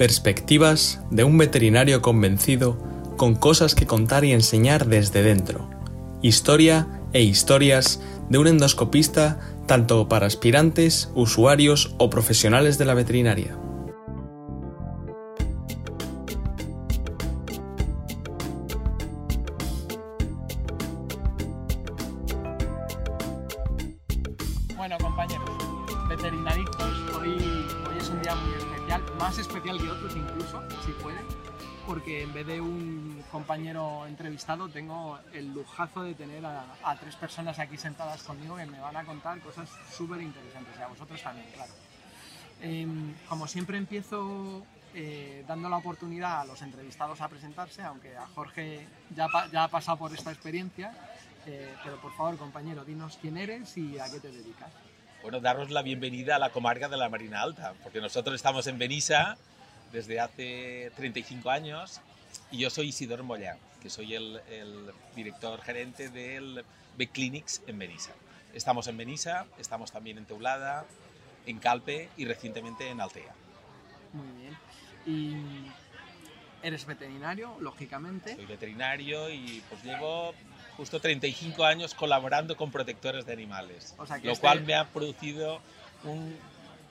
Perspectivas 0.00 0.98
de 1.10 1.24
un 1.24 1.36
veterinario 1.36 2.00
convencido 2.00 2.78
con 3.18 3.34
cosas 3.34 3.74
que 3.74 3.84
contar 3.84 4.24
y 4.24 4.32
enseñar 4.32 4.86
desde 4.86 5.22
dentro. 5.22 5.68
Historia 6.22 6.86
e 7.12 7.22
historias 7.22 8.00
de 8.30 8.38
un 8.38 8.46
endoscopista 8.46 9.38
tanto 9.66 10.08
para 10.08 10.26
aspirantes, 10.26 11.10
usuarios 11.14 11.94
o 11.98 12.08
profesionales 12.08 12.78
de 12.78 12.86
la 12.86 12.94
veterinaria. 12.94 13.58
Entrevistado 34.50 34.68
tengo 34.68 35.18
el 35.32 35.52
lujazo 35.52 36.02
de 36.02 36.14
tener 36.14 36.44
a, 36.44 36.64
a 36.84 36.96
tres 36.96 37.14
personas 37.16 37.58
aquí 37.58 37.76
sentadas 37.76 38.22
conmigo 38.22 38.56
que 38.56 38.66
me 38.66 38.80
van 38.80 38.96
a 38.96 39.04
contar 39.04 39.38
cosas 39.40 39.68
súper 39.92 40.20
interesantes, 40.20 40.74
y 40.78 40.82
a 40.82 40.88
vosotros 40.88 41.22
también, 41.22 41.46
claro. 41.54 41.72
Em, 42.62 43.14
como 43.28 43.46
siempre 43.46 43.78
empiezo 43.78 44.64
eh, 44.94 45.44
dando 45.46 45.68
la 45.68 45.76
oportunidad 45.78 46.40
a 46.40 46.44
los 46.44 46.60
entrevistados 46.62 47.20
a 47.20 47.28
presentarse, 47.28 47.82
aunque 47.82 48.16
a 48.16 48.26
Jorge 48.34 48.86
ya, 49.14 49.28
pa- 49.28 49.48
ya 49.50 49.64
ha 49.64 49.68
pasado 49.68 49.96
por 49.98 50.12
esta 50.12 50.30
experiencia, 50.32 50.92
eh, 51.46 51.72
pero 51.84 52.00
por 52.00 52.12
favor 52.16 52.36
compañero, 52.36 52.84
dinos 52.84 53.18
quién 53.20 53.36
eres 53.36 53.76
y 53.78 53.98
a 53.98 54.10
qué 54.10 54.18
te 54.20 54.30
dedicas. 54.32 54.70
Bueno, 55.22 55.40
daros 55.40 55.70
la 55.70 55.82
bienvenida 55.82 56.36
a 56.36 56.38
la 56.38 56.50
comarca 56.50 56.88
de 56.88 56.96
la 56.96 57.08
Marina 57.08 57.40
Alta, 57.42 57.74
porque 57.82 58.00
nosotros 58.00 58.34
estamos 58.34 58.66
en 58.66 58.78
Benissa 58.78 59.36
desde 59.92 60.18
hace 60.20 60.90
35 60.96 61.50
años 61.50 62.00
y 62.50 62.58
yo 62.58 62.70
soy 62.70 62.88
Isidoro 62.88 63.24
Mollà, 63.24 63.56
que 63.82 63.90
soy 63.90 64.14
el, 64.14 64.40
el 64.50 64.90
director 65.14 65.60
gerente 65.62 66.08
del 66.08 66.64
B-Clinics 66.96 67.62
en 67.66 67.78
Benissa. 67.78 68.12
Estamos 68.54 68.86
en 68.88 68.96
Benissa, 68.96 69.46
estamos 69.58 69.92
también 69.92 70.18
en 70.18 70.24
Teulada, 70.24 70.84
en 71.46 71.58
Calpe 71.58 72.08
y 72.16 72.24
recientemente 72.24 72.88
en 72.88 73.00
Altea. 73.00 73.32
Muy 74.12 74.26
bien. 74.40 74.56
Y 75.06 75.70
eres 76.66 76.84
veterinario, 76.84 77.56
lógicamente. 77.60 78.34
Soy 78.34 78.46
veterinario 78.46 79.30
y 79.30 79.62
pues 79.68 79.82
llevo 79.84 80.34
justo 80.76 81.00
35 81.00 81.64
años 81.64 81.94
colaborando 81.94 82.56
con 82.56 82.70
protectores 82.70 83.24
de 83.26 83.32
animales, 83.32 83.94
O 83.98 84.06
sea 84.06 84.18
que 84.18 84.26
lo 84.26 84.32
este- 84.32 84.40
cual 84.42 84.62
me 84.64 84.74
ha 84.74 84.86
producido 84.88 85.60
un- 86.04 86.36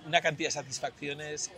una 0.06 0.22
cantidad 0.22 0.48
de 0.48 0.52
satisfacciones 0.54 1.52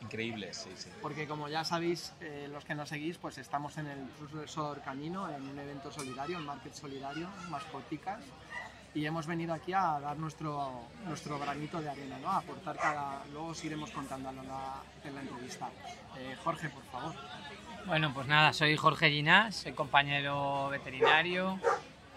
increíbles. 0.00 0.56
Sí, 0.56 0.70
sí. 0.76 0.90
Porque 1.02 1.26
como 1.26 1.48
ya 1.48 1.64
sabéis, 1.64 2.12
eh, 2.20 2.48
los 2.50 2.64
que 2.64 2.74
nos 2.74 2.88
seguís, 2.88 3.18
pues 3.18 3.38
estamos 3.38 3.76
en 3.78 3.86
el 3.86 3.98
profesor 4.18 4.80
Camino, 4.82 5.28
en 5.28 5.42
un 5.48 5.58
evento 5.58 5.90
solidario, 5.90 6.38
en 6.38 6.46
Market 6.46 6.74
Solidario, 6.74 7.28
Mascoticas, 7.48 8.20
y 8.94 9.04
hemos 9.04 9.26
venido 9.26 9.54
aquí 9.54 9.72
a 9.72 10.00
dar 10.00 10.16
nuestro, 10.16 10.82
nuestro 11.06 11.38
granito 11.38 11.80
de 11.80 11.90
arena, 11.90 12.18
¿no? 12.20 12.30
A 12.30 12.38
aportar 12.38 12.76
cada... 12.76 13.22
Luego 13.32 13.48
os 13.48 13.64
iremos 13.64 13.90
contando 13.90 14.30
en 14.30 14.36
la, 14.36 14.82
en 15.04 15.14
la 15.14 15.20
entrevista. 15.20 15.68
Eh, 16.16 16.36
Jorge, 16.42 16.68
por 16.70 16.82
favor. 16.84 17.14
Bueno, 17.86 18.12
pues 18.12 18.26
nada, 18.26 18.52
soy 18.52 18.76
Jorge 18.76 19.10
Ginás, 19.10 19.56
soy 19.56 19.72
compañero 19.72 20.68
veterinario, 20.68 21.58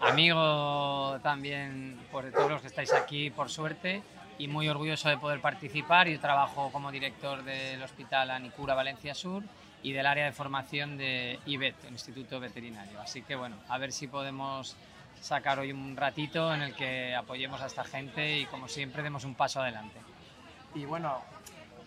amigo 0.00 1.18
también 1.22 1.98
por 2.10 2.30
todos 2.30 2.50
los 2.50 2.60
que 2.60 2.66
estáis 2.66 2.92
aquí, 2.92 3.30
por 3.30 3.48
suerte, 3.48 4.02
y 4.38 4.48
muy 4.48 4.68
orgulloso 4.68 5.08
de 5.08 5.18
poder 5.18 5.40
participar. 5.40 6.08
Yo 6.08 6.18
trabajo 6.20 6.70
como 6.72 6.90
director 6.90 7.42
del 7.44 7.82
Hospital 7.82 8.30
Anicura 8.30 8.74
Valencia 8.74 9.14
Sur 9.14 9.42
y 9.82 9.92
del 9.92 10.06
área 10.06 10.24
de 10.24 10.32
formación 10.32 10.96
de 10.96 11.38
IBET, 11.46 11.84
el 11.84 11.92
Instituto 11.92 12.40
Veterinario. 12.40 13.00
Así 13.00 13.22
que 13.22 13.34
bueno, 13.34 13.56
a 13.68 13.78
ver 13.78 13.92
si 13.92 14.06
podemos 14.06 14.76
sacar 15.20 15.58
hoy 15.58 15.72
un 15.72 15.96
ratito 15.96 16.52
en 16.52 16.62
el 16.62 16.74
que 16.74 17.14
apoyemos 17.14 17.60
a 17.60 17.66
esta 17.66 17.84
gente 17.84 18.38
y 18.38 18.46
como 18.46 18.68
siempre 18.68 19.02
demos 19.02 19.24
un 19.24 19.34
paso 19.34 19.60
adelante. 19.60 20.00
Y 20.74 20.84
bueno, 20.84 21.22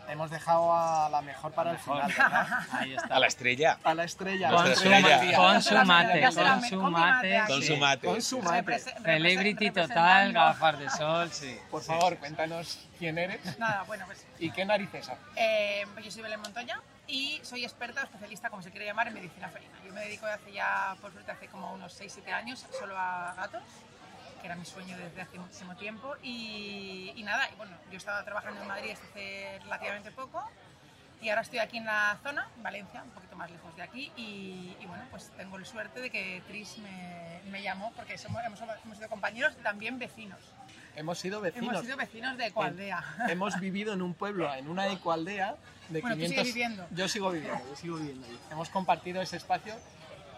hemos 0.09 0.29
dejado 0.31 0.73
a 0.75 1.09
la 1.09 1.21
mejor 1.21 1.51
para 1.53 1.71
el 1.71 1.77
Mejor. 1.77 2.01
final, 2.11 2.31
¿verdad? 2.31 2.59
Ahí 2.71 2.93
está. 2.95 3.15
A 3.15 3.19
la 3.19 3.27
estrella. 3.27 3.77
A 3.83 3.93
la 3.93 4.03
estrella. 4.03 4.49
Con 4.49 4.65
su 4.65 4.71
estrella 4.73 4.99
ma- 5.01 5.15
Matías. 5.17 5.35
Con 5.35 5.61
su 5.61 5.75
mate, 5.85 6.21
con 6.21 6.31
su 6.33 6.91
mate. 6.91 7.43
Con 7.47 7.61
su 7.63 7.77
mate. 7.77 8.07
Con 8.07 8.21
su 8.21 8.41
mate. 8.41 8.79
Celebrity 8.79 9.71
total, 9.71 10.33
gafas 10.33 10.79
de 10.79 10.89
sol, 10.89 11.31
sí. 11.31 11.57
Por 11.69 11.81
favor, 11.83 12.13
sí. 12.13 12.19
cuéntanos 12.19 12.79
quién 12.99 13.17
eres 13.17 13.57
Nada, 13.59 13.83
bueno, 13.83 14.05
pues 14.05 14.25
y 14.39 14.51
qué 14.51 14.63
narices 14.65 15.09
haces. 15.09 15.23
eh, 15.35 15.85
yo 16.03 16.11
soy 16.11 16.21
Belén 16.23 16.39
Montoya 16.39 16.79
y 17.07 17.39
soy 17.43 17.63
experta, 17.63 18.01
especialista, 18.03 18.49
como 18.49 18.61
se 18.63 18.71
quiere 18.71 18.85
llamar, 18.85 19.07
en 19.09 19.13
medicina 19.15 19.47
felina. 19.49 19.73
Yo 19.85 19.93
me 19.93 20.01
dedico 20.01 20.25
hace 20.25 20.51
ya, 20.51 20.95
por 21.01 21.11
suerte, 21.11 21.31
hace 21.31 21.47
como 21.47 21.71
unos 21.73 21.99
6-7 22.01 22.31
años 22.33 22.65
solo 22.79 22.97
a 22.97 23.33
gatos, 23.37 23.61
que 24.45 24.49
era 24.49 24.55
mi 24.55 24.65
sueño 24.65 24.95
desde 24.95 25.21
hace 25.21 25.39
muchísimo 25.39 25.75
tiempo. 25.75 26.13
Y, 26.21 27.11
y 27.15 27.23
nada, 27.23 27.49
y 27.51 27.55
bueno, 27.55 27.75
yo 27.89 27.97
estaba 27.97 28.23
trabajando 28.23 28.61
en 28.61 28.67
Madrid 28.67 28.91
hasta 28.91 29.07
hace 29.07 29.59
relativamente 29.63 30.11
poco 30.11 30.47
y 31.19 31.29
ahora 31.29 31.41
estoy 31.41 31.57
aquí 31.57 31.77
en 31.77 31.85
la 31.85 32.19
zona, 32.21 32.47
en 32.55 32.61
Valencia, 32.61 33.01
un 33.01 33.09
poquito 33.09 33.35
más 33.35 33.49
lejos 33.49 33.75
de 33.75 33.81
aquí. 33.81 34.11
Y, 34.15 34.77
y 34.79 34.85
bueno, 34.85 35.03
pues 35.09 35.31
tengo 35.35 35.57
la 35.57 35.65
suerte 35.65 35.99
de 35.99 36.11
que 36.11 36.43
Tris 36.47 36.77
me, 36.77 37.39
me 37.49 37.63
llamó 37.63 37.91
porque 37.95 38.19
somos, 38.19 38.43
hemos, 38.45 38.59
hemos 38.61 38.97
sido 38.97 39.09
compañeros 39.09 39.53
y 39.59 39.63
también 39.63 39.97
vecinos. 39.97 40.39
Hemos 40.95 41.17
sido 41.17 41.41
vecinos. 41.41 41.69
Hemos 41.71 41.83
sido 41.83 41.97
vecinos 41.97 42.37
de 42.37 42.45
Ecualdea. 42.45 43.03
hemos 43.29 43.59
vivido 43.59 43.93
en 43.93 44.03
un 44.03 44.13
pueblo, 44.13 44.53
en 44.53 44.69
una 44.69 44.87
ecoaldea 44.89 45.55
de 45.89 46.01
Bueno, 46.01 46.17
tú 46.17 46.21
500... 46.21 46.29
sigues 46.29 46.53
viviendo. 46.53 46.87
Yo 46.91 47.07
sigo 47.07 47.31
viviendo, 47.31 47.67
yo 47.67 47.75
sigo 47.75 47.95
viviendo. 47.97 48.27
Hemos 48.51 48.69
compartido 48.69 49.23
ese 49.23 49.37
espacio, 49.37 49.73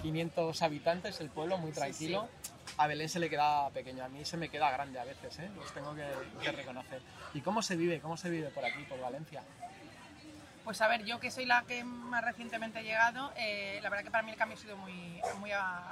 500 0.01 0.61
habitantes, 0.61 1.19
el 1.19 1.29
pueblo 1.29 1.57
muy 1.57 1.73
tranquilo. 1.73 2.29
A 2.77 2.87
Belén 2.87 3.09
se 3.09 3.19
le 3.19 3.29
queda 3.29 3.69
pequeño, 3.71 4.03
a 4.03 4.07
mí 4.07 4.23
se 4.23 4.37
me 4.37 4.49
queda 4.49 4.69
grande 4.69 4.99
a 4.99 5.03
veces, 5.03 5.39
¿eh? 5.39 5.49
los 5.55 5.73
tengo 5.73 5.95
que, 5.95 6.51
reconocer. 6.51 7.01
¿Y 7.33 7.41
cómo 7.41 7.61
se 7.61 7.75
vive? 7.75 7.99
¿Cómo 7.99 8.17
se 8.17 8.29
vive 8.29 8.49
por 8.49 8.63
aquí, 8.63 8.83
por 8.83 8.99
Valencia? 8.99 9.41
Pues 10.63 10.81
a 10.81 10.87
ver, 10.87 11.03
yo 11.05 11.19
que 11.19 11.31
soy 11.31 11.45
la 11.45 11.63
que 11.63 11.83
más 11.83 12.23
recientemente 12.23 12.81
he 12.81 12.83
llegado, 12.83 13.31
eh, 13.37 13.79
la 13.81 13.89
verdad 13.89 14.03
que 14.03 14.11
para 14.11 14.23
mí 14.23 14.31
el 14.31 14.37
cambio 14.37 14.57
ha 14.57 14.61
sido 14.61 14.77
muy, 14.77 15.21
muy, 15.39 15.51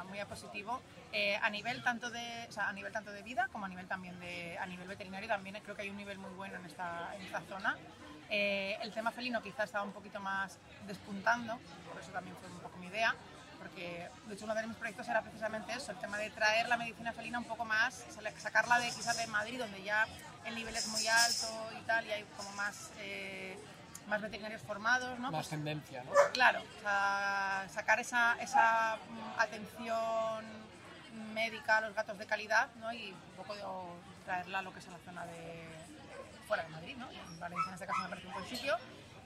muy 0.10 0.24
positivo. 0.26 0.82
Eh, 1.12 1.40
a 1.42 1.50
nivel 1.50 1.82
tanto 1.82 2.12
de, 2.12 2.50
a 2.58 2.74
nivel 2.74 2.92
tanto 2.92 3.12
de 3.12 3.22
vida 3.22 3.48
como 3.54 3.66
a 3.66 3.70
nivel 3.70 3.88
también 3.88 4.20
de, 4.20 4.58
a 4.58 4.66
nivel 4.66 4.86
veterinario 4.86 5.30
también 5.30 5.58
creo 5.64 5.74
que 5.74 5.84
hay 5.84 5.90
un 5.90 5.96
nivel 5.96 6.18
muy 6.18 6.32
bueno 6.32 6.58
en 6.60 6.66
esta, 6.66 7.16
en 7.16 7.22
esta 7.22 7.42
zona. 7.42 7.78
Eh, 8.30 8.78
el 8.82 8.92
tema 8.92 9.12
felino 9.12 9.42
quizás 9.42 9.66
estaba 9.66 9.86
un 9.86 9.94
poquito 9.94 10.20
más 10.20 10.60
despuntando, 10.86 11.58
por 11.88 12.02
eso 12.02 12.12
también 12.12 12.36
fue 12.38 12.50
un 12.50 12.60
poco 12.60 12.78
mi 12.78 12.88
idea, 12.88 13.16
porque 13.66 14.08
de 14.28 14.34
hecho 14.36 14.46
uno 14.46 14.54
de 14.54 14.68
mis 14.68 14.78
proyectos 14.78 15.08
era 15.08 15.22
precisamente 15.24 15.74
eso, 15.74 15.92
el 15.92 15.98
tema 15.98 16.20
de 16.20 16.30
traer 16.30 16.70
la 16.70 16.78
medicina 16.78 17.12
felina 17.14 17.40
un 17.40 17.46
poco 17.46 17.66
más, 17.66 18.06
sacarla 18.38 18.80
de 18.80 18.90
quizás 18.90 19.18
de 19.18 19.26
Madrid, 19.26 19.58
donde 19.58 19.82
ya 19.82 20.06
el 20.46 20.54
nivel 20.54 20.76
es 20.76 20.88
muy 20.90 21.08
alto 21.08 21.48
y 21.80 21.82
tal, 21.86 22.06
y 22.06 22.12
hay 22.12 22.24
como 22.38 22.52
más... 22.52 22.92
eh, 23.00 23.58
más 24.08 24.22
veterinarios 24.22 24.62
formados, 24.62 25.18
¿no? 25.18 25.32
Más 25.32 25.40
Pues, 25.40 25.50
tendencia, 25.50 26.04
¿no? 26.04 26.12
claro, 26.32 26.62
o 26.62 26.82
sea, 26.82 27.66
sacar 27.74 28.00
esa, 28.00 28.36
esa 28.40 28.98
mm, 28.98 29.40
atención 29.40 30.46
médica 31.34 31.78
a 31.78 31.82
los 31.82 31.96
gatos 31.96 32.16
de 32.20 32.28
calidad, 32.28 32.68
¿no? 32.76 32.94
Y 32.94 33.14
un 33.14 33.36
poco 33.36 33.56
de, 33.56 33.64
traerla 34.26 34.60
a 34.60 34.62
lo 34.62 34.72
que 34.72 34.78
es 34.78 34.88
a 34.88 34.92
la 34.92 35.00
zona 35.00 35.26
de 35.26 35.68
fuera 36.48 36.62
de 36.62 36.70
Madrid, 36.70 36.96
¿no? 36.98 37.10
En 37.10 37.40
Valencia 37.40 37.68
en 37.70 37.74
este 37.74 37.88
caso 37.88 38.02
me 38.04 38.10
parece 38.10 38.28
un 38.28 38.34
buen 38.34 38.46
sitio. 38.46 38.78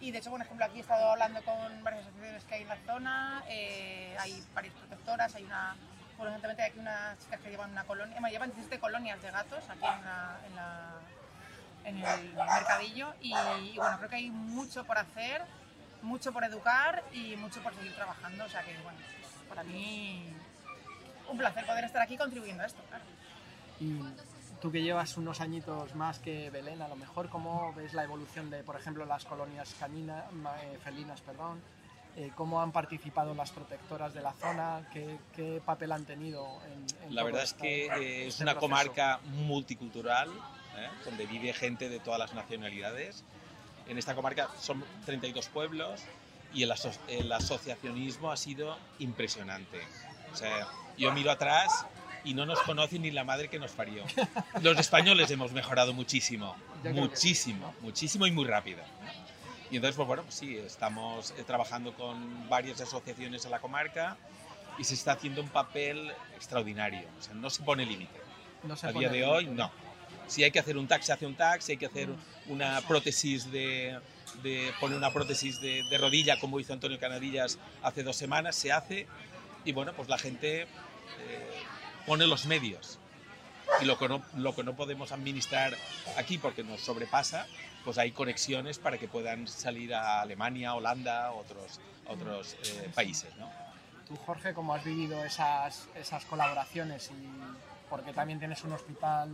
Y 0.01 0.11
de 0.11 0.19
hecho, 0.19 0.29
por 0.29 0.41
ejemplo, 0.41 0.65
aquí 0.65 0.77
he 0.77 0.81
estado 0.81 1.11
hablando 1.11 1.41
con 1.43 1.83
varias 1.83 2.03
asociaciones 2.03 2.43
que 2.45 2.55
hay 2.55 2.61
en 2.61 2.67
la 2.69 2.77
zona, 2.85 3.43
eh, 3.49 4.15
hay 4.19 4.43
varias 4.53 4.73
protectoras, 4.75 5.35
hay 5.35 5.43
una, 5.43 5.75
bueno, 6.17 6.31
recientemente 6.31 6.63
hay 6.63 6.69
aquí 6.69 6.79
unas 6.79 7.19
chicas 7.19 7.39
que 7.41 7.49
llevan 7.49 7.71
una 7.71 7.83
colonia, 7.83 8.15
bueno, 8.19 8.29
llevan 8.31 8.49
17 8.49 8.79
colonias 8.79 9.21
de 9.21 9.31
gatos 9.31 9.63
aquí 9.69 9.85
en 9.85 10.05
la, 10.05 10.39
en 10.47 10.55
la 10.55 10.99
en 11.85 11.97
el 11.97 12.33
mercadillo 12.33 13.13
y, 13.21 13.33
y 13.33 13.73
bueno, 13.77 13.97
creo 13.97 14.09
que 14.09 14.15
hay 14.17 14.29
mucho 14.29 14.83
por 14.85 14.97
hacer, 14.97 15.41
mucho 16.01 16.31
por 16.31 16.43
educar 16.43 17.03
y 17.13 17.35
mucho 17.37 17.61
por 17.61 17.73
seguir 17.73 17.95
trabajando, 17.95 18.45
o 18.45 18.49
sea 18.49 18.61
que 18.63 18.77
bueno, 18.83 18.99
pues, 19.19 19.33
para 19.47 19.63
mí 19.63 20.31
un 21.29 21.37
placer 21.37 21.65
poder 21.65 21.85
estar 21.85 22.01
aquí 22.01 22.17
contribuyendo 22.17 22.63
a 22.63 22.67
esto, 22.67 22.81
claro. 22.89 23.03
Tú 24.61 24.71
que 24.71 24.81
llevas 24.81 25.15
unos 25.15 25.39
añitos 25.39 25.95
más 25.95 26.19
que 26.19 26.49
Belén, 26.49 26.81
a 26.81 26.87
lo 26.89 26.97
mejor, 26.97 27.29
¿cómo 27.29 27.73
ves 27.73 27.93
la 27.93 28.03
evolución 28.03 28.49
de, 28.49 28.61
por 28.63 28.75
ejemplo, 28.75 29.05
las 29.05 29.23
colonias 29.23 29.73
canina, 29.79 30.25
eh, 30.61 30.77
felinas? 30.83 31.21
Perdón? 31.21 31.61
Eh, 32.17 32.31
¿Cómo 32.35 32.61
han 32.61 32.73
participado 32.73 33.33
las 33.33 33.51
protectoras 33.51 34.13
de 34.13 34.21
la 34.21 34.33
zona? 34.33 34.85
¿Qué, 34.91 35.17
qué 35.33 35.61
papel 35.65 35.93
han 35.93 36.03
tenido 36.03 36.45
en, 36.65 37.07
en 37.07 37.15
La 37.15 37.23
verdad 37.23 37.43
es 37.43 37.51
esto- 37.51 37.61
que 37.61 37.85
eh, 37.85 38.21
es 38.27 38.33
este 38.33 38.43
una 38.43 38.53
proceso? 38.53 38.59
comarca 38.69 39.19
multicultural, 39.23 40.29
¿eh? 40.29 40.89
donde 41.05 41.25
vive 41.25 41.53
gente 41.53 41.87
de 41.87 41.99
todas 41.99 42.19
las 42.19 42.33
nacionalidades. 42.33 43.23
En 43.87 43.97
esta 43.97 44.13
comarca 44.13 44.49
son 44.59 44.83
32 45.05 45.47
pueblos 45.47 46.01
y 46.53 46.63
el, 46.63 46.71
aso- 46.71 46.91
el 47.07 47.31
asociacionismo 47.31 48.29
ha 48.29 48.35
sido 48.37 48.77
impresionante. 48.97 49.79
O 50.33 50.35
sea, 50.35 50.67
yo 50.97 51.13
miro 51.13 51.31
atrás 51.31 51.85
y 52.23 52.33
no 52.33 52.45
nos 52.45 52.59
conoce 52.61 52.99
ni 52.99 53.11
la 53.11 53.23
madre 53.23 53.47
que 53.47 53.59
nos 53.59 53.71
parió. 53.71 54.03
Los 54.61 54.77
españoles 54.79 55.29
hemos 55.31 55.51
mejorado 55.51 55.93
muchísimo, 55.93 56.55
que 56.83 56.89
muchísimo, 56.89 57.73
muchísimo 57.81 58.27
y 58.27 58.31
muy 58.31 58.45
rápido. 58.45 58.79
Y 59.71 59.75
entonces, 59.75 59.95
pues 59.95 60.07
bueno, 60.07 60.23
pues 60.23 60.35
sí, 60.35 60.57
estamos 60.57 61.31
eh, 61.37 61.43
trabajando 61.45 61.93
con 61.93 62.49
varias 62.49 62.81
asociaciones 62.81 63.45
en 63.45 63.51
la 63.51 63.59
comarca 63.59 64.17
y 64.77 64.83
se 64.83 64.95
está 64.95 65.11
haciendo 65.13 65.41
un 65.41 65.49
papel 65.49 66.11
extraordinario. 66.35 67.07
O 67.19 67.21
sea, 67.21 67.33
no 67.35 67.49
se 67.49 67.61
pone 67.63 67.85
límite. 67.85 68.19
No 68.63 68.75
A 68.81 68.91
día 68.91 69.09
de 69.09 69.23
hoy, 69.25 69.45
no. 69.45 69.71
Si 70.27 70.43
hay 70.43 70.51
que 70.51 70.59
hacer 70.59 70.77
un 70.77 70.87
tag, 70.87 71.03
se 71.03 71.13
hace 71.13 71.25
un 71.25 71.35
tag. 71.35 71.61
Si 71.61 71.73
hay 71.73 71.77
que 71.77 71.85
hacer 71.85 72.07
Mm. 72.09 72.51
una 72.51 72.81
prótesis 72.81 73.51
de, 73.51 73.99
de 74.43 74.71
poner 74.79 74.97
una 74.97 75.11
prótesis 75.13 75.59
de, 75.61 75.83
de 75.89 75.97
rodilla, 75.97 76.39
como 76.39 76.59
hizo 76.59 76.73
Antonio 76.73 76.99
Canadillas 76.99 77.59
hace 77.83 78.03
dos 78.03 78.15
semanas, 78.15 78.55
se 78.55 78.71
hace. 78.71 79.07
Y 79.65 79.71
bueno, 79.71 79.93
pues 79.93 80.09
la 80.09 80.17
gente 80.17 80.61
eh, 80.63 80.67
pone 82.09 82.25
los 82.25 82.47
medios. 82.47 82.97
Y 83.81 83.85
lo 83.85 83.99
que, 83.99 84.09
no, 84.09 84.23
lo 84.35 84.55
que 84.55 84.63
no 84.63 84.73
podemos 84.73 85.11
administrar 85.11 85.75
aquí 86.17 86.39
porque 86.39 86.63
nos 86.63 86.81
sobrepasa, 86.81 87.45
pues 87.85 87.99
hay 87.99 88.11
conexiones 88.11 88.79
para 88.79 88.97
que 88.97 89.07
puedan 89.07 89.47
salir 89.47 89.93
a 89.93 90.21
Alemania, 90.21 90.73
Holanda, 90.73 91.31
otros, 91.33 91.79
otros 92.07 92.55
eh, 92.63 92.89
países. 92.95 93.29
¿no? 93.37 93.47
Tú, 94.07 94.15
Jorge, 94.25 94.55
¿cómo 94.55 94.73
has 94.73 94.83
vivido 94.83 95.23
esas, 95.23 95.87
esas 95.93 96.25
colaboraciones? 96.25 97.11
Y 97.11 97.29
porque 97.91 98.11
también 98.11 98.39
tienes 98.39 98.63
un 98.63 98.73
hospital 98.73 99.29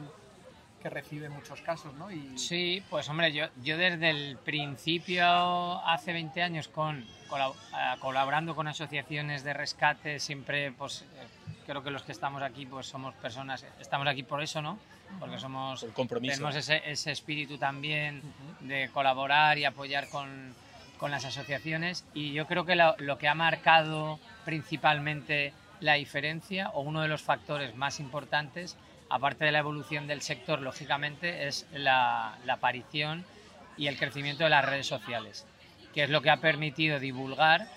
que 0.81 0.89
recibe 0.89 1.29
muchos 1.29 1.61
casos, 1.61 1.93
¿no? 1.95 2.11
Y 2.11 2.37
Sí, 2.37 2.83
pues 2.89 3.07
hombre, 3.07 3.31
yo, 3.31 3.45
yo 3.63 3.77
desde 3.77 4.09
el 4.09 4.37
principio, 4.37 5.81
hace 5.87 6.11
20 6.11 6.41
años, 6.43 6.67
con, 6.67 7.05
colab- 7.29 7.55
eh, 7.73 7.95
colaborando 8.01 8.53
con 8.53 8.67
asociaciones 8.67 9.45
de 9.45 9.53
rescate, 9.53 10.19
siempre, 10.19 10.73
pues 10.73 11.05
creo 11.65 11.83
que 11.83 11.91
los 11.91 12.03
que 12.03 12.11
estamos 12.11 12.41
aquí, 12.41 12.65
pues 12.65 12.87
somos 12.87 13.13
personas, 13.15 13.65
estamos 13.79 14.07
aquí 14.07 14.23
por 14.23 14.41
eso, 14.41 14.61
¿no? 14.61 14.77
Porque 15.19 15.37
somos, 15.39 15.83
El 15.83 15.91
compromiso. 15.91 16.33
tenemos 16.35 16.55
ese, 16.55 16.81
ese 16.89 17.11
espíritu 17.11 17.57
también 17.57 18.21
de 18.61 18.89
colaborar 18.93 19.57
y 19.57 19.65
apoyar 19.65 20.07
con, 20.09 20.53
con 20.97 21.11
las 21.11 21.25
asociaciones. 21.25 22.05
Y 22.13 22.33
yo 22.33 22.47
creo 22.47 22.65
que 22.65 22.75
lo, 22.75 22.95
lo 22.99 23.17
que 23.17 23.27
ha 23.27 23.35
marcado 23.35 24.19
principalmente 24.45 25.53
la 25.79 25.93
diferencia, 25.95 26.69
o 26.69 26.81
uno 26.81 27.01
de 27.01 27.07
los 27.07 27.21
factores 27.21 27.75
más 27.75 27.99
importantes, 27.99 28.77
aparte 29.09 29.45
de 29.45 29.51
la 29.51 29.59
evolución 29.59 30.07
del 30.07 30.21
sector, 30.21 30.61
lógicamente, 30.61 31.47
es 31.47 31.67
la, 31.73 32.37
la 32.45 32.53
aparición 32.53 33.25
y 33.77 33.87
el 33.87 33.97
crecimiento 33.97 34.43
de 34.45 34.49
las 34.49 34.65
redes 34.65 34.87
sociales, 34.87 35.45
que 35.93 36.03
es 36.03 36.09
lo 36.09 36.21
que 36.21 36.29
ha 36.29 36.37
permitido 36.37 36.99
divulgar. 36.99 37.67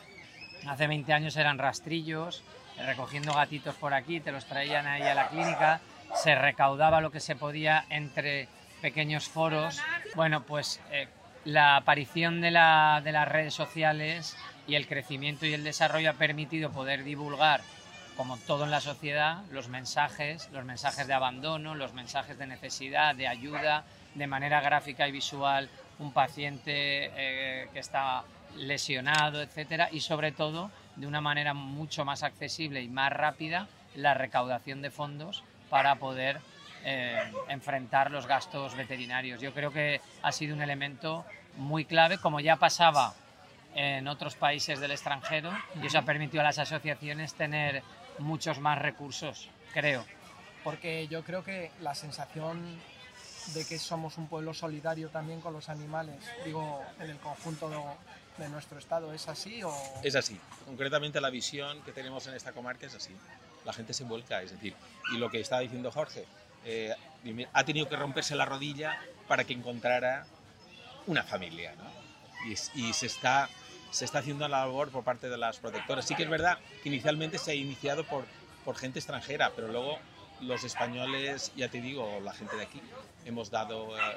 Hace 0.67 0.87
20 0.87 1.13
años 1.13 1.37
eran 1.37 1.59
rastrillos, 1.59 2.43
recogiendo 2.87 3.33
gatitos 3.35 3.75
por 3.77 3.95
aquí, 3.95 4.21
te 4.21 4.33
los 4.33 4.45
traían 4.47 4.87
ahí 4.87 5.03
a 5.03 5.15
la 5.15 5.29
clínica, 5.29 5.81
se 6.15 6.35
recaudaba 6.35 7.01
lo 7.01 7.11
que 7.11 7.21
se 7.21 7.37
podía 7.37 7.85
entre 7.91 8.49
pequeños 8.81 9.29
foros. 9.29 9.81
Bueno, 10.15 10.43
pues 10.45 10.81
eh, 10.91 11.09
la 11.45 11.77
aparición 11.77 12.41
de, 12.41 12.51
la- 12.51 13.01
de 13.05 13.13
las 13.13 13.29
redes 13.29 13.55
sociales 13.55 14.37
y 14.67 14.75
el 14.75 14.87
crecimiento 14.87 15.47
y 15.47 15.55
el 15.55 15.65
desarrollo 15.65 16.11
ha 16.11 16.15
permitido 16.15 16.71
poder 16.71 17.05
divulgar, 17.05 17.61
como 18.17 18.37
todo 18.37 18.65
en 18.65 18.71
la 18.71 18.81
sociedad, 18.81 19.43
los 19.51 19.69
mensajes, 19.69 20.49
los 20.53 20.65
mensajes 20.65 21.07
de 21.07 21.15
abandono, 21.15 21.75
los 21.75 21.93
mensajes 21.95 22.39
de 22.39 22.47
necesidad, 22.47 23.15
de 23.15 23.29
ayuda, 23.29 23.85
de 24.15 24.27
manera 24.27 24.61
gráfica 24.61 25.07
y 25.09 25.13
visual, 25.13 25.69
un 25.99 26.13
paciente 26.13 27.11
eh, 27.17 27.69
que 27.73 27.79
está 27.79 28.23
lesionado, 28.57 29.43
etcétera, 29.43 29.89
y 29.93 30.01
sobre 30.01 30.33
todo 30.33 30.71
de 30.99 31.07
una 31.07 31.21
manera 31.21 31.55
mucho 31.55 32.05
más 32.05 32.23
accesible 32.23 32.83
y 32.83 32.89
más 32.89 33.13
rápida 33.13 33.69
la 33.95 34.15
recaudación 34.15 34.83
de 34.83 34.91
fondos 34.91 35.45
para 35.71 35.97
poder 35.97 36.41
eh, 36.85 37.33
enfrentar 37.49 38.11
los 38.11 38.27
gastos 38.27 38.77
veterinarios. 38.77 39.41
Yo 39.41 39.53
creo 39.53 39.73
que 39.73 40.01
ha 40.23 40.33
sido 40.33 40.55
un 40.55 40.63
elemento 40.63 41.25
muy 41.57 41.85
clave, 41.85 42.19
como 42.19 42.41
ya 42.41 42.57
pasaba 42.57 43.15
en 43.75 44.09
otros 44.09 44.35
países 44.37 44.81
del 44.81 44.93
extranjero, 44.93 45.51
y 45.81 45.87
eso 45.87 45.99
ha 45.99 46.03
permitido 46.03 46.41
a 46.41 46.45
las 46.45 46.59
asociaciones 46.59 47.35
tener 47.35 47.83
muchos 48.19 48.59
más 48.59 48.79
recursos, 48.79 49.49
creo. 49.73 50.05
porque 50.65 51.07
yo 51.09 51.23
creo 51.23 51.45
que 51.45 51.71
la 51.81 51.95
sensación 51.95 52.79
de 53.55 53.65
que 53.65 53.79
somos 53.79 54.19
un 54.19 54.27
pueblo 54.27 54.53
solidario 54.53 55.09
también 55.09 55.41
con 55.41 55.53
los 55.53 55.69
animales, 55.69 56.17
digo, 56.45 56.83
en 57.01 57.11
el 57.11 57.19
conjunto 57.19 57.71
de, 58.39 58.49
nuestro 58.49 58.79
estado, 58.79 59.13
¿es 59.13 59.29
así 59.29 59.63
o...? 59.63 59.75
Es 60.03 60.15
así. 60.17 60.39
Concretamente 60.67 61.21
la 61.21 61.31
visión 61.31 61.83
que 61.83 61.93
tenemos 61.93 62.27
en 62.27 62.35
esta 62.35 62.53
comarca 62.53 62.87
es 62.87 62.95
así. 62.95 63.15
La 63.65 63.73
gente 63.73 63.93
se 63.93 64.05
vuelca, 64.05 64.43
es 64.43 64.53
decir, 64.53 64.75
y 65.13 65.19
lo 65.19 65.31
que 65.31 65.41
estaba 65.41 65.61
diciendo 65.61 65.91
Jorge, 65.91 66.25
eh, 66.65 66.95
ha 67.53 67.65
tenido 67.65 67.89
que 67.89 67.97
romperse 67.97 68.35
la 68.35 68.45
rodilla 68.45 68.99
para 69.27 69.45
que 69.45 69.53
encontrara 69.53 70.27
una 71.07 71.23
familia. 71.23 71.75
¿no? 71.77 72.49
Y, 72.49 72.53
y 72.81 72.93
se, 72.93 73.07
está, 73.07 73.49
se 73.91 74.05
está 74.05 74.21
haciendo 74.21 74.47
la 74.49 74.61
labor 74.61 74.91
por 74.91 75.05
parte 75.05 75.29
de 75.29 75.37
las 75.37 75.59
protectoras. 75.59 76.05
Sí 76.07 76.15
que 76.15 76.23
es 76.23 76.31
verdad 76.31 76.59
que 76.83 76.89
inicialmente 76.89 77.39
se 77.39 77.53
ha 77.53 77.55
iniciado 77.55 78.05
por, 78.05 78.25
por 78.65 78.77
gente 78.77 78.99
extranjera, 78.99 79.53
pero 79.55 79.69
luego 79.69 79.99
los 80.41 80.65
españoles, 80.65 81.53
ya 81.57 81.69
te 81.69 81.81
digo, 81.81 82.21
la 82.23 82.33
gente 82.33 82.57
de 82.57 82.63
aquí, 82.63 82.81
hemos 83.25 83.51
dado 83.51 83.97
eh, 83.99 84.17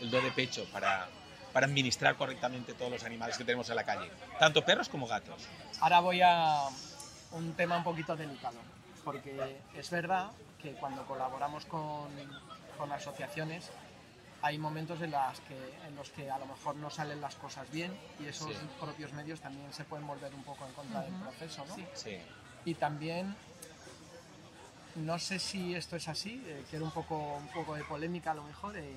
el 0.00 0.10
do 0.10 0.20
de 0.20 0.30
pecho 0.30 0.66
para, 0.72 1.08
para 1.54 1.66
administrar 1.66 2.16
correctamente 2.16 2.74
todos 2.74 2.90
los 2.90 3.04
animales 3.04 3.38
que 3.38 3.44
tenemos 3.44 3.70
en 3.70 3.76
la 3.76 3.84
calle, 3.84 4.10
tanto 4.38 4.62
perros 4.64 4.88
como 4.90 5.06
gatos. 5.06 5.40
Ahora 5.80 6.00
voy 6.00 6.20
a 6.20 6.64
un 7.30 7.54
tema 7.54 7.78
un 7.78 7.84
poquito 7.84 8.14
delicado, 8.16 8.58
porque 9.04 9.58
es 9.74 9.88
verdad 9.88 10.32
que 10.60 10.72
cuando 10.72 11.06
colaboramos 11.06 11.64
con, 11.66 12.08
con 12.76 12.90
asociaciones 12.92 13.70
hay 14.42 14.58
momentos 14.58 15.00
en, 15.00 15.12
las 15.12 15.40
que, 15.40 15.56
en 15.86 15.94
los 15.96 16.10
que 16.10 16.30
a 16.30 16.36
lo 16.38 16.44
mejor 16.46 16.74
no 16.76 16.90
salen 16.90 17.20
las 17.20 17.34
cosas 17.36 17.70
bien 17.70 17.96
y 18.20 18.26
esos 18.26 18.50
Sí. 18.50 18.56
propios 18.80 19.12
medios 19.14 19.40
también 19.40 19.72
se 19.72 19.84
pueden 19.84 20.06
volver 20.06 20.34
un 20.34 20.42
poco 20.42 20.66
en 20.66 20.72
contra 20.74 21.00
del 21.02 21.14
proceso, 21.14 21.64
¿no? 21.66 21.76
Sí. 21.94 22.18
Y 22.66 22.74
también, 22.74 23.34
no 24.96 25.18
sé 25.18 25.38
si 25.38 25.74
esto 25.74 25.96
es 25.96 26.08
así, 26.08 26.42
eh, 26.46 26.62
quiero 26.68 26.84
un 26.84 26.90
poco, 26.90 27.16
un 27.36 27.48
poco 27.48 27.74
de 27.74 27.84
polémica 27.84 28.32
a 28.32 28.34
lo 28.34 28.42
mejor, 28.42 28.76
eh, 28.76 28.96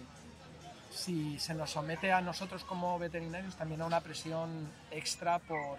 si 0.98 1.40
se 1.40 1.54
nos 1.54 1.72
somete 1.72 2.12
a 2.12 2.22
nosotros 2.22 2.64
como 2.64 2.98
veterinarios 3.00 3.56
también 3.56 3.82
a 3.82 3.86
una 3.86 4.02
presión 4.02 4.70
extra 4.92 5.40
por, 5.40 5.78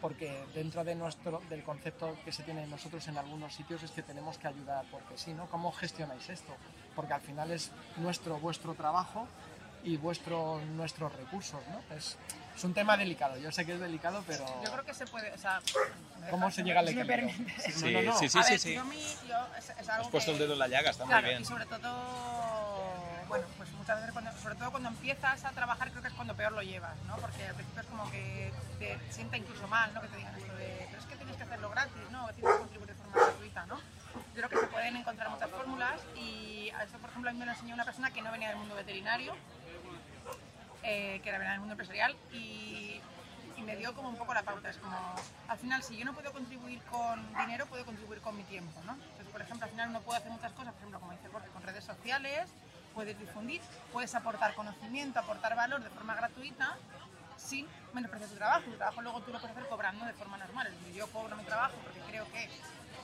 porque 0.00 0.44
dentro 0.54 0.84
de 0.84 0.94
nuestro, 0.94 1.40
del 1.48 1.62
concepto 1.62 2.16
que 2.24 2.32
se 2.32 2.42
tiene 2.42 2.66
nosotros 2.66 3.06
en 3.08 3.16
algunos 3.16 3.54
sitios 3.54 3.82
es 3.82 3.90
que 3.90 4.02
tenemos 4.02 4.36
que 4.38 4.46
ayudar 4.48 4.84
porque 4.90 5.16
sí, 5.16 5.32
¿no? 5.32 5.46
¿Cómo 5.46 5.72
gestionáis 5.72 6.28
esto? 6.28 6.54
Porque 6.94 7.14
al 7.14 7.22
final 7.22 7.50
es 7.50 7.70
nuestro, 7.96 8.38
vuestro 8.38 8.74
trabajo 8.74 9.26
y 9.82 9.96
vuestro, 9.96 10.60
nuestros 10.76 11.12
recursos, 11.14 11.60
¿no? 11.70 11.96
Es, 11.96 12.16
es 12.54 12.64
un 12.64 12.72
tema 12.74 12.96
delicado, 12.96 13.36
yo 13.38 13.50
sé 13.50 13.64
que 13.66 13.74
es 13.74 13.80
delicado, 13.80 14.22
pero... 14.26 14.44
Yo 14.64 14.70
creo 14.72 14.84
que 14.84 14.94
se 14.94 15.06
puede, 15.06 15.32
o 15.32 15.38
sea, 15.38 15.60
¿Cómo 16.30 16.50
se 16.50 16.62
llega 16.62 16.80
al 16.80 16.88
equilibrio? 16.88 17.28
Sí, 17.70 17.92
No, 17.92 18.00
no, 18.00 18.12
no. 18.12 18.18
sí, 18.18 18.28
sí, 18.28 18.42
sí, 18.42 18.50
ver, 18.50 18.58
sí. 18.60 18.74
yo, 18.74 18.84
mi- 18.84 18.96
yo- 19.28 19.46
es, 19.58 19.70
es 19.70 19.88
algo 19.88 20.04
Has 20.04 20.10
puesto 20.10 20.30
que- 20.30 20.36
el 20.36 20.38
dedo 20.38 20.52
en 20.54 20.58
la 20.58 20.68
llaga, 20.68 20.90
está 20.90 21.04
Claro, 21.04 21.22
muy 21.22 21.30
bien. 21.30 21.42
y 21.42 21.44
sobre 21.44 21.66
todo, 21.66 21.92
bueno, 23.34 23.48
pues 23.56 23.72
muchas 23.72 23.96
veces, 23.96 24.12
cuando, 24.12 24.32
sobre 24.38 24.54
todo 24.54 24.70
cuando 24.70 24.88
empiezas 24.90 25.44
a 25.44 25.50
trabajar, 25.50 25.90
creo 25.90 26.02
que 26.02 26.06
es 26.06 26.14
cuando 26.14 26.36
peor 26.36 26.52
lo 26.52 26.62
llevas, 26.62 26.96
¿no? 27.08 27.16
Porque 27.16 27.44
al 27.44 27.54
principio 27.56 27.80
es 27.82 27.86
como 27.88 28.08
que 28.12 28.52
te 28.78 28.96
sienta 29.10 29.36
incluso 29.36 29.66
mal, 29.66 29.92
¿no? 29.92 30.00
Que 30.02 30.06
te 30.06 30.16
digan 30.18 30.36
esto 30.36 30.54
de, 30.54 30.86
pero 30.88 31.02
es 31.02 31.06
que 31.08 31.16
tienes 31.16 31.36
que 31.36 31.42
hacerlo 31.42 31.68
gratis, 31.70 32.10
¿no? 32.12 32.28
Que 32.28 32.34
tienes 32.34 32.52
que 32.52 32.58
contribuir 32.60 32.90
de 32.90 32.94
forma 32.94 33.16
gratuita, 33.16 33.66
¿no? 33.66 33.76
Yo 33.76 34.34
creo 34.34 34.48
que 34.48 34.58
se 34.58 34.66
pueden 34.68 34.96
encontrar 34.96 35.30
muchas 35.30 35.50
fórmulas 35.50 36.00
y 36.14 36.70
a 36.78 36.84
esto, 36.84 36.96
por 36.98 37.10
ejemplo, 37.10 37.30
a 37.30 37.32
mí 37.32 37.38
me 37.40 37.46
lo 37.46 37.50
enseñó 37.50 37.74
una 37.74 37.84
persona 37.84 38.12
que 38.12 38.22
no 38.22 38.30
venía 38.30 38.50
del 38.50 38.58
mundo 38.58 38.76
veterinario, 38.76 39.34
eh, 40.84 41.20
que 41.20 41.28
era 41.28 41.38
venía 41.38 41.52
del 41.52 41.60
mundo 41.60 41.72
empresarial 41.72 42.14
y, 42.32 43.00
y 43.56 43.62
me 43.62 43.74
dio 43.74 43.94
como 43.94 44.10
un 44.10 44.16
poco 44.16 44.32
la 44.32 44.44
pauta. 44.44 44.70
Es 44.70 44.76
como, 44.76 44.96
al 45.48 45.58
final, 45.58 45.82
si 45.82 45.96
yo 45.96 46.04
no 46.04 46.14
puedo 46.14 46.30
contribuir 46.32 46.80
con 46.82 47.26
dinero, 47.34 47.66
puedo 47.66 47.84
contribuir 47.84 48.20
con 48.20 48.36
mi 48.36 48.44
tiempo, 48.44 48.80
¿no? 48.86 48.92
Entonces, 48.92 49.26
por 49.32 49.42
ejemplo, 49.42 49.64
al 49.64 49.70
final 49.72 49.88
uno 49.88 50.00
puede 50.02 50.20
hacer 50.20 50.30
muchas 50.30 50.52
cosas, 50.52 50.72
por 50.72 50.82
ejemplo, 50.82 51.00
como 51.00 51.10
dice 51.10 51.28
Jorge, 51.32 51.48
con 51.48 51.62
redes 51.64 51.82
sociales, 51.82 52.48
puedes 52.94 53.18
difundir, 53.18 53.60
puedes 53.92 54.14
aportar 54.14 54.54
conocimiento, 54.54 55.18
aportar 55.18 55.54
valor 55.56 55.82
de 55.82 55.90
forma 55.90 56.14
gratuita, 56.14 56.76
sin 57.36 57.66
menospreciar 57.92 58.30
tu 58.30 58.36
trabajo. 58.36 58.62
Tu 58.62 58.76
trabajo 58.76 59.02
luego 59.02 59.20
tú 59.22 59.32
lo 59.32 59.40
puedes 59.40 59.56
hacer 59.56 59.68
cobrando 59.68 60.04
de 60.06 60.12
forma 60.14 60.38
normal. 60.38 60.72
Yo 60.94 61.06
cobro 61.08 61.36
mi 61.36 61.44
trabajo 61.44 61.74
porque 61.82 62.00
creo 62.08 62.24
que 62.32 62.48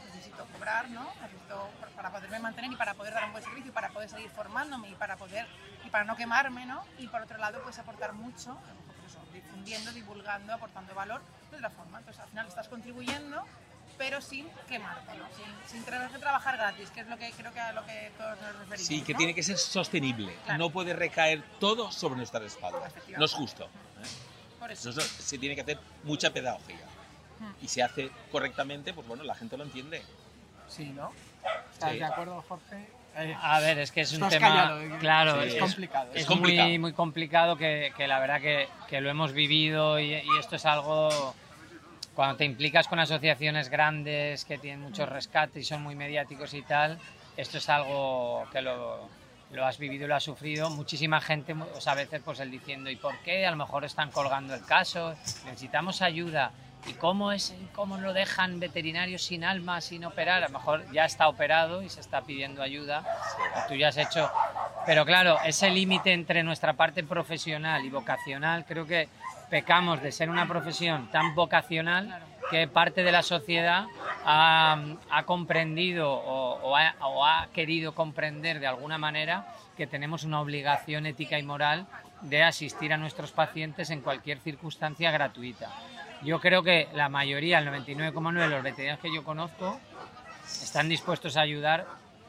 necesito 0.07 0.47
cobrar, 0.53 0.89
¿no? 0.91 1.05
Necesito 1.21 1.69
para- 1.97 2.11
poderme 2.11 2.39
mantener 2.41 2.73
y 2.73 2.77
para 2.77 2.95
poder 2.95 3.13
dar 3.15 3.25
un 3.25 3.33
buen 3.33 3.45
servicio 3.45 3.71
y 3.71 3.73
para 3.75 3.91
poder 3.91 4.09
seguir 4.09 4.31
formándome 4.31 4.89
y 4.89 4.95
para 4.95 5.17
poder 5.17 5.47
y 5.85 5.91
para 5.91 6.05
no 6.05 6.17
quemarme, 6.17 6.65
¿no? 6.67 6.83
Y 6.99 7.07
por 7.09 7.23
otro 7.23 7.39
lado, 7.39 7.61
pues 7.63 7.79
aportar 7.79 8.13
mucho, 8.15 8.57
pues 9.01 9.33
difundiendo, 9.33 9.93
divulgando, 9.93 10.55
aportando 10.55 10.95
valor 10.95 11.21
de 11.51 11.57
otra 11.57 11.71
forma. 11.71 11.99
Entonces, 11.99 12.23
al 12.23 12.29
final 12.31 12.47
estás 12.49 12.69
contribuyendo, 12.69 13.45
pero 14.01 14.19
sin 14.23 14.49
quemarte, 14.67 15.13
¿no? 15.19 15.27
Sin, 15.37 15.71
sin 15.71 15.85
tener 15.85 16.09
que 16.09 16.17
trabajar 16.19 16.57
gratis, 16.57 16.91
que 16.91 17.01
es 17.01 17.07
lo 17.07 17.19
que 17.19 17.31
creo 17.33 17.53
que 17.53 17.61
a 17.61 17.73
lo 17.73 17.85
que 17.85 18.11
todos 18.17 18.31
nos 18.41 18.53
referimos. 18.61 18.87
Sí, 18.87 19.03
que 19.03 19.13
¿no? 19.13 19.19
tiene 19.19 19.35
que 19.35 19.43
ser 19.43 19.59
sostenible. 19.59 20.35
Claro. 20.47 20.59
No 20.59 20.71
puede 20.71 20.95
recaer 20.95 21.43
todo 21.61 21.93
sobre 21.93 22.17
nuestra 22.17 22.43
espalda. 22.47 22.79
Efectivamente. 22.87 23.19
No 23.19 23.25
es 23.27 23.33
justo. 23.35 23.65
¿eh? 23.67 24.59
Por 24.59 24.73
eso. 24.73 24.91
Se 24.93 25.37
tiene 25.37 25.55
que 25.55 25.61
hacer 25.61 25.79
mucha 26.05 26.33
pedagogía. 26.33 26.79
Hmm. 27.41 27.53
Y 27.63 27.69
se 27.69 27.83
hace 27.83 28.11
correctamente, 28.33 28.95
pues 28.95 29.07
bueno, 29.07 29.23
la 29.23 29.35
gente 29.35 29.59
lo 29.59 29.65
entiende. 29.65 30.03
Sí, 30.67 30.87
¿no? 30.87 31.13
¿Estás 31.71 31.93
Sí. 31.93 31.99
de 31.99 32.05
acuerdo, 32.05 32.43
Jorge? 32.49 32.89
Eh, 33.17 33.37
A 33.39 33.61
ver, 33.61 33.81
es 33.81 33.93
que 33.93 34.01
es 34.01 34.13
un 34.15 34.27
tema. 34.31 34.49
callado, 34.49 34.81
eh, 34.81 34.97
claro, 34.99 35.43
Sí, 35.43 35.49
es 35.49 35.55
es, 35.57 35.61
complicado. 35.61 36.11
es 36.15 36.21
es 36.23 36.27
complicado. 36.27 36.69
muy, 36.69 36.79
muy 36.79 36.93
complicado 36.95 37.57
que, 37.59 37.93
que 37.99 38.09
la 38.09 38.19
verdad 38.19 38.41
que, 38.41 38.67
que 38.89 39.03
lo 39.03 39.11
hemos 39.11 39.33
vivido 39.35 39.99
y, 40.01 40.15
y 40.15 40.39
esto 40.39 40.57
es 40.57 40.65
algo. 40.65 41.35
Cuando 42.21 42.37
te 42.37 42.45
implicas 42.45 42.87
con 42.87 42.99
asociaciones 42.99 43.71
grandes 43.71 44.45
que 44.45 44.59
tienen 44.59 44.83
muchos 44.83 45.09
rescates 45.09 45.57
y 45.57 45.65
son 45.65 45.83
muy 45.83 45.95
mediáticos 45.95 46.53
y 46.53 46.61
tal, 46.61 46.99
esto 47.35 47.57
es 47.57 47.67
algo 47.71 48.47
que 48.53 48.61
lo, 48.61 49.09
lo 49.53 49.65
has 49.65 49.79
vivido 49.79 50.05
y 50.05 50.09
lo 50.09 50.17
has 50.17 50.25
sufrido. 50.25 50.69
Muchísima 50.69 51.23
gente, 51.23 51.55
o 51.55 51.81
sea, 51.81 51.95
a 51.95 51.97
veces 51.97 52.21
pues 52.23 52.39
el 52.41 52.51
diciendo, 52.51 52.91
¿y 52.91 52.97
por 52.97 53.19
qué? 53.21 53.47
A 53.47 53.51
lo 53.51 53.57
mejor 53.57 53.87
están 53.87 54.11
colgando 54.11 54.55
el 54.55 54.63
caso, 54.67 55.15
necesitamos 55.47 56.03
ayuda. 56.03 56.53
¿Y 56.87 56.93
cómo, 56.93 57.33
es, 57.33 57.55
cómo 57.75 57.97
lo 57.97 58.13
dejan 58.13 58.61
veterinarios 58.61 59.23
sin 59.23 59.43
alma, 59.43 59.81
sin 59.81 60.05
operar? 60.05 60.43
A 60.43 60.49
lo 60.49 60.59
mejor 60.59 60.93
ya 60.93 61.07
está 61.07 61.27
operado 61.27 61.83
y 61.83 61.89
se 61.89 62.01
está 62.01 62.21
pidiendo 62.21 62.63
ayuda. 62.63 63.03
Tú 63.67 63.77
ya 63.77 63.89
has 63.89 63.97
hecho. 63.97 64.31
Pero 64.85 65.07
claro, 65.07 65.39
ese 65.47 65.71
límite 65.71 66.13
entre 66.13 66.43
nuestra 66.43 66.75
parte 66.75 67.03
profesional 67.03 67.83
y 67.83 67.89
vocacional, 67.89 68.67
creo 68.67 68.87
que 68.87 69.09
pecamos 69.51 70.01
de 70.01 70.13
ser 70.13 70.31
una 70.31 70.47
profesión 70.47 71.11
tan 71.11 71.35
vocacional 71.35 72.23
que 72.51 72.67
parte 72.69 73.03
de 73.03 73.13
la 73.13 73.23
sociedad 73.23 73.87
ha, 74.25 75.23
comprendido 75.27 76.13
o, 76.13 76.61
o 76.63 76.77
ha, 76.77 76.95
o 77.01 77.25
ha 77.25 77.49
querido 77.53 77.95
comprender 77.95 78.61
de 78.61 78.67
alguna 78.67 78.99
manera 78.99 79.47
que 79.77 79.87
tenemos 79.87 80.25
una 80.25 80.41
obligación 80.41 81.07
ética 81.07 81.39
y 81.39 81.43
moral 81.43 81.87
de 82.23 82.43
asistir 82.43 82.93
a 82.93 82.97
nuestros 82.97 83.33
pacientes 83.33 83.91
en 83.91 84.01
cualquier 84.01 84.39
circunstancia 84.39 85.11
gratuita. 85.11 85.71
Yo 86.23 86.39
creo 86.39 86.63
que 86.63 86.89
la 86.93 87.09
mayoría, 87.09 87.59
el 87.59 87.69
99,9% 87.69 88.41
de 88.41 88.49
los 88.49 88.63
veterinarios 88.63 89.01
que 89.01 89.15
yo 89.15 89.25
conozco, 89.25 89.81
están 90.45 90.89
dispuestos 90.89 91.37
a 91.37 91.43
ayudar, 91.43 91.87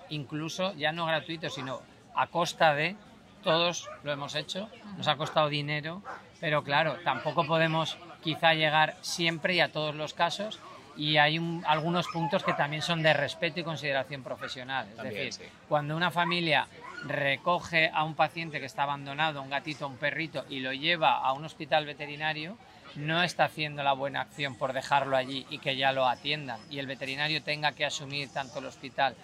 incluso 0.10 0.74
ya 0.74 0.92
no 0.92 1.06
gratuito, 1.06 1.50
sino 1.50 1.82
a 2.16 2.28
costa 2.28 2.74
de, 2.74 2.96
todos 3.44 3.90
lo 4.04 4.12
hemos 4.12 4.36
hecho, 4.36 4.70
nos 4.98 5.08
ha 5.08 5.18
costado 5.18 5.50
dinero, 5.50 6.02
pero 6.42 6.64
claro, 6.64 6.98
tampoco 7.06 7.46
podemos 7.46 7.98
quizá 8.22 8.54
llegar 8.54 8.98
siempre 9.00 9.54
y 9.56 9.60
a 9.62 9.72
todos 9.72 9.96
los 9.96 10.14
casos 10.14 10.60
y 10.98 11.16
hay 11.18 11.40
un- 11.40 11.64
algunos 11.66 12.08
puntos 12.08 12.44
que 12.44 12.52
también 12.54 12.82
son 12.82 13.02
de 13.02 13.14
respeto 13.14 13.62
y 13.62 13.64
consideración 13.64 14.24
profesional. 14.24 14.88
Es 14.90 14.96
También, 14.98 15.16
decir, 15.26 15.34
sí. 15.46 15.52
cuando 15.70 15.96
una 15.96 16.12
familia 16.12 16.68
recoge 17.06 17.90
a 17.94 18.04
un 18.04 18.16
paciente 18.16 18.60
que 18.60 18.66
está 18.66 18.84
abandonado, 18.84 19.42
un 19.42 19.50
gatito, 19.50 19.88
un 19.88 19.98
perrito, 19.98 20.44
y 20.50 20.60
lo 20.60 20.74
lleva 20.74 21.18
a 21.20 21.32
un 21.34 21.46
hospital 21.46 21.86
veterinario, 21.86 22.58
no 22.96 23.24
está 23.24 23.46
haciendo 23.46 23.84
la 23.84 23.94
buena 23.94 24.22
acción 24.22 24.56
por 24.56 24.74
dejarlo 24.74 25.16
allí 25.16 25.46
y 25.50 25.60
que 25.60 25.78
ya 25.78 25.94
lo 25.94 26.08
atiendan 26.08 26.60
y 26.70 26.80
el 26.80 26.88
veterinario 26.88 27.42
tenga 27.42 27.72
que 27.72 27.86
asumir 27.86 28.32
tanto 28.34 28.60
el 28.60 28.66
hospital. 28.66 29.16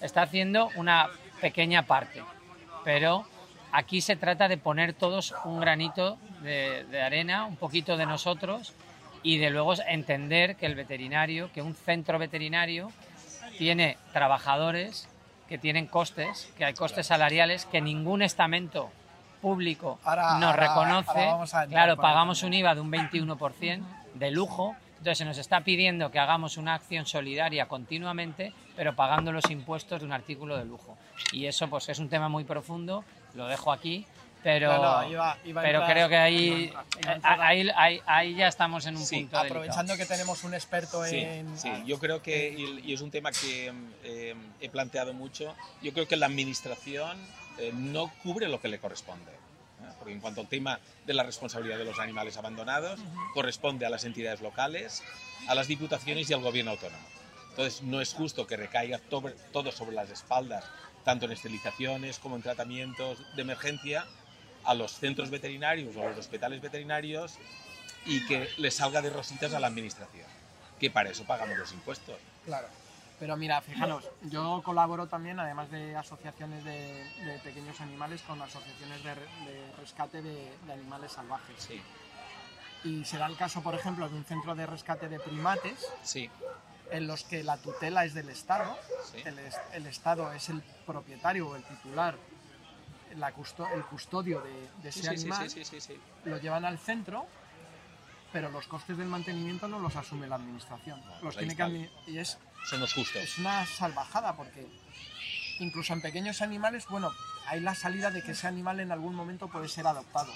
Está 0.00 0.22
haciendo 0.22 0.70
una 0.76 1.08
pequeña 1.40 1.82
parte, 1.82 2.22
pero 2.84 3.26
aquí 3.72 4.00
se 4.00 4.14
trata 4.14 4.46
de 4.46 4.56
poner 4.56 4.92
todos 4.92 5.34
un 5.44 5.58
granito 5.60 6.16
de, 6.42 6.84
de 6.84 7.02
arena, 7.02 7.44
un 7.44 7.56
poquito 7.56 7.96
de 7.96 8.06
nosotros 8.06 8.72
y 9.22 9.38
de 9.38 9.50
luego 9.50 9.74
entender 9.86 10.56
que 10.56 10.66
el 10.66 10.74
veterinario, 10.74 11.50
que 11.52 11.62
un 11.62 11.74
centro 11.74 12.18
veterinario 12.18 12.90
tiene 13.58 13.96
trabajadores 14.12 15.08
que 15.48 15.58
tienen 15.58 15.86
costes, 15.86 16.52
que 16.56 16.64
hay 16.64 16.74
costes 16.74 17.06
salariales 17.06 17.64
que 17.66 17.80
ningún 17.80 18.22
estamento 18.22 18.90
público 19.40 19.98
Ahora- 20.04 20.38
nos 20.38 20.50
ahora- 20.50 20.66
reconoce. 20.68 21.24
ahora 21.26 21.66
claro, 21.66 21.96
pagamos 21.96 22.42
un 22.42 22.52
IVA 22.54 22.74
de 22.74 22.80
un 22.80 22.90
21% 22.90 23.82
de 24.14 24.30
lujo, 24.30 24.76
entonces 24.98 25.18
se 25.18 25.24
nos 25.24 25.38
está 25.38 25.60
pidiendo 25.62 26.10
que 26.10 26.18
hagamos 26.18 26.56
una 26.56 26.74
acción 26.74 27.06
solidaria 27.06 27.66
continuamente, 27.66 28.52
pero 28.76 28.94
pagando 28.94 29.32
los 29.32 29.48
impuestos 29.50 30.00
de 30.00 30.06
un 30.06 30.12
artículo 30.12 30.56
de 30.56 30.64
lujo. 30.64 30.96
Y 31.32 31.46
eso 31.46 31.68
pues 31.68 31.88
es 31.88 31.98
un 31.98 32.08
tema 32.08 32.28
muy 32.28 32.44
profundo, 32.44 33.04
lo 33.34 33.46
dejo 33.46 33.72
aquí, 33.72 34.06
pero, 34.48 34.72
No, 34.78 35.02
no, 35.02 35.10
iba- 35.10 35.36
iba 35.44 35.60
pero 35.60 35.80
entrar- 35.80 35.92
creo 35.92 36.08
que 36.08 36.16
ahí, 36.16 36.72
entrar- 37.06 37.40
ahí, 37.42 37.68
ahí- 37.76 38.00
ahí 38.06 38.34
ya 38.34 38.48
estamos 38.48 38.86
en 38.86 38.96
un 38.96 39.04
Sí, 39.04 39.20
punto 39.20 39.38
Aprovechando 39.38 39.92
delicado. 39.92 39.98
que 39.98 40.06
tenemos 40.06 40.42
un 40.42 40.54
experto 40.54 41.04
Sí, 41.04 41.18
en... 41.18 41.58
sí, 41.58 41.70
yo 41.84 41.98
creo 41.98 42.22
que, 42.22 42.56
y, 42.82 42.94
es 42.94 43.02
un 43.02 43.10
tema 43.10 43.30
que 43.30 43.70
eh, 44.04 44.34
he 44.62 44.70
planteado 44.70 45.12
mucho, 45.12 45.54
yo 45.82 45.92
creo 45.92 46.08
que 46.08 46.16
la 46.16 46.24
administración 46.24 47.18
eh, 47.58 47.72
no 47.74 48.10
cubre 48.22 48.48
lo 48.48 48.58
que 48.58 48.68
le 48.68 48.78
corresponde. 48.78 49.30
¿eh? 49.32 49.92
Porque 49.98 50.14
en 50.14 50.20
cuanto 50.20 50.40
al 50.40 50.48
tema 50.48 50.80
de 51.04 51.12
la 51.12 51.24
responsabilidad 51.24 51.76
de 51.76 51.84
los 51.84 51.98
animales 51.98 52.38
abandonados, 52.38 52.98
corresponde 53.34 53.84
a 53.84 53.90
las 53.90 54.04
entidades 54.06 54.40
locales, 54.40 55.02
a 55.46 55.54
las 55.54 55.66
diputaciones 55.68 56.30
y 56.30 56.32
al 56.32 56.40
gobierno 56.40 56.70
autónomo. 56.70 57.04
Entonces, 57.50 57.82
no 57.82 58.00
es 58.00 58.14
justo 58.14 58.46
que 58.46 58.56
recaiga 58.56 58.98
to- 58.98 59.30
todo 59.52 59.72
sobre 59.72 59.94
las 59.94 60.08
espaldas, 60.08 60.64
tanto 61.04 61.26
en 61.26 61.32
esterilizaciones 61.32 62.18
como 62.18 62.36
en 62.36 62.42
tratamientos 62.42 63.18
de 63.36 63.42
emergencia, 63.42 64.06
a 64.68 64.74
los 64.74 64.92
centros 64.92 65.30
veterinarios 65.30 65.96
o 65.96 66.02
a 66.02 66.10
los 66.10 66.18
hospitales 66.18 66.60
veterinarios 66.60 67.38
y 68.04 68.24
que 68.26 68.48
le 68.58 68.70
salga 68.70 69.00
de 69.00 69.08
rositas 69.10 69.54
a 69.54 69.60
la 69.60 69.66
administración, 69.66 70.26
que 70.78 70.90
para 70.90 71.08
eso 71.10 71.24
pagamos 71.24 71.56
los 71.56 71.72
impuestos. 71.72 72.16
Claro. 72.44 72.68
Pero 73.18 73.36
mira, 73.36 73.60
fijaros, 73.62 74.04
yo 74.30 74.60
colaboro 74.62 75.06
también, 75.08 75.40
además 75.40 75.70
de 75.70 75.96
asociaciones 75.96 76.62
de, 76.64 77.02
de 77.24 77.38
pequeños 77.42 77.80
animales, 77.80 78.20
con 78.22 78.40
asociaciones 78.40 79.02
de, 79.02 79.14
re- 79.14 79.22
de 79.46 79.72
rescate 79.80 80.22
de, 80.22 80.52
de 80.66 80.72
animales 80.72 81.12
salvajes. 81.12 81.56
Sí, 81.58 81.80
Y 82.84 83.04
se 83.06 83.16
da 83.18 83.26
el 83.26 83.36
caso, 83.36 83.60
por 83.62 83.74
ejemplo, 83.74 84.08
de 84.08 84.14
un 84.16 84.24
centro 84.24 84.54
de 84.54 84.66
rescate 84.66 85.08
de 85.08 85.18
primates 85.18 85.84
sí, 86.04 86.30
en 86.92 87.06
los 87.08 87.24
que 87.24 87.42
la 87.42 87.56
tutela 87.56 88.04
es 88.04 88.14
del 88.14 88.28
Estado, 88.28 88.78
sí. 89.10 89.22
el, 89.24 89.36
el 89.72 89.86
Estado 89.86 90.30
es 90.32 90.48
el 90.50 90.62
propietario 90.86 91.48
o 91.48 91.56
el 91.56 91.64
titular, 91.64 92.14
la 93.16 93.32
custo- 93.32 93.68
el 93.74 93.84
custodio 93.84 94.42
de, 94.82 94.88
ese 94.88 95.02
sí, 95.02 95.06
animal, 95.08 95.48
sí, 95.50 95.64
sí, 95.64 95.80
sí, 95.80 95.94
sí. 95.94 96.00
lo 96.24 96.38
llevan 96.38 96.64
al 96.64 96.78
centro, 96.78 97.26
pero 98.32 98.50
los 98.50 98.66
costes 98.66 98.96
del 98.98 99.08
mantenimiento 99.08 99.68
no 99.68 99.78
los 99.78 99.96
asume 99.96 100.26
la 100.26 100.36
administración. 100.36 101.00
No, 101.04 101.20
los 101.22 101.36
tiene 101.36 101.56
que 101.56 101.90
y 102.06 102.18
es 102.18 102.38
Somos 102.68 102.92
justos. 102.94 103.22
es 103.22 103.38
una 103.38 103.64
salvajada 103.66 104.36
porque 104.36 104.66
incluso 105.60 105.92
en 105.92 106.00
pequeños 106.02 106.42
animales, 106.42 106.86
bueno, 106.88 107.10
hay 107.46 107.60
la 107.60 107.74
salida 107.74 108.10
de 108.10 108.22
que 108.22 108.32
ese 108.32 108.46
animal 108.46 108.80
en 108.80 108.92
algún 108.92 109.14
momento 109.14 109.48
puede 109.48 109.68
ser 109.68 109.86
adoptado, 109.86 110.32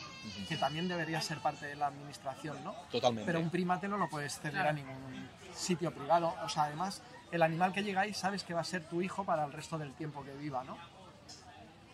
que 0.48 0.56
también 0.56 0.88
debería 0.88 1.20
ser 1.20 1.38
parte 1.38 1.66
de 1.66 1.76
la 1.76 1.88
administración, 1.88 2.62
¿no? 2.64 2.72
Totalmente. 2.90 3.26
Pero 3.26 3.40
un 3.40 3.50
primate 3.50 3.86
no 3.88 3.98
lo 3.98 4.08
puedes 4.08 4.40
ceder 4.40 4.66
a 4.66 4.72
ningún 4.72 5.28
sitio 5.54 5.92
privado. 5.92 6.34
O 6.42 6.48
sea, 6.48 6.64
además, 6.64 7.02
el 7.30 7.42
animal 7.42 7.72
que 7.72 7.82
llega 7.82 8.00
ahí 8.00 8.14
sabes 8.14 8.42
que 8.44 8.54
va 8.54 8.62
a 8.62 8.64
ser 8.64 8.84
tu 8.88 9.02
hijo 9.02 9.24
para 9.24 9.44
el 9.44 9.52
resto 9.52 9.76
del 9.78 9.92
tiempo 9.92 10.24
que 10.24 10.32
viva, 10.34 10.64
¿no? 10.64 10.76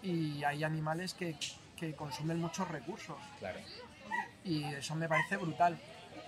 Y 0.02 0.44
hay 0.44 0.64
animales 0.64 1.14
que, 1.14 1.36
que 1.76 1.94
consumen 1.94 2.40
muchos 2.40 2.68
recursos 2.68 3.16
Claro. 3.38 3.58
y 4.44 4.64
eso 4.64 4.94
me 4.94 5.08
parece 5.08 5.36
brutal. 5.36 5.78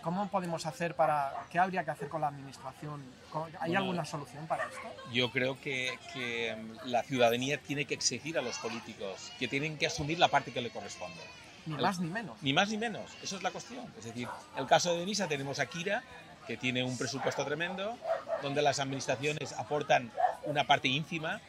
¿Cómo 0.02 0.28
podemos 0.28 0.64
hacer 0.64 0.94
para.? 0.96 1.44
¿Qué 1.50 1.58
habría 1.58 1.84
que 1.84 1.90
hacer 1.90 2.08
con 2.08 2.22
la 2.22 2.28
administración? 2.28 3.04
¿Cómo- 3.30 3.44
¿Hay 3.46 3.70
Bueno, 3.72 3.80
alguna 3.80 4.04
solución 4.06 4.46
para 4.46 4.64
esto? 4.64 4.80
Yo 5.12 5.30
creo 5.30 5.60
que, 5.60 5.98
que, 6.14 6.56
mm, 6.56 6.88
la 6.88 7.02
ciudadanía 7.02 7.58
tiene 7.60 7.84
que 7.84 7.94
exigir 7.94 8.38
a 8.38 8.42
los 8.42 8.56
políticos 8.58 9.30
que 9.38 9.46
tienen 9.46 9.76
que 9.76 9.86
asumir 9.86 10.18
la 10.18 10.28
parte 10.28 10.52
que 10.52 10.62
le 10.62 10.70
corresponde. 10.70 11.20
Ni 11.66 11.74
El- 11.74 11.82
más 11.82 12.00
ni 12.00 12.08
menos. 12.08 12.42
Ni 12.42 12.52
más 12.54 12.70
ni 12.70 12.78
menos, 12.78 13.10
eso 13.22 13.36
es 13.36 13.42
la 13.42 13.50
cuestión. 13.50 13.84
Es 13.98 14.04
decir, 14.06 14.26
el 14.56 14.66
caso 14.66 14.92
de 14.94 15.00
Denisa 15.00 15.28
tenemos 15.28 15.58
a 15.58 15.66
Kira, 15.66 16.02
que 16.46 16.56
tiene 16.56 16.82
un 16.82 16.96
presupuesto 16.96 17.44
tremendo, 17.44 17.98
donde 18.42 18.62
las 18.62 18.80
administraciones 18.80 19.52
aportan 19.52 20.10
una 20.44 20.64
parte 20.64 20.88
ínfima 20.88 21.42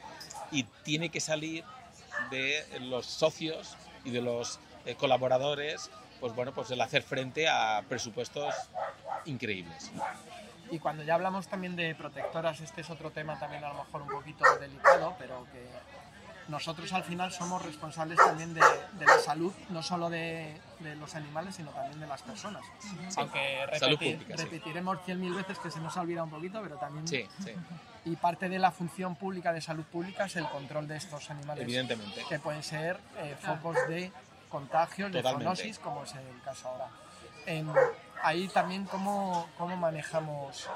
y 0.52 0.64
tiene 0.84 1.08
que 1.08 1.22
salir 1.22 1.64
de 2.30 2.66
los 2.82 3.06
socios 3.06 3.76
y 4.04 4.12
de 4.12 4.22
los 4.22 4.60
eh, 4.86 4.96
colaboradores, 4.96 5.90
pues 6.20 6.34
bueno, 6.36 6.54
pues 6.54 6.70
el 6.72 6.82
hacer 6.82 7.04
frente 7.04 7.48
a 7.50 7.84
presupuestos 7.88 8.54
increíbles. 9.26 9.92
Y 10.70 10.80
cuando 10.80 11.04
ya 11.04 11.16
hablamos 11.16 11.48
también 11.48 11.76
de 11.76 11.94
protectoras, 11.96 12.62
este 12.62 12.82
es 12.82 12.90
otro 12.90 13.12
tema 13.12 13.38
también 13.40 13.64
a 13.64 13.70
lo 13.70 13.84
mejor 13.84 14.04
un 14.04 14.08
poquito 14.10 14.44
delicado, 14.60 15.16
pero 15.20 15.46
que 15.52 15.68
nosotros 16.48 16.92
al 16.94 17.04
final 17.04 17.32
somos 17.32 17.62
responsables 17.62 18.18
también 18.18 18.54
de, 18.54 18.62
de 18.94 19.06
la 19.06 19.20
salud, 19.20 19.54
no 19.70 19.84
solo 19.84 20.10
de, 20.10 20.60
de 20.80 20.96
los 20.96 21.14
animales, 21.16 21.56
sino 21.56 21.72
también 21.72 22.00
de 22.00 22.08
las 22.08 22.22
personas. 22.22 22.64
Aunque 23.18 23.66
Salud 23.80 23.98
repetir- 23.98 24.14
pública, 24.18 24.38
sí. 24.38 24.44
repetiremos 24.46 24.98
cien 25.06 25.20
mil 25.20 25.34
veces 25.34 25.60
que 25.60 25.70
se 25.72 25.80
nos 25.80 25.96
ha 25.98 26.02
olvidado 26.02 26.26
un 26.26 26.32
poquito, 26.32 26.62
pero 26.62 26.78
también... 26.78 27.08
Sí, 27.08 27.28
sí, 27.44 27.52
Y 28.04 28.16
parte 28.16 28.50
de 28.50 28.58
la 28.58 28.72
función 28.72 29.16
pública 29.16 29.54
de 29.54 29.62
salud 29.62 29.84
pública 29.86 30.26
es 30.26 30.36
el 30.36 30.48
control 30.50 30.88
de 30.88 30.98
estos 30.98 31.30
animales. 31.30 31.64
evidentemente. 31.64 32.24
que 32.28 32.40
pueden 32.40 32.64
ser 32.64 33.00
eh, 33.18 33.36
focos 33.40 33.76
de 33.88 34.12
contagios, 34.50 35.12
de 35.12 35.22
zoonosis, 35.22 35.78
como 35.80 36.04
es 36.04 36.14
el 36.16 36.42
caso 36.44 36.68
ahora. 36.70 36.88
En- 37.46 37.72
ahí 38.24 38.48
también 38.50 38.86
cómo, 38.86 39.48
cómo 39.58 39.76
manejamos, 39.78 40.68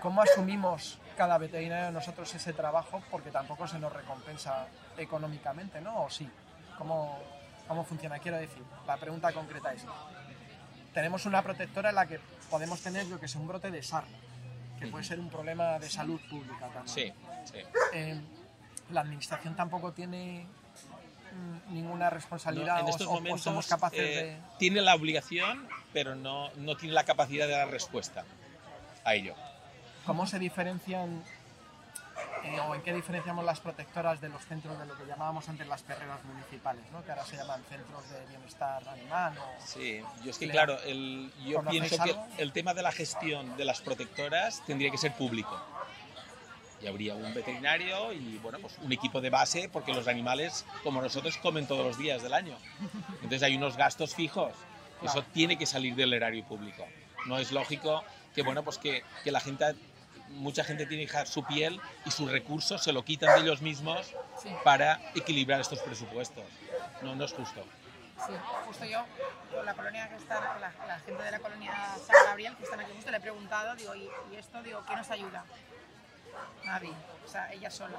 cómo 0.00 0.22
asumimos 0.22 0.98
cada 1.16 1.38
veterinario 1.38 1.86
de 1.86 1.92
nosotros 1.92 2.32
ese 2.34 2.52
trabajo, 2.52 3.02
porque 3.10 3.30
tampoco 3.30 3.66
se 3.68 3.78
nos 3.78 3.92
recompensa 3.92 4.66
económicamente, 4.96 5.80
¿no? 5.80 6.02
¿O 6.04 6.10
sí? 6.10 6.28
¿Cómo, 6.78 7.18
cómo 7.68 7.84
funciona? 7.84 8.18
Quiero 8.18 8.36
decir, 8.38 8.62
la 8.86 8.96
pregunta 8.96 9.32
concreta 9.32 9.72
es, 9.72 9.82
tenemos 10.92 11.26
una 11.26 11.42
protectora 11.42 11.90
en 11.90 11.94
la 11.96 12.06
que 12.06 12.20
podemos 12.50 12.80
tener, 12.80 13.06
yo 13.08 13.18
que 13.20 13.28
sé, 13.28 13.38
un 13.38 13.46
brote 13.48 13.70
de 13.70 13.82
sarna, 13.82 14.16
que 14.84 14.90
puede 14.90 15.04
ser 15.04 15.20
un 15.20 15.28
problema 15.30 15.78
de 15.78 15.88
salud 15.88 16.20
pública 16.30 16.68
también. 16.72 16.86
Sí, 16.88 17.12
sí. 17.52 17.58
Eh, 17.92 18.20
la 18.90 19.00
administración 19.00 19.56
tampoco 19.56 19.92
tiene 19.92 20.46
mm, 21.32 21.74
ninguna 21.74 22.10
responsabilidad 22.10 22.74
No, 22.74 22.80
en 22.80 22.86
o- 22.86 22.90
estos 22.90 23.06
o- 23.06 23.10
o 23.10 23.14
momentos 23.14 23.42
somos 23.42 23.66
capaces 23.66 23.98
eh, 24.00 24.38
tiene 24.58 24.80
la 24.82 24.94
obligación, 24.94 25.66
pero 25.92 26.14
no, 26.14 26.50
no 26.56 26.76
tiene 26.76 26.94
la 26.94 27.04
capacidad 27.04 27.46
de 27.46 27.52
dar 27.54 27.70
respuesta 27.70 28.24
a 29.04 29.14
ello. 29.14 29.34
de 29.34 30.06
cómo 30.06 30.26
se 30.26 30.38
diferencian 30.38 31.22
eh, 32.44 32.60
o 32.60 32.74
en 32.74 32.82
qué 32.82 32.92
diferenciamos 32.92 33.44
las 33.44 33.60
protectoras 33.60 34.20
de 34.20 34.28
los 34.28 34.44
centros 34.44 34.78
de 34.78 34.86
lo 34.86 34.96
que 34.96 35.06
llamábamos 35.06 35.48
antes 35.48 35.66
las 35.66 35.82
perreras 35.82 36.22
municipales, 36.24 36.84
¿no? 36.92 37.02
que 37.04 37.10
ahora 37.10 37.24
se 37.24 37.36
llaman 37.36 37.62
centros 37.68 38.08
de 38.10 38.26
bienestar 38.26 38.86
animal. 38.88 39.36
o- 39.38 39.66
Sí, 39.66 40.00
yo 40.22 40.30
es 40.30 40.38
que 40.38 40.48
claro, 40.50 40.78
el, 40.82 41.32
yo 41.46 41.56
¿Conocéis 41.58 41.88
pienso 41.88 42.04
que 42.36 42.42
el 42.42 42.52
tema 42.52 42.74
de 42.74 42.82
la 42.82 42.92
gestión 42.92 43.56
de 43.56 43.64
las 43.64 43.80
protectoras 43.80 44.62
tendría 44.66 44.90
que 44.90 44.98
ser 44.98 45.12
público. 45.14 45.58
Y 46.82 46.86
habría 46.86 47.14
un 47.14 47.32
veterinario 47.32 48.12
y 48.12 48.36
bueno, 48.42 48.58
pues 48.58 48.76
un 48.82 48.92
equipo 48.92 49.22
de 49.22 49.30
base, 49.30 49.70
porque 49.72 49.94
los 49.94 50.06
animales, 50.06 50.66
como 50.82 51.00
nosotros, 51.00 51.38
comen 51.38 51.66
todos 51.66 51.82
los 51.86 51.96
días 51.96 52.22
del 52.22 52.34
año. 52.34 52.58
Entonces 53.22 53.42
hay 53.42 53.56
unos 53.56 53.76
gastos 53.78 54.14
fijos. 54.14 54.52
Eso 55.02 55.12
Claro. 55.14 55.26
tiene 55.32 55.56
que 55.56 55.64
salir 55.64 55.94
del 55.94 56.12
erario 56.12 56.44
público. 56.44 56.84
No 57.26 57.38
es 57.38 57.52
lógico 57.52 58.04
que 58.34 58.42
bueno, 58.42 58.62
pues 58.64 58.76
que, 58.78 59.02
que 59.22 59.30
la 59.32 59.40
gente, 59.40 59.74
mucha 60.34 60.64
gente 60.64 60.86
tiene 60.86 61.04
que 61.06 61.12
dejar 61.12 61.26
su 61.26 61.44
piel 61.44 61.80
y 62.04 62.10
sus 62.10 62.30
recursos 62.30 62.82
se 62.82 62.92
lo 62.92 63.04
quitan 63.04 63.34
de 63.36 63.42
ellos 63.42 63.60
mismos 63.62 64.12
Sí. 64.42 64.50
para 64.64 65.00
equilibrar 65.14 65.60
estos 65.60 65.78
presupuestos. 65.80 66.44
No, 67.02 67.14
no 67.14 67.24
es 67.24 67.32
justo. 67.32 67.64
Sí, 68.26 68.32
justo 68.66 68.84
yo, 68.84 69.04
con 69.52 69.64
la 69.66 69.74
colonia 69.74 70.08
que 70.08 70.16
está, 70.16 70.36
con 70.52 70.60
la, 70.60 70.72
la 70.86 70.98
gente 71.00 71.22
de 71.22 71.30
la 71.30 71.38
colonia 71.40 71.72
San 72.06 72.24
Gabriel, 72.26 72.56
que 72.56 72.64
están 72.64 72.80
aquí 72.80 72.92
justo, 72.94 73.10
le 73.10 73.16
he 73.16 73.20
preguntado, 73.20 73.74
digo, 73.76 73.94
¿y, 73.94 74.08
y 74.32 74.36
esto, 74.36 74.62
digo, 74.62 74.82
quién 74.86 74.98
nos 74.98 75.10
ayuda? 75.10 75.44
Nadie, 76.64 76.92
o 77.24 77.28
sea, 77.28 77.52
ella 77.52 77.70
sola. 77.70 77.98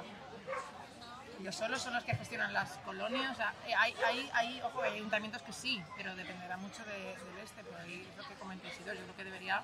Ellos 1.40 1.54
solos 1.54 1.82
son 1.82 1.94
los 1.94 2.02
que 2.04 2.14
gestionan 2.16 2.52
las 2.54 2.70
colonias, 2.78 3.32
o 3.32 3.34
sea, 3.34 3.52
eh, 3.66 3.74
hay, 3.74 3.94
hay, 4.06 4.30
hay, 4.32 4.60
ojo, 4.62 4.82
hay 4.82 4.94
ayuntamientos 4.94 5.42
que 5.42 5.52
sí, 5.52 5.82
pero 5.96 6.16
dependerá 6.16 6.56
mucho 6.56 6.82
de- 6.84 7.14
del 7.14 7.38
este, 7.44 7.62
pero 7.62 7.76
ahí 7.78 8.08
es 8.10 8.16
lo 8.16 8.26
que 8.26 8.34
comenté, 8.36 8.68
yo 8.78 8.84
creo 8.84 9.16
que 9.16 9.24
debería 9.24 9.62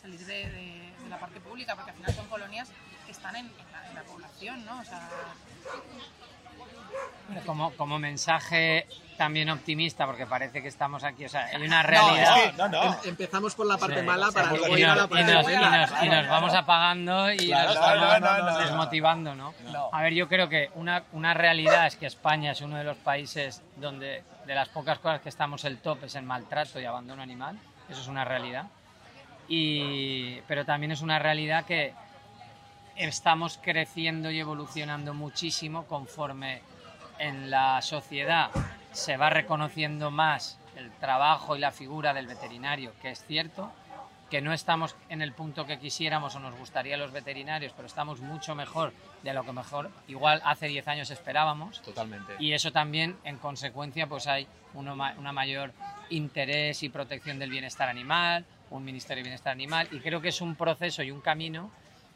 salir 0.00 0.20
de, 0.20 0.34
de- 0.50 0.92
de 1.02 1.08
la 1.08 1.18
parte 1.18 1.40
pública, 1.40 1.74
porque 1.74 1.90
al 1.90 1.96
final 1.96 2.14
son 2.14 2.26
colonias 2.28 2.68
que 3.06 3.12
están 3.12 3.36
en, 3.36 3.46
en 3.46 3.72
la, 3.72 3.88
en 3.88 3.94
la 3.94 4.02
población, 4.02 4.64
¿no? 4.64 4.78
O 4.80 4.84
sea, 4.84 5.08
Como, 7.46 7.70
como 7.76 7.98
mensaje 7.98 8.86
también 9.16 9.50
optimista, 9.50 10.06
porque 10.06 10.26
parece 10.26 10.62
que 10.62 10.68
estamos 10.68 11.04
aquí, 11.04 11.24
o 11.26 11.28
sea, 11.28 11.44
hay 11.46 11.62
una 11.62 11.82
No, 11.82 11.88
realidad. 11.88 12.36
es 12.44 12.50
que 12.52 12.56
No, 12.56 12.68
no. 12.68 12.82
em- 12.84 12.94
empezamos 13.04 13.54
por 13.54 13.66
la 13.66 13.76
parte 13.78 14.00
Sí, 14.00 14.06
mala 14.06 14.30
para 14.32 14.46
luego 14.50 14.76
y 14.76 14.80
ir 14.80 14.86
a 14.86 14.94
nos, 14.94 14.96
la 14.98 15.04
y 15.04 15.08
parte 15.08 15.24
nos- 15.34 15.50
y 15.52 15.56
nos- 15.56 16.02
y 16.04 16.08
nos 16.08 16.28
vamos 16.28 16.54
apagando 16.54 17.32
y 17.32 17.46
Claro, 17.48 18.18
nos 18.20 18.52
no. 18.54 18.58
desmotivando, 18.58 19.34
¿no? 19.34 19.54
No. 19.70 19.90
A 19.92 20.02
ver, 20.02 20.14
yo 20.14 20.26
creo 20.28 20.48
que 20.48 20.70
una, 20.74 21.04
una 21.12 21.34
realidad 21.34 21.86
es 21.86 21.96
que 21.96 22.06
España 22.06 22.52
es 22.52 22.60
uno 22.62 22.76
de 22.78 22.84
los 22.84 22.96
países 22.96 23.62
donde 23.76 24.24
de 24.46 24.54
las 24.54 24.68
pocas 24.70 24.98
cosas 24.98 25.20
que 25.20 25.28
estamos 25.28 25.64
el 25.64 25.78
top 25.78 26.04
es 26.04 26.14
el 26.16 26.24
maltrato 26.24 26.80
y 26.80 26.84
abandono 26.86 27.22
animal. 27.22 27.58
Eso 27.88 28.00
es 28.00 28.08
una 28.08 28.24
realidad. 28.24 28.66
Y, 29.52 30.40
pero 30.46 30.64
también 30.64 30.92
es 30.92 31.02
una 31.02 31.18
realidad 31.18 31.64
que 31.64 31.92
estamos 32.96 33.58
creciendo 33.60 34.30
y 34.30 34.38
evolucionando 34.38 35.12
muchísimo 35.12 35.86
conforme 35.86 36.62
en 37.18 37.50
la 37.50 37.82
sociedad 37.82 38.50
se 38.92 39.16
va 39.16 39.28
reconociendo 39.28 40.12
más 40.12 40.58
el 40.76 40.92
trabajo 40.92 41.56
y 41.56 41.58
la 41.58 41.72
figura 41.72 42.14
del 42.14 42.28
veterinario, 42.28 42.92
que 43.02 43.10
es 43.10 43.24
cierto, 43.26 43.72
que 44.30 44.40
no 44.40 44.52
estamos 44.52 44.94
en 45.08 45.20
el 45.20 45.32
punto 45.32 45.66
que 45.66 45.80
quisiéramos 45.80 46.36
o 46.36 46.38
nos 46.38 46.54
gustaría 46.54 46.96
los 46.96 47.10
veterinarios, 47.10 47.72
pero 47.74 47.86
estamos 47.86 48.20
mucho 48.20 48.54
mejor 48.54 48.92
de 49.24 49.34
lo 49.34 49.44
que 49.44 49.52
mejor 49.52 49.90
igual 50.06 50.40
hace 50.44 50.68
10 50.68 50.86
años 50.86 51.10
esperábamos. 51.10 51.82
Totalmente. 51.82 52.36
Y 52.38 52.52
eso 52.52 52.70
también, 52.70 53.18
en 53.24 53.38
consecuencia, 53.38 54.06
pues 54.06 54.28
hay 54.28 54.46
uno 54.74 54.92
una 54.92 55.32
mayor 55.32 55.72
interés 56.10 56.84
y 56.84 56.88
protección 56.88 57.40
del 57.40 57.50
bienestar 57.50 57.88
animal, 57.88 58.46
un 58.70 58.84
Ministerio 58.84 59.22
de 59.22 59.28
Bienestar 59.28 59.52
Animal, 59.52 59.88
y 59.90 60.00
creo 60.00 60.20
que 60.20 60.28
es 60.28 60.40
un 60.40 60.54
proceso 60.54 61.02
y 61.02 61.10
un 61.10 61.20
camino 61.20 61.70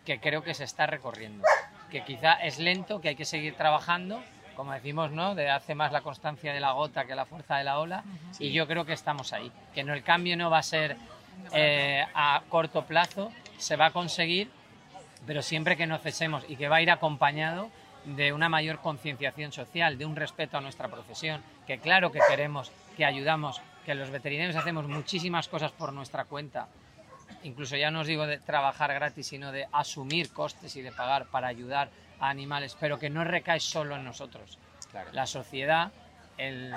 que 0.04 0.20
creo 0.20 0.42
que 0.42 0.54
se 0.54 0.64
está 0.64 0.86
recorriendo, 0.86 1.44
que 1.90 2.04
quizá 2.04 2.34
es 2.34 2.58
lento, 2.58 3.00
que 3.00 3.10
hay 3.10 3.16
que 3.16 3.24
seguir 3.24 3.54
trabajando, 3.54 4.22
como 4.54 4.72
decimos, 4.72 5.10
¿no? 5.10 5.34
De 5.34 5.50
hace 5.50 5.74
más 5.74 5.92
la 5.92 6.02
constancia 6.02 6.52
de 6.52 6.60
la 6.60 6.72
gota 6.72 7.06
que 7.06 7.14
la 7.14 7.26
fuerza 7.26 7.56
de 7.56 7.64
la 7.64 7.78
ola, 7.78 8.04
y 8.38 8.52
yo 8.52 8.66
creo 8.66 8.84
que 8.84 8.92
estamos 8.92 9.32
ahí, 9.32 9.50
que 9.74 9.82
no 9.82 9.94
el 9.94 10.02
cambio 10.02 10.36
no 10.36 10.50
va 10.50 10.58
a 10.58 10.62
ser 10.62 10.96
eh, 11.52 12.04
a 12.14 12.42
corto 12.48 12.84
plazo, 12.84 13.32
se 13.58 13.76
va 13.76 13.86
a 13.86 13.90
conseguir, 13.90 14.50
pero 15.26 15.42
siempre 15.42 15.76
que 15.76 15.86
no 15.86 15.98
cesemos 15.98 16.44
y 16.48 16.56
que 16.56 16.68
va 16.68 16.76
a 16.76 16.82
ir 16.82 16.90
acompañado 16.90 17.70
de 18.04 18.32
una 18.32 18.48
mayor 18.48 18.80
concienciación 18.80 19.52
social, 19.52 19.98
de 19.98 20.04
un 20.04 20.16
respeto 20.16 20.58
a 20.58 20.60
nuestra 20.60 20.88
profesión, 20.88 21.42
que 21.66 21.78
claro 21.78 22.12
que 22.12 22.20
queremos, 22.28 22.70
que 22.96 23.04
ayudamos, 23.04 23.60
que 23.84 23.94
los 23.94 24.10
veterinarios 24.10 24.56
hacemos 24.56 24.86
muchísimas 24.88 25.48
cosas 25.48 25.72
por 25.72 25.92
nuestra 25.92 26.24
cuenta, 26.24 26.68
incluso 27.42 27.76
ya 27.76 27.90
no 27.90 28.00
os 28.00 28.06
digo 28.06 28.26
de 28.26 28.38
trabajar 28.38 28.92
gratis, 28.94 29.26
sino 29.26 29.52
de 29.52 29.66
asumir 29.72 30.32
costes 30.32 30.74
y 30.76 30.82
de 30.82 30.92
pagar 30.92 31.26
para 31.26 31.48
ayudar 31.48 31.90
a 32.20 32.28
animales, 32.30 32.76
pero 32.80 32.98
que 32.98 33.10
no 33.10 33.24
recae 33.24 33.60
solo 33.60 33.96
en 33.96 34.04
nosotros. 34.04 34.58
Claro. 34.90 35.10
La 35.12 35.26
sociedad, 35.26 35.92
el- 36.38 36.72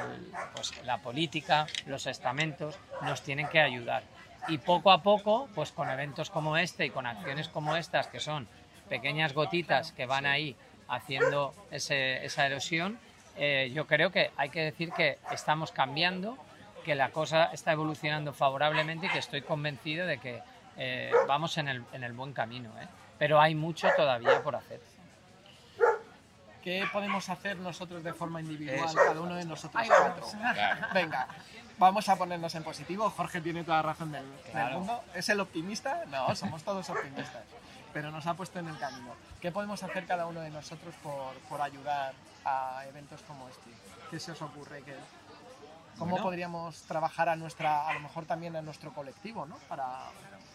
pues, 0.56 0.74
la 0.86 0.98
política, 1.00 1.68
los 1.86 2.06
estamentos 2.08 2.78
nos 3.04 3.22
tienen 3.22 3.48
que 3.48 3.60
ayudar. 3.60 4.04
Y 4.50 4.58
poco 4.60 4.92
a 4.92 5.02
poco, 5.04 5.50
pues 5.56 5.72
con 5.72 5.90
eventos 5.90 6.30
como 6.30 6.58
este 6.58 6.86
y 6.86 6.90
con 6.90 7.06
acciones 7.06 7.48
como 7.50 7.76
estas, 7.76 8.08
que 8.08 8.20
son 8.20 8.48
pequeñas 8.90 9.34
gotitas 9.34 9.92
que 9.92 10.06
van 10.06 10.26
ahí 10.26 10.56
haciendo 10.88 11.54
ese- 11.70 12.26
esa 12.26 12.46
erosión, 12.46 12.98
eh, 13.36 13.72
yo 13.74 13.86
creo 13.88 14.12
que 14.12 14.32
hay 14.38 14.50
que 14.50 14.62
decir 14.62 14.92
que 14.94 15.20
estamos 15.32 15.72
cambiando, 15.72 16.38
que 16.88 16.96
la 16.96 17.12
cosa 17.12 17.50
está 17.52 17.74
evolucionando 17.74 18.32
favorablemente 18.32 19.08
y 19.08 19.10
que 19.10 19.20
estoy 19.20 19.42
convencido 19.42 20.08
de 20.08 20.20
que 20.20 20.42
eh, 20.78 21.12
vamos 21.28 21.58
en 21.58 21.68
el, 21.68 21.84
en 21.92 22.06
el 22.06 22.14
buen 22.14 22.32
camino. 22.32 22.70
¿eh? 22.82 22.88
Pero 23.20 23.42
hay 23.42 23.56
mucho 23.56 23.90
todavía 23.98 24.42
por 24.42 24.56
hacer. 24.56 24.80
¿Qué 26.64 26.86
podemos 26.94 27.28
hacer 27.28 27.58
nosotros 27.58 28.02
de 28.06 28.14
forma 28.14 28.40
individual, 28.40 28.86
Eso. 28.86 28.96
cada 28.96 29.20
uno 29.20 29.36
de 29.36 29.44
nosotros 29.44 29.84
cuatro? 29.86 30.26
Claro. 30.54 30.88
Venga, 30.94 31.28
vamos 31.78 32.08
a 32.08 32.16
ponernos 32.16 32.56
en 32.56 32.64
positivo. 32.64 33.10
Jorge 33.10 33.42
tiene 33.42 33.66
toda 33.66 33.78
la 33.78 33.84
razón 33.84 34.14
del, 34.14 34.24
del 34.44 34.52
Claro. 34.52 34.80
mundo. 34.80 35.04
¿Es 35.14 35.28
el 35.28 35.42
optimista? 35.42 36.06
No, 36.08 36.34
somos 36.38 36.64
todos 36.64 36.90
optimistas. 36.90 37.44
Pero 37.92 38.12
nos 38.12 38.26
ha 38.28 38.34
puesto 38.36 38.60
en 38.60 38.70
el 38.70 38.78
camino. 38.78 39.14
¿Qué 39.42 39.52
podemos 39.52 39.84
hacer 39.84 40.06
cada 40.06 40.26
uno 40.26 40.40
de 40.40 40.52
nosotros 40.52 40.96
por, 41.04 41.34
por 41.50 41.62
ayudar 41.62 42.14
a 42.46 42.84
eventos 42.88 43.22
como 43.24 43.50
este? 43.50 43.72
¿Qué 44.10 44.20
se 44.22 44.32
os 44.32 44.42
ocurre? 44.42 44.84
¿Qué, 44.84 44.96
¿Cómo 45.98 46.12
Bueno. 46.12 46.24
podríamos 46.26 46.82
trabajar 46.84 47.28
a 47.30 47.36
nuestra, 47.36 47.88
a 47.88 47.94
lo 47.94 48.00
mejor 48.02 48.26
también 48.26 48.56
a 48.56 48.62
nuestro 48.62 48.94
colectivo, 48.94 49.46
¿no? 49.46 49.58
Para... 49.68 50.10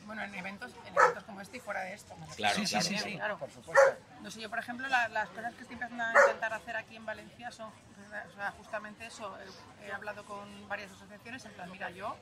Bueno, 0.06 0.22
en 0.22 0.34
eventos, 0.34 0.72
en 0.86 0.96
eventos 0.96 1.24
como 1.24 1.40
este 1.40 1.56
y 1.56 1.60
fuera 1.60 1.80
de 1.82 1.94
esto. 1.94 2.14
Claro, 2.36 2.54
sí, 2.56 2.66
sí, 2.66 2.70
claro. 2.72 2.84
sí, 2.84 2.94
También, 2.94 3.02
sí, 3.12 3.16
claro. 3.16 3.38
por 3.38 3.50
supuesto. 3.50 3.82
No 4.20 4.30
sé, 4.30 4.40
yo 4.40 4.50
por 4.50 4.58
ejemplo, 4.58 4.88
la- 4.88 5.08
las 5.08 5.28
cosas 5.30 5.54
que 5.54 5.62
estoy 5.62 5.74
empezando 5.74 6.04
a 6.04 6.12
intentar 6.12 6.52
hacer 6.54 6.76
aquí 6.76 6.96
en 6.96 7.06
Valencia 7.06 7.50
son 7.50 7.68
o 7.70 8.34
sea, 8.36 8.50
justamente 8.56 9.06
eso. 9.06 9.36
He, 9.80 9.86
he 9.88 9.92
hablado 9.92 10.24
con 10.24 10.68
varias 10.68 10.90
asociaciones 10.92 11.44
en 11.44 11.52
plan, 11.52 11.70
mira, 11.70 11.90
yo 11.90 12.16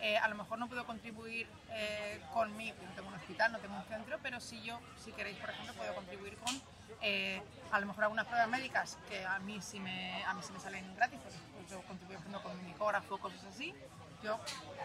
eh, 0.00 0.16
a 0.18 0.26
lo 0.28 0.34
mejor 0.36 0.58
no 0.58 0.68
puedo 0.68 0.84
contribuir 0.86 1.48
eh, 1.70 2.20
con 2.32 2.56
mi, 2.56 2.70
no 2.72 2.90
tengo 2.96 3.08
un 3.08 3.14
hospital, 3.14 3.52
no 3.52 3.58
tengo 3.58 3.76
un 3.76 3.84
centro, 3.84 4.18
pero 4.22 4.40
sí 4.40 4.62
yo, 4.62 4.80
si 5.04 5.12
queréis, 5.12 5.36
por 5.38 5.50
ejemplo, 5.50 5.74
puedo 5.74 5.94
contribuir 5.94 6.36
con 6.38 6.60
eh, 7.02 7.42
a 7.70 7.80
lo 7.80 7.86
mejor 7.86 8.04
algunas 8.04 8.26
pruebas 8.26 8.48
médicas 8.48 8.98
que 9.08 9.24
a 9.24 9.38
mí 9.40 9.60
sí 9.60 9.80
me, 9.80 10.24
a 10.24 10.34
mí 10.34 10.42
sí 10.42 10.52
me 10.52 10.60
salen 10.60 10.94
gratis, 10.96 11.18
pues, 11.22 11.34
pues 11.54 11.70
yo 11.70 11.82
contribuyo 11.82 12.20
con 12.42 12.56
mi 12.58 12.64
micógrafo, 12.64 13.18
cosas 13.18 13.44
así. 13.44 13.74
Yo 14.22 14.38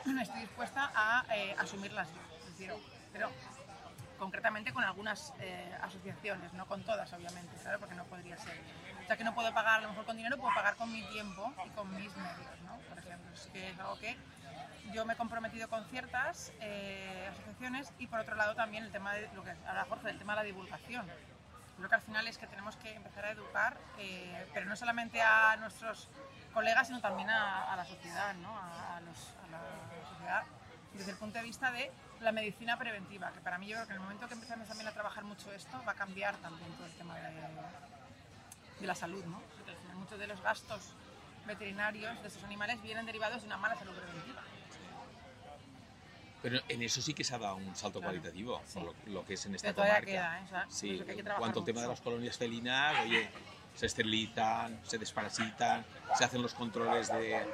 estoy 0.22 0.42
dispuesta 0.42 0.92
a 0.96 1.26
eh, 1.36 1.56
asumirlas 1.58 2.08
yo. 2.10 2.50
Decir, 2.50 2.74
pero 3.14 3.30
concretamente 4.18 4.74
con 4.74 4.84
algunas 4.84 5.34
eh, 5.40 5.74
asociaciones, 5.82 6.54
no 6.54 6.66
con 6.68 6.84
todas, 6.84 7.12
obviamente, 7.14 7.56
claro, 7.62 7.80
porque 7.80 7.96
no 7.96 8.04
podría 8.06 8.38
ser. 8.38 8.60
Ya 9.08 9.18
que 9.18 9.24
no 9.24 9.34
puedo 9.34 9.52
pagar 9.54 9.80
a 9.80 9.82
lo 9.84 9.90
mejor 9.90 10.06
con 10.06 10.18
dinero, 10.18 10.38
puedo 10.38 10.54
pagar 10.54 10.76
con 10.76 10.92
mi 10.92 11.02
tiempo 11.04 11.52
y 11.66 11.70
con 11.70 11.90
mis 11.96 12.16
medios, 12.16 12.62
¿no? 12.66 12.78
Por 12.90 13.00
ejemplo, 13.00 13.34
es 13.34 13.48
que 13.48 13.72
es 13.72 13.80
algo 13.80 13.98
que 13.98 14.16
yo 14.94 15.06
me 15.06 15.14
he 15.14 15.16
comprometido 15.16 15.68
con 15.70 15.86
ciertas 15.86 16.52
eh, 16.60 17.30
asociaciones 17.32 17.92
y 17.98 18.08
por 18.08 18.20
otro 18.20 18.36
lado 18.36 18.56
también 18.56 18.84
el 18.84 18.92
tema 18.92 19.14
de 19.14 19.30
lo 19.34 19.44
que 19.44 19.52
habla 19.66 19.86
Jorge, 19.88 20.08
del 20.08 20.20
tema 20.20 20.34
de 20.34 20.38
la 20.38 20.44
divulgación. 20.44 21.08
Creo 21.80 21.90
que 21.90 21.96
al 21.96 22.02
final 22.02 22.28
es 22.28 22.38
que 22.38 22.46
tenemos 22.46 22.76
que 22.76 22.94
empezar 22.94 23.26
a 23.26 23.32
educar, 23.32 23.78
eh, 23.98 24.48
pero 24.54 24.66
no 24.66 24.76
solamente 24.76 25.22
a 25.22 25.56
nuestros 25.58 26.10
colegas, 26.54 26.88
sino 26.88 27.00
también 27.00 27.30
a, 27.30 27.74
la 27.76 27.86
sociedad, 27.86 28.34
¿no? 28.36 28.50
a, 28.50 29.00
la 29.02 29.16
sociedad 30.10 30.44
desde 30.94 31.12
el 31.12 31.18
punto 31.18 31.38
de 31.38 31.46
vista 31.46 31.72
de 31.72 31.92
la 32.20 32.34
medicina 32.34 32.78
preventiva, 32.78 33.32
que 33.32 33.40
para 33.40 33.58
mí 33.58 33.68
yo 33.68 33.76
creo 33.76 33.88
que 33.88 33.94
en 33.94 33.98
el 33.98 34.04
momento 34.04 34.28
que 34.28 34.34
empezamos 34.34 34.68
también 34.68 34.90
a 34.90 34.92
trabajar 34.92 35.24
mucho 35.24 35.52
esto, 35.54 35.82
va 35.88 35.94
a 35.94 35.96
cambiar 35.96 36.36
también 36.38 36.70
todo 36.74 36.86
el 36.86 36.94
tema 36.94 37.16
de, 37.16 37.32
de 38.82 38.88
la 38.88 38.96
salud. 38.96 39.24
¿no? 39.26 39.42
Muchos 39.96 40.20
de 40.20 40.28
los 40.28 40.42
gastos 40.42 40.94
veterinarios 41.48 42.22
de 42.22 42.28
estos 42.28 42.44
animales 42.44 42.82
vienen 42.82 43.06
derivados 43.06 43.42
de 43.42 43.48
una 43.48 43.58
mala 43.58 43.76
salud 43.76 43.96
preventiva. 43.96 44.42
Pero 46.42 46.60
en 46.70 46.82
eso 46.82 47.02
sí 47.02 47.14
que 47.14 47.24
se 47.24 47.36
ha 47.36 47.38
dado 47.38 47.58
un 47.58 47.76
salto 47.76 48.00
Claro, 48.00 48.14
cualitativo, 48.14 48.62
sí. 48.66 48.74
por 48.80 48.84
lo, 48.84 48.96
lo 49.14 49.26
que 49.26 49.34
es 49.34 49.46
en 49.46 49.56
esta 49.56 49.74
Pero 49.74 49.84
comarca. 49.88 50.06
queda, 50.06 50.40
¿eh? 50.40 50.44
O 50.46 50.48
sea, 50.48 50.66
Sí, 50.70 50.96
eso 50.96 51.06
que 51.06 51.12
en 51.12 51.26
cuanto 51.38 51.60
al 51.60 51.66
tema 51.66 51.82
de 51.82 51.88
mucho. 51.88 51.96
las 51.96 52.02
colonias 52.02 52.38
felinas, 52.38 52.96
oye, 53.04 53.30
se 53.76 53.86
esterilizan, 53.88 54.80
se 54.84 54.98
desparasitan, 54.98 55.86
se 56.18 56.24
hacen 56.24 56.42
los 56.42 56.54
controles 56.54 57.10
de, 57.12 57.46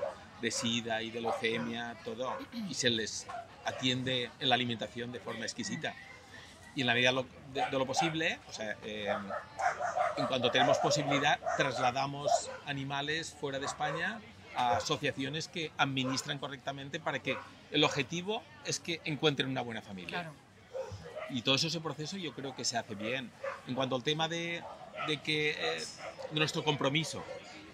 de 0.42 0.52
sida 0.52 1.02
y 1.02 1.10
de 1.10 1.22
leucemia, 1.22 1.98
todo, 2.04 2.38
y 2.70 2.74
se 2.76 2.90
les 2.92 3.26
atiende 3.66 4.30
en 4.40 4.50
la 4.50 4.56
alimentación 4.56 5.12
de 5.12 5.20
forma 5.20 5.46
exquisita. 5.46 5.94
Y 6.76 6.82
en 6.82 6.88
la 6.88 6.94
medida 6.94 7.12
de, 7.14 7.66
de 7.66 7.72
lo 7.80 7.86
posible, 7.88 8.38
o 8.50 8.54
sea, 8.54 8.76
eh, 8.84 9.08
en 10.18 10.28
cuanto 10.28 10.52
tenemos 10.52 10.78
posibilidad, 10.78 11.40
trasladamos 11.58 12.30
animales 12.66 13.34
fuera 13.40 13.58
de 13.60 13.66
España 13.66 14.20
a 14.58 14.78
asociaciones 14.78 15.48
que 15.48 15.72
administran 15.78 16.38
correctamente 16.38 17.00
para 17.00 17.20
que 17.20 17.38
el 17.72 17.84
objetivo 17.84 18.44
es 18.66 18.80
que 18.80 19.02
encuentren 19.06 19.50
una 19.50 19.62
buena 19.62 19.82
familia. 19.82 20.10
Claro. 20.22 20.34
Y 21.30 21.42
todo 21.42 21.56
eso, 21.56 21.68
ese 21.68 21.80
proceso 21.82 22.18
yo 22.18 22.34
creo 22.34 22.56
que 22.56 22.64
se 22.66 22.78
hace 22.78 22.96
bien. 22.96 23.32
En 23.68 23.76
cuanto 23.76 23.96
al 23.96 24.04
tema 24.04 24.28
de, 24.28 24.62
de 25.08 25.18
que 25.18 25.52
eh, 25.58 25.84
nuestro 26.32 26.64
compromiso, 26.64 27.24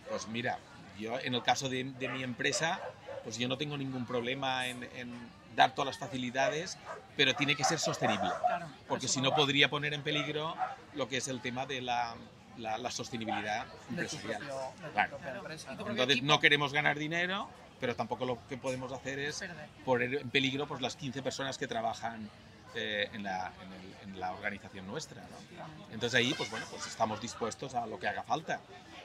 pues 0.10 0.28
mira, 0.28 0.58
yo 1.00 1.20
en 1.20 1.36
el 1.36 1.44
caso 1.44 1.68
de, 1.70 1.84
de 1.84 2.08
mi 2.10 2.24
empresa, 2.24 2.80
pues 3.24 3.38
yo 3.38 3.48
no 3.48 3.58
tengo 3.58 3.78
ningún 3.78 4.06
problema 4.06 4.68
en, 4.68 4.84
en 4.96 5.14
dar 5.56 5.76
todas 5.76 5.88
las 5.88 5.98
facilidades, 5.98 6.78
pero 7.18 7.36
tiene 7.36 7.56
que 7.56 7.64
ser 7.66 7.78
sostenible, 7.78 8.30
Claro. 8.48 8.68
porque 8.88 9.08
si 9.10 9.20
no 9.22 9.36
podría 9.36 9.70
poner 9.70 9.94
en 9.94 10.02
peligro 10.02 10.56
lo 10.96 11.10
que 11.10 11.18
es 11.18 11.28
el 11.28 11.42
tema 11.42 11.66
de 11.66 11.82
la, 11.82 12.16
la- 12.58 12.78
la 12.78 12.90
sostenibilidad 12.90 13.66
empresarial. 13.90 14.38
propio, 14.42 14.92
Claro. 14.94 15.20
empresa. 15.36 15.76
¿no? 15.76 15.88
Entonces 15.90 16.24
no 16.24 16.40
queremos 16.40 16.72
ganar 16.72 16.98
dinero, 16.98 17.50
pero 17.82 17.96
tampoco 17.96 18.26
lo 18.26 18.38
que 18.48 18.56
podemos 18.58 18.92
hacer 18.94 19.20
es 19.20 19.40
Perder. 19.40 19.68
poner 19.84 20.14
en 20.22 20.30
peligro 20.30 20.68
pues, 20.68 20.80
las 20.80 20.96
15 20.96 21.22
personas 21.22 21.58
que 21.58 21.68
trabajan 21.68 22.30
eh, 22.76 23.10
en, 23.12 23.24
la, 23.24 23.52
en 23.62 23.74
el- 23.74 23.92
en 24.14 24.20
la 24.20 24.32
organización 24.32 24.88
nuestra. 24.88 25.22
¿no? 25.22 25.86
Entonces 25.92 26.14
ahí, 26.18 26.34
pues 26.36 26.50
bueno, 26.50 26.66
pues 26.70 26.86
estamos 26.88 27.20
dispuestos 27.22 27.76
a 27.76 27.86
lo 27.86 28.00
que 28.00 28.08
haga 28.08 28.24
falta. 28.24 28.62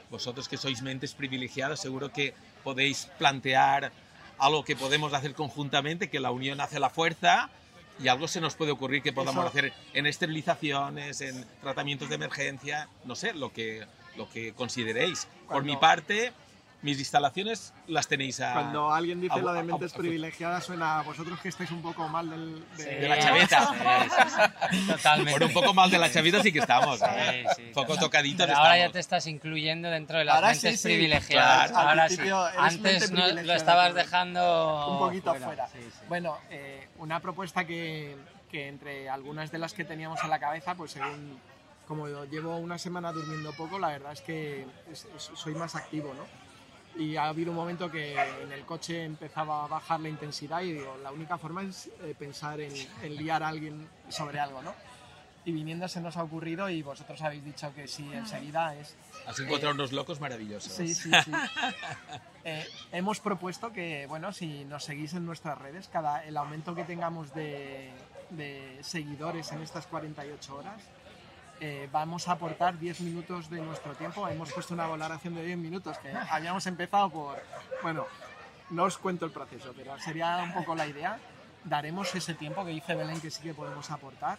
Vosotros 0.09 0.47
que 0.47 0.55
sois 0.57 0.81
mentes 0.81 1.13
privilegiadas, 1.13 1.81
seguro 1.81 2.11
que 2.13 2.33
podéis 2.63 3.09
plantear 3.17 3.91
algo 4.37 4.63
que 4.63 4.75
podemos 4.75 5.11
hacer 5.13 5.33
conjuntamente, 5.33 6.09
que 6.09 6.19
la 6.19 6.31
unión 6.31 6.61
hace 6.61 6.79
la 6.79 6.89
fuerza 6.89 7.49
y 7.99 8.07
algo 8.09 8.27
se 8.27 8.39
nos 8.39 8.55
puede 8.55 8.71
ocurrir 8.71 9.01
que 9.01 9.11
podamos 9.11 9.43
Eso- 9.43 9.49
hacer 9.49 9.73
en 9.93 10.05
esterilizaciones, 10.05 11.19
en 11.21 11.45
tratamientos 11.61 12.09
de 12.09 12.15
emergencia, 12.15 12.87
no 13.05 13.15
sé, 13.15 13.33
lo 13.33 13.51
que, 13.51 13.85
lo 14.15 14.29
que 14.29 14.53
consideréis. 14.53 15.25
Por 15.25 15.47
Cuando- 15.47 15.73
mi 15.73 15.77
parte, 15.77 16.31
mis 16.87 16.99
instalaciones 16.99 17.73
las 17.87 18.07
tenéis 18.07 18.39
a, 18.39 18.53
Cuando 18.53 18.93
alguien 18.93 19.19
dice 19.19 19.33
a- 19.35 19.37
lo 19.39 19.51
de 19.51 19.59
a- 19.59 19.63
mentes 19.63 19.93
a- 19.93 19.97
privilegiadas 19.97 20.63
suena 20.63 20.99
a 20.99 21.03
vosotros 21.03 21.37
que 21.41 21.49
estáis 21.49 21.69
un 21.71 21.81
poco 21.81 22.07
mal 22.07 22.29
del, 22.29 22.63
de, 22.77 22.83
Sí. 22.83 22.89
de 22.89 23.09
la 23.09 23.19
chaveta. 23.19 23.67
Sí, 23.67 24.09
sí, 24.09 24.29
sí. 24.81 24.87
Totalmente. 24.87 25.31
Bueno, 25.31 25.45
un 25.47 25.53
poco 25.53 25.73
mal 25.73 25.89
de 25.91 25.97
la 25.97 26.09
chavita 26.11 26.41
sí 26.41 26.51
que 26.53 26.59
estamos. 26.59 27.01
¿eh? 27.01 27.45
Un 27.67 27.73
poco 27.73 27.87
total. 27.87 27.99
tocaditos 28.05 28.45
Pero 28.47 28.57
ahora 28.57 28.69
ya 28.69 28.75
estamos. 28.85 28.93
te 28.93 28.99
estás 28.99 29.27
incluyendo 29.27 29.89
dentro 29.89 30.17
de 30.17 30.25
las 30.25 30.35
Ahora 30.35 30.47
mentes 30.49 30.71
sí, 30.71 30.77
sí. 30.77 30.83
privilegiadas. 30.87 31.71
Claro. 31.71 31.89
Ahora 31.89 32.09
sí. 32.09 32.17
Antes 32.57 33.11
no, 33.11 33.27
lo 33.27 33.53
estabas 33.53 33.93
dejando 33.93 34.87
un 34.93 34.99
poquito 34.99 35.35
fuera. 35.35 35.67
Sí, 35.67 35.79
sí. 35.81 35.99
Bueno, 36.07 36.37
eh, 36.49 36.87
una 36.99 37.19
propuesta 37.19 37.65
que, 37.65 38.15
que 38.49 38.67
entre 38.69 39.09
algunas 39.09 39.51
de 39.51 39.57
las 39.57 39.73
que 39.73 39.83
teníamos 39.83 40.23
en 40.23 40.29
la 40.29 40.39
cabeza, 40.39 40.73
pues 40.75 40.91
según 40.91 41.37
como 41.87 42.09
yo 42.09 42.25
llevo 42.25 42.57
una 42.57 42.77
semana 42.77 43.13
durmiendo 43.13 43.53
poco, 43.53 43.79
la 43.79 43.87
verdad 43.87 44.11
es 44.11 44.19
que 44.21 44.65
soy 45.35 45.53
más 45.55 45.73
activo, 45.75 46.13
¿no? 46.13 46.25
Y 46.97 47.15
ha 47.15 47.27
habido 47.27 47.51
un 47.51 47.57
momento 47.57 47.91
que 47.91 48.13
en 48.41 48.51
el 48.51 48.65
coche 48.65 49.03
empezaba 49.03 49.65
a 49.65 49.67
bajar 49.67 49.99
la 49.99 50.09
intensidad 50.09 50.61
y 50.61 50.73
digo, 50.73 50.97
la 51.03 51.11
única 51.11 51.37
forma 51.37 51.63
es 51.63 51.89
eh, 52.01 52.15
pensar 52.17 52.59
en, 52.59 52.73
en 53.03 53.15
liar 53.15 53.43
a 53.43 53.49
alguien 53.49 53.87
sobre 54.09 54.39
algo, 54.39 54.61
¿no? 54.61 54.73
Y 55.45 55.51
viniendo 55.51 55.87
se 55.87 56.01
nos 56.01 56.17
ha 56.17 56.23
ocurrido 56.23 56.69
y 56.69 56.81
vosotros 56.81 57.21
habéis 57.21 57.45
dicho 57.45 57.73
que 57.73 57.87
sí, 57.87 58.09
enseguida 58.13 58.75
es 58.75 58.95
Has 59.27 59.39
encontrado 59.39 59.75
unos 59.75 59.91
locos 59.91 60.21
maravillosos. 60.21 60.71
Sí, 60.71 60.93
sí, 60.93 61.11
sí. 61.23 61.31
Eh, 62.49 62.65
hemos 62.93 63.19
propuesto 63.19 63.73
que, 63.73 64.05
bueno, 64.07 64.31
si 64.31 64.63
nos 64.63 64.85
seguís 64.85 65.13
en 65.13 65.25
nuestras 65.25 65.57
redes, 65.57 65.89
cada, 65.89 66.23
el 66.23 66.37
aumento 66.37 66.73
que 66.73 66.85
tengamos 66.85 67.33
de, 67.33 67.91
de 68.29 68.77
seguidores 68.79 69.51
en 69.51 69.61
estas 69.61 69.85
48 69.87 70.55
horas, 70.55 70.81
eh, 71.59 71.89
vamos 71.91 72.27
a 72.27 72.33
aportar 72.33 72.77
10 72.77 73.01
minutos 73.01 73.49
de 73.49 73.61
nuestro 73.61 73.93
tiempo. 73.95 74.27
Hemos 74.27 74.51
puesto 74.51 74.73
una 74.73 74.87
valoración 74.87 75.35
de 75.35 75.45
10 75.45 75.57
minutos, 75.57 75.97
que 75.99 76.11
habíamos 76.11 76.65
empezado 76.67 77.09
por, 77.09 77.41
bueno, 77.81 78.05
no 78.69 78.83
os 78.83 78.97
cuento 78.97 79.25
el 79.25 79.31
proceso, 79.31 79.73
pero 79.75 79.97
sería 79.99 80.37
un 80.43 80.53
poco 80.53 80.75
la 80.75 80.87
idea. 80.87 81.19
Daremos 81.63 82.13
ese 82.15 82.33
tiempo 82.33 82.63
que 82.63 82.71
dice 82.71 82.95
Belén 82.95 83.19
que 83.19 83.29
sí 83.29 83.41
que 83.41 83.53
podemos 83.53 83.91
aportar. 83.91 84.37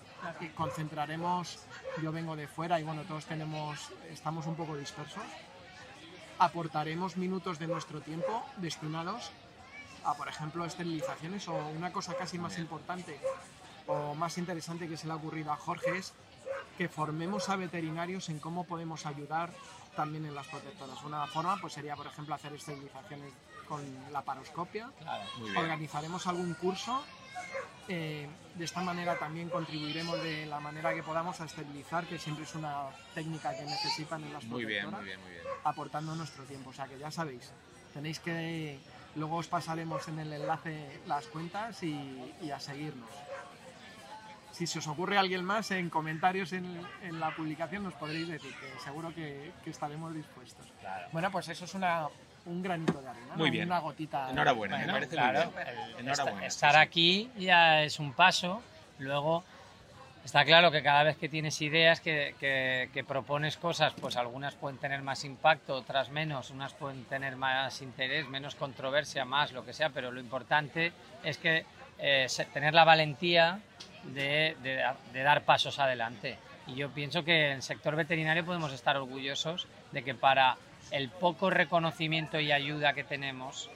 concentraremos, 0.55 1.59
yo 2.03 2.13
vengo 2.13 2.37
de 2.37 2.47
fuera 2.49 2.81
y 2.81 2.85
bueno, 2.85 3.03
todos 3.03 3.27
tenemos, 3.27 3.93
estamos 4.11 4.47
un 4.47 4.55
poco 4.55 4.77
dispersos 4.77 5.25
aportaremos 6.39 7.17
minutos 7.17 7.59
de 7.59 7.67
nuestro 7.67 8.01
tiempo 8.01 8.45
destinados 8.59 9.31
a, 10.05 10.15
por 10.15 10.29
ejemplo, 10.29 10.65
esterilizaciones 10.65 11.49
o 11.49 11.55
una 11.77 11.93
cosa 11.93 12.15
casi 12.15 12.39
más 12.39 12.59
importante 12.59 13.19
o 13.87 14.15
más 14.15 14.39
interesante 14.39 14.89
que 14.89 14.97
se 14.97 15.07
le 15.07 15.13
ha 15.13 15.17
ocurrido 15.17 15.53
a 15.53 15.57
Jorge 15.57 15.99
es 15.99 16.15
que 16.79 16.88
formemos 16.88 17.49
a 17.49 17.57
veterinarios 17.57 18.29
en 18.29 18.38
cómo 18.38 18.64
podemos 18.64 19.05
ayudar 19.05 19.51
también 19.97 20.25
en 20.27 20.35
las 20.35 20.47
protectoras. 20.47 21.03
Una 21.03 21.27
forma 21.27 21.59
pues 21.61 21.73
sería, 21.73 21.97
por 21.97 22.07
ejemplo, 22.07 22.35
hacer 22.37 22.53
esterilizaciones 22.55 23.33
con 23.69 23.83
la 24.12 24.23
paroscopia. 24.23 24.88
Claro. 25.01 25.25
Organizaremos 25.57 26.27
algún 26.29 26.55
curso. 26.55 27.03
eh, 27.88 28.29
de 28.55 28.64
esta 28.64 28.81
manera 28.83 29.19
también 29.19 29.49
contribuiremos 29.49 30.23
de 30.23 30.47
la 30.47 30.61
manera 30.61 30.95
que 30.95 31.03
podamos 31.03 31.41
a 31.41 31.47
esterilizar, 31.47 32.07
que 32.07 32.19
siempre 32.19 32.45
es 32.45 32.55
una 32.55 32.91
técnica 33.14 33.55
que 33.57 33.62
necesitan 33.64 34.23
en 34.25 34.33
las 34.35 34.45
Muy 34.45 34.64
bien, 34.64 34.83
protectoras 34.91 35.01
muy 35.01 35.05
bien, 35.07 35.21
muy 35.21 35.31
bien. 35.31 35.43
aportando 35.64 36.14
nuestro 36.14 36.45
tiempo. 36.45 36.71
O 36.71 36.73
sea 36.73 36.87
que 36.87 36.99
ya 36.99 37.11
sabéis, 37.11 37.51
tenéis 37.93 38.21
que. 38.21 38.79
Luego 39.17 39.37
os 39.37 39.49
pasaremos 39.49 40.07
en 40.09 40.19
el 40.21 40.33
enlace 40.33 41.01
las 41.07 41.27
cuentas 41.27 41.83
y, 41.83 42.35
y 42.43 42.51
a 42.53 42.61
seguirnos. 42.61 43.09
Si 44.59 44.66
se 44.66 44.81
os 44.81 44.88
ocurre 44.88 45.16
alguien 45.16 45.44
más, 45.44 45.71
en 45.71 45.88
comentarios 45.88 46.53
en, 46.53 46.64
en 47.05 47.21
la 47.21 47.31
publicación 47.31 47.85
nos 47.85 47.94
podréis 47.94 48.27
decir, 48.27 48.53
que 48.57 48.81
seguro 48.83 49.14
que, 49.14 49.53
que 49.62 49.71
estaremos 49.71 50.12
dispuestos. 50.12 50.66
Bueno, 51.12 51.31
pues 51.31 51.47
eso 51.49 51.64
es 51.64 51.75
una, 51.75 52.09
un 52.44 52.61
granito 52.61 53.01
de 53.01 53.09
arena, 53.09 53.37
Muy 53.37 53.51
¿no? 53.51 53.53
bien. 53.53 53.66
una 53.66 53.79
gotita. 53.79 54.29
Enhorabuena, 54.31 54.79
me 54.79 54.83
Bueno, 54.83 54.92
parece 54.94 55.14
claro, 55.14 55.44
muy 55.44 55.55
bien. 55.62 55.68
el- 55.68 56.01
Enhorabuena. 56.01 56.47
esta- 56.47 56.66
estar 56.66 56.77
aquí 56.83 57.31
ya 57.38 57.85
es 57.85 58.01
un 58.01 58.12
paso. 58.14 58.61
Luego, 58.99 59.44
está 60.25 60.44
claro 60.44 60.73
que 60.73 60.83
cada 60.83 61.05
vez 61.05 61.16
que 61.18 61.29
tienes 61.29 61.61
ideas, 61.61 62.01
que, 62.01 62.35
que- 62.40 62.90
que 62.92 63.05
propones 63.05 63.57
cosas, 63.59 63.92
pues 64.01 64.16
algunas 64.16 64.57
pueden 64.57 64.79
tener 64.79 65.03
más 65.03 65.23
impacto, 65.23 65.77
otras 65.77 66.09
menos, 66.11 66.51
unas 66.51 66.73
pueden 66.75 67.05
tener 67.05 67.37
más 67.37 67.81
interés, 67.81 68.27
menos 68.29 68.57
controversia, 68.57 69.25
más 69.25 69.53
lo 69.53 69.64
que 69.64 69.73
sea, 69.73 69.90
pero 69.90 70.11
lo 70.11 70.18
importante 70.18 70.92
es 71.23 71.38
que 71.38 71.64
eh, 72.01 72.27
tener 72.53 72.75
la 72.75 72.83
valentía 72.85 73.61
de, 74.05 74.57
de- 74.63 74.85
de 75.13 75.23
dar 75.23 75.43
pasos 75.43 75.79
adelante. 75.79 76.39
Y 76.67 76.75
yo 76.75 76.91
pienso 76.91 77.25
que 77.25 77.47
en 77.47 77.53
el 77.57 77.63
sector 77.63 77.97
veterinario 77.97 78.45
podemos 78.45 78.73
estar 78.73 78.97
orgullosos 78.97 79.67
de 79.93 80.03
que 80.05 80.15
para 80.15 80.57
el 80.91 81.09
poco 81.09 81.51
reconocimiento 81.51 82.39
y 82.41 82.53
ayuda 82.53 82.93
que 82.93 83.05
tenemos 83.05 83.71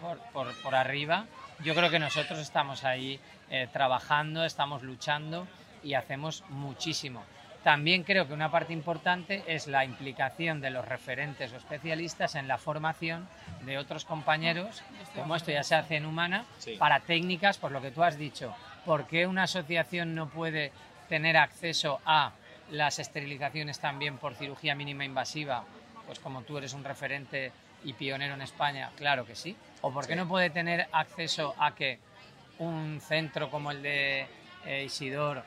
por, 0.00 0.18
por- 0.32 0.54
por 0.62 0.74
arriba, 0.74 1.26
yo 1.64 1.74
creo 1.74 1.90
que 1.90 1.98
nosotros 1.98 2.38
estamos 2.38 2.84
ahí 2.84 3.20
eh, 3.50 3.68
trabajando, 3.72 4.44
estamos 4.44 4.82
luchando 4.82 5.46
y 5.82 5.94
hacemos 5.94 6.44
muchísimo. 6.48 7.22
También 7.64 8.04
creo 8.04 8.26
que 8.26 8.32
una 8.32 8.50
parte 8.50 8.72
importante 8.72 9.42
es 9.46 9.66
la 9.66 9.84
implicación 9.84 10.60
de 10.60 10.70
los 10.70 10.86
referentes 10.86 11.52
o 11.52 11.56
especialistas 11.56 12.34
en 12.36 12.46
la 12.48 12.56
formación 12.56 13.28
de 13.62 13.76
otros 13.78 14.04
compañeros, 14.04 14.82
como 15.14 15.34
esto 15.36 15.50
ya 15.50 15.64
se 15.64 15.74
hace 15.74 15.96
en 15.96 16.06
Humana, 16.06 16.44
Sí. 16.58 16.76
para 16.78 17.00
técnicas, 17.00 17.58
por 17.58 17.72
lo 17.72 17.82
que 17.82 17.90
tú 17.90 18.02
has 18.04 18.16
dicho. 18.16 18.54
¿Por 18.88 19.06
qué 19.06 19.26
una 19.26 19.42
asociación 19.42 20.14
no 20.14 20.30
puede 20.30 20.72
tener 21.10 21.36
acceso 21.36 22.00
a 22.06 22.32
las 22.70 22.98
esterilizaciones 22.98 23.80
también 23.80 24.16
por 24.16 24.34
cirugía 24.34 24.74
mínima 24.74 25.04
invasiva? 25.04 25.62
Pues 26.06 26.18
como 26.18 26.40
tú 26.40 26.56
eres 26.56 26.72
un 26.72 26.84
referente 26.84 27.52
y 27.84 27.92
pionero 27.92 28.32
en 28.32 28.40
España, 28.40 28.90
claro 28.96 29.26
que 29.26 29.34
sí. 29.34 29.54
¿O 29.82 29.92
por 29.92 30.06
qué 30.06 30.14
Sí. 30.14 30.18
no 30.18 30.26
puede 30.26 30.48
tener 30.48 30.88
acceso 30.90 31.54
a 31.58 31.74
que 31.74 31.98
un 32.60 32.98
centro 33.02 33.50
como 33.50 33.72
el 33.72 33.82
de 33.82 34.26
eh, 34.64 34.84
Isidor, 34.84 35.44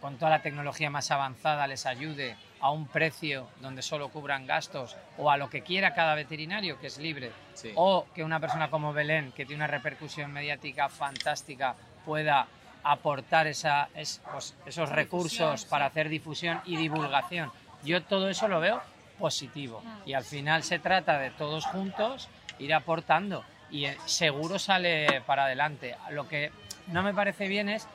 con 0.00 0.16
toda 0.18 0.32
la 0.32 0.42
tecnología 0.42 0.90
más 0.90 1.12
avanzada, 1.12 1.68
les 1.68 1.86
ayude 1.86 2.34
a 2.60 2.72
un 2.72 2.88
precio 2.88 3.46
donde 3.60 3.82
solo 3.82 4.08
cubran 4.08 4.48
gastos 4.48 4.96
o 5.16 5.30
a 5.30 5.36
lo 5.36 5.48
que 5.48 5.62
quiera 5.62 5.94
cada 5.94 6.16
veterinario, 6.16 6.80
que 6.80 6.88
es 6.88 6.98
libre? 6.98 7.30
Sí. 7.54 7.70
o 7.76 8.04
que 8.12 8.24
una 8.24 8.40
persona 8.40 8.68
como 8.68 8.92
Belén, 8.92 9.30
que 9.30 9.46
tiene 9.46 9.58
una 9.62 9.68
repercusión 9.68 10.32
mediática 10.32 10.88
fantástica, 10.88 11.76
pueda 12.04 12.46
aportar 12.84 13.46
esa, 13.46 13.88
es- 13.94 14.20
pues, 14.32 14.54
esos 14.66 14.88
recursos 14.88 15.64
para 15.66 15.86
hacer 15.86 16.08
difusión 16.08 16.60
y 16.64 16.76
divulgación. 16.76 17.50
Yo 17.84 18.02
todo 18.02 18.28
eso 18.28 18.48
lo 18.48 18.60
veo 18.60 18.82
positivo 19.18 19.82
y 20.04 20.14
al 20.14 20.24
final 20.24 20.62
se 20.64 20.78
trata 20.78 21.18
de 21.18 21.30
todos 21.30 21.66
juntos 21.66 22.28
ir 22.58 22.74
aportando 22.74 23.44
y 23.70 23.84
eh, 23.86 23.96
seguro 24.04 24.58
sale 24.58 25.20
para 25.26 25.44
adelante. 25.44 25.96
Lo 26.10 26.28
que 26.28 26.50
no 26.88 27.02
me 27.02 27.14
parece 27.14 27.46
bien 27.48 27.68
es 27.68 27.86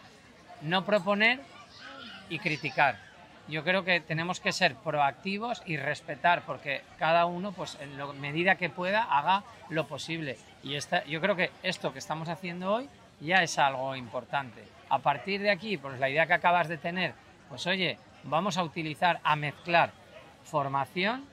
no 0.61 0.83
proponer 0.85 1.39
y 2.29 2.39
criticar. 2.39 2.97
Yo 3.47 3.63
creo 3.63 3.85
que 3.85 4.01
tenemos 4.01 4.39
que 4.41 4.51
ser 4.51 4.75
proactivos 4.75 5.61
y 5.65 5.77
respetar, 5.77 6.41
porque 6.41 6.81
cada 6.99 7.25
uno, 7.25 7.53
pues 7.53 7.77
en 7.79 7.97
la 7.97 8.07
medida 8.07 8.55
que 8.55 8.69
pueda, 8.69 9.03
haga 9.03 9.43
lo 9.69 9.85
posible. 9.87 10.37
Y 10.63 10.75
esta, 10.75 11.05
yo 11.05 11.21
creo 11.21 11.35
que 11.37 11.51
esto 11.63 11.93
que 11.93 11.99
estamos 11.99 12.27
haciendo 12.27 12.73
hoy 12.73 12.89
ya 13.19 13.43
es 13.43 13.57
algo 13.57 13.95
importante. 13.95 14.63
A 14.89 14.99
partir 14.99 15.41
de 15.41 15.51
aquí, 15.51 15.77
pues 15.77 15.99
la 15.99 16.09
idea 16.09 16.27
que 16.27 16.33
acabas 16.33 16.67
de 16.67 16.77
tener, 16.77 17.13
pues 17.49 17.65
oye, 17.67 17.97
vamos 18.23 18.57
a 18.57 18.63
utilizar, 18.63 19.19
a 19.23 19.35
mezclar 19.35 19.91
formación, 20.43 21.25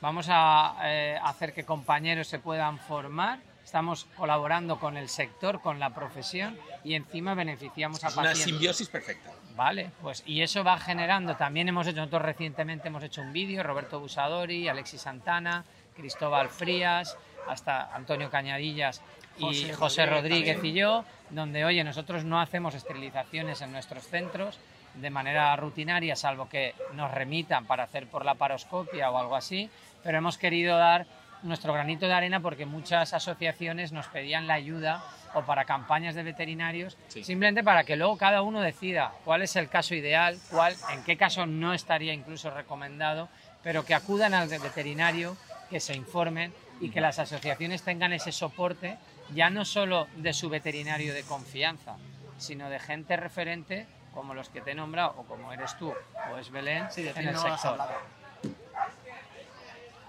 vamos 0.00 0.26
a 0.30 0.76
eh, 0.84 1.18
hacer 1.22 1.52
que 1.52 1.64
compañeros 1.64 2.28
se 2.28 2.38
puedan 2.38 2.78
formar, 2.78 3.40
estamos 3.64 4.06
colaborando 4.16 4.78
con 4.78 4.96
el 4.96 5.08
sector, 5.08 5.60
con 5.60 5.80
la 5.80 5.90
profesión 5.90 6.58
y 6.84 6.94
encima 6.94 7.34
beneficiamos 7.34 8.02
a 8.04 8.08
Es 8.08 8.14
una 8.14 8.22
pacientes. 8.24 8.44
simbiosis 8.44 8.88
perfecta. 8.88 9.30
Vale, 9.56 9.90
pues 10.00 10.22
y 10.26 10.40
eso 10.40 10.64
va 10.64 10.78
generando, 10.78 11.36
también 11.36 11.68
hemos 11.68 11.86
hecho, 11.86 11.98
nosotros 11.98 12.22
recientemente 12.22 12.88
hemos 12.88 13.02
hecho 13.02 13.20
un 13.20 13.32
vídeo, 13.32 13.62
Roberto 13.62 14.00
Busadori, 14.00 14.68
Alexis 14.68 15.02
Santana, 15.02 15.64
Cristóbal 15.94 16.48
Frías, 16.48 17.18
hasta 17.48 17.94
Antonio 17.94 18.30
Cañadillas 18.30 19.02
y 19.38 19.44
José 19.44 19.72
José, 19.74 20.06
Rodríguez 20.06 20.56
también. 20.56 20.76
y 20.76 20.78
yo, 20.80 21.04
donde, 21.30 21.64
oye, 21.64 21.82
nosotros 21.84 22.24
no 22.24 22.40
hacemos 22.40 22.74
esterilizaciones 22.74 23.60
en 23.62 23.72
nuestros 23.72 24.06
centros 24.06 24.58
de 24.94 25.08
manera 25.10 25.54
rutinaria, 25.56 26.16
salvo 26.16 26.48
que 26.48 26.74
nos 26.92 27.10
remitan 27.10 27.64
para 27.66 27.84
hacer 27.84 28.06
por 28.06 28.24
la 28.24 28.34
paroscopia 28.34 29.10
o 29.10 29.18
algo 29.18 29.34
así, 29.36 29.70
pero 30.02 30.18
hemos 30.18 30.36
querido 30.36 30.76
dar 30.76 31.06
nuestro 31.42 31.72
granito 31.72 32.06
de 32.06 32.12
arena 32.12 32.40
porque 32.40 32.66
muchas 32.66 33.14
asociaciones 33.14 33.90
nos 33.90 34.06
pedían 34.08 34.46
la 34.46 34.54
ayuda 34.54 35.02
o 35.34 35.42
para 35.42 35.64
campañas 35.64 36.14
de 36.14 36.22
veterinarios, 36.22 36.98
Sí. 37.08 37.24
simplemente 37.24 37.64
para 37.64 37.84
que 37.84 37.96
luego 37.96 38.18
cada 38.18 38.42
uno 38.42 38.60
decida 38.60 39.12
cuál 39.24 39.40
es 39.42 39.56
el 39.56 39.68
caso 39.70 39.94
ideal, 39.94 40.38
cuál, 40.50 40.76
en 40.92 41.02
qué 41.04 41.16
caso 41.16 41.46
no 41.46 41.72
estaría 41.72 42.12
incluso 42.12 42.50
recomendado, 42.50 43.28
pero 43.62 43.84
que 43.86 43.94
acudan 43.94 44.34
al 44.34 44.48
veterinario, 44.48 45.36
que 45.70 45.80
se 45.80 45.94
informen 45.94 46.52
y 46.82 46.90
que 46.90 47.00
las 47.00 47.18
asociaciones 47.18 47.82
tengan 47.82 48.12
ese 48.12 48.30
soporte, 48.30 48.98
ya 49.34 49.50
no 49.50 49.64
solo 49.64 50.06
de 50.16 50.32
su 50.32 50.48
veterinario 50.48 51.14
de 51.14 51.22
confianza, 51.22 51.96
sino 52.38 52.68
de 52.70 52.78
gente 52.78 53.16
referente 53.16 53.86
como 54.14 54.34
los 54.34 54.48
que 54.50 54.60
te 54.60 54.72
he 54.72 54.74
nombrado, 54.74 55.14
o 55.16 55.24
como 55.24 55.52
eres 55.52 55.76
tú, 55.78 55.92
o 56.32 56.36
es 56.38 56.50
Belén, 56.50 56.86
Sí, 56.90 57.06
en 57.08 57.16
el 57.28 57.32
no 57.34 57.40
sector. 57.40 57.70
hablado. 57.72 57.92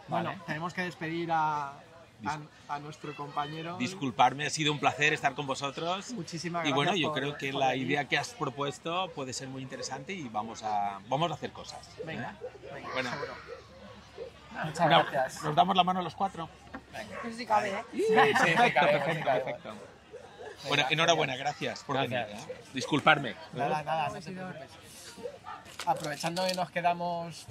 Bueno, 0.07 0.29
Vale. 0.31 0.41
tenemos 0.45 0.73
que 0.73 0.81
despedir 0.81 1.31
a, 1.31 1.69
a, 2.25 2.39
a 2.67 2.79
nuestro 2.79 3.15
compañero. 3.15 3.77
Disculparme, 3.77 4.45
ha 4.45 4.49
sido 4.49 4.71
un 4.73 4.79
placer 4.79 5.13
estar 5.13 5.33
con 5.33 5.47
vosotros. 5.47 6.11
Muchísimas 6.11 6.65
Y 6.65 6.69
gracias. 6.69 6.75
bueno, 6.75 6.95
yo 6.95 7.09
por- 7.09 7.19
creo 7.19 7.37
que 7.37 7.53
la 7.53 7.69
venir. 7.69 7.87
idea 7.91 8.07
que 8.09 8.17
has 8.17 8.29
propuesto 8.31 9.09
puede 9.15 9.31
ser 9.31 9.47
muy 9.47 9.61
interesante 9.61 10.11
y 10.13 10.27
vamos 10.27 10.61
a, 10.63 10.99
vamos 11.07 11.31
a 11.31 11.35
hacer 11.35 11.51
cosas. 11.51 11.87
¿eh? 11.99 12.03
Venga, 12.05 12.35
venga, 12.73 12.89
Bueno. 12.93 13.09
seguro. 13.09 13.33
Muchas 14.65 14.87
gracias. 14.89 15.43
Nos 15.43 15.55
damos 15.55 15.75
la 15.75 15.83
mano 15.83 16.01
los 16.01 16.13
cuatro. 16.13 16.49
Eso 17.01 17.37
sí 17.37 17.45
cabe, 17.45 17.69
¿eh? 17.71 17.83
Perfecto, 18.13 18.81
perfecto, 18.81 19.25
perfecto. 19.25 19.73
Bueno, 20.67 20.85
enhorabuena, 20.89 21.35
gracias 21.35 21.83
por 21.83 21.95
Gracias. 21.97 22.27
venir. 22.27 22.49
¿eh? 22.49 22.55
Disculparme. 22.73 23.35
Nada, 23.53 23.83
nada, 23.83 24.09
no 24.09 24.21
te 24.21 24.31
preocupes. 24.31 24.69
Aprovechando 25.85 26.45
que 26.47 26.53
nos 26.53 26.71
quedamos 26.71 27.45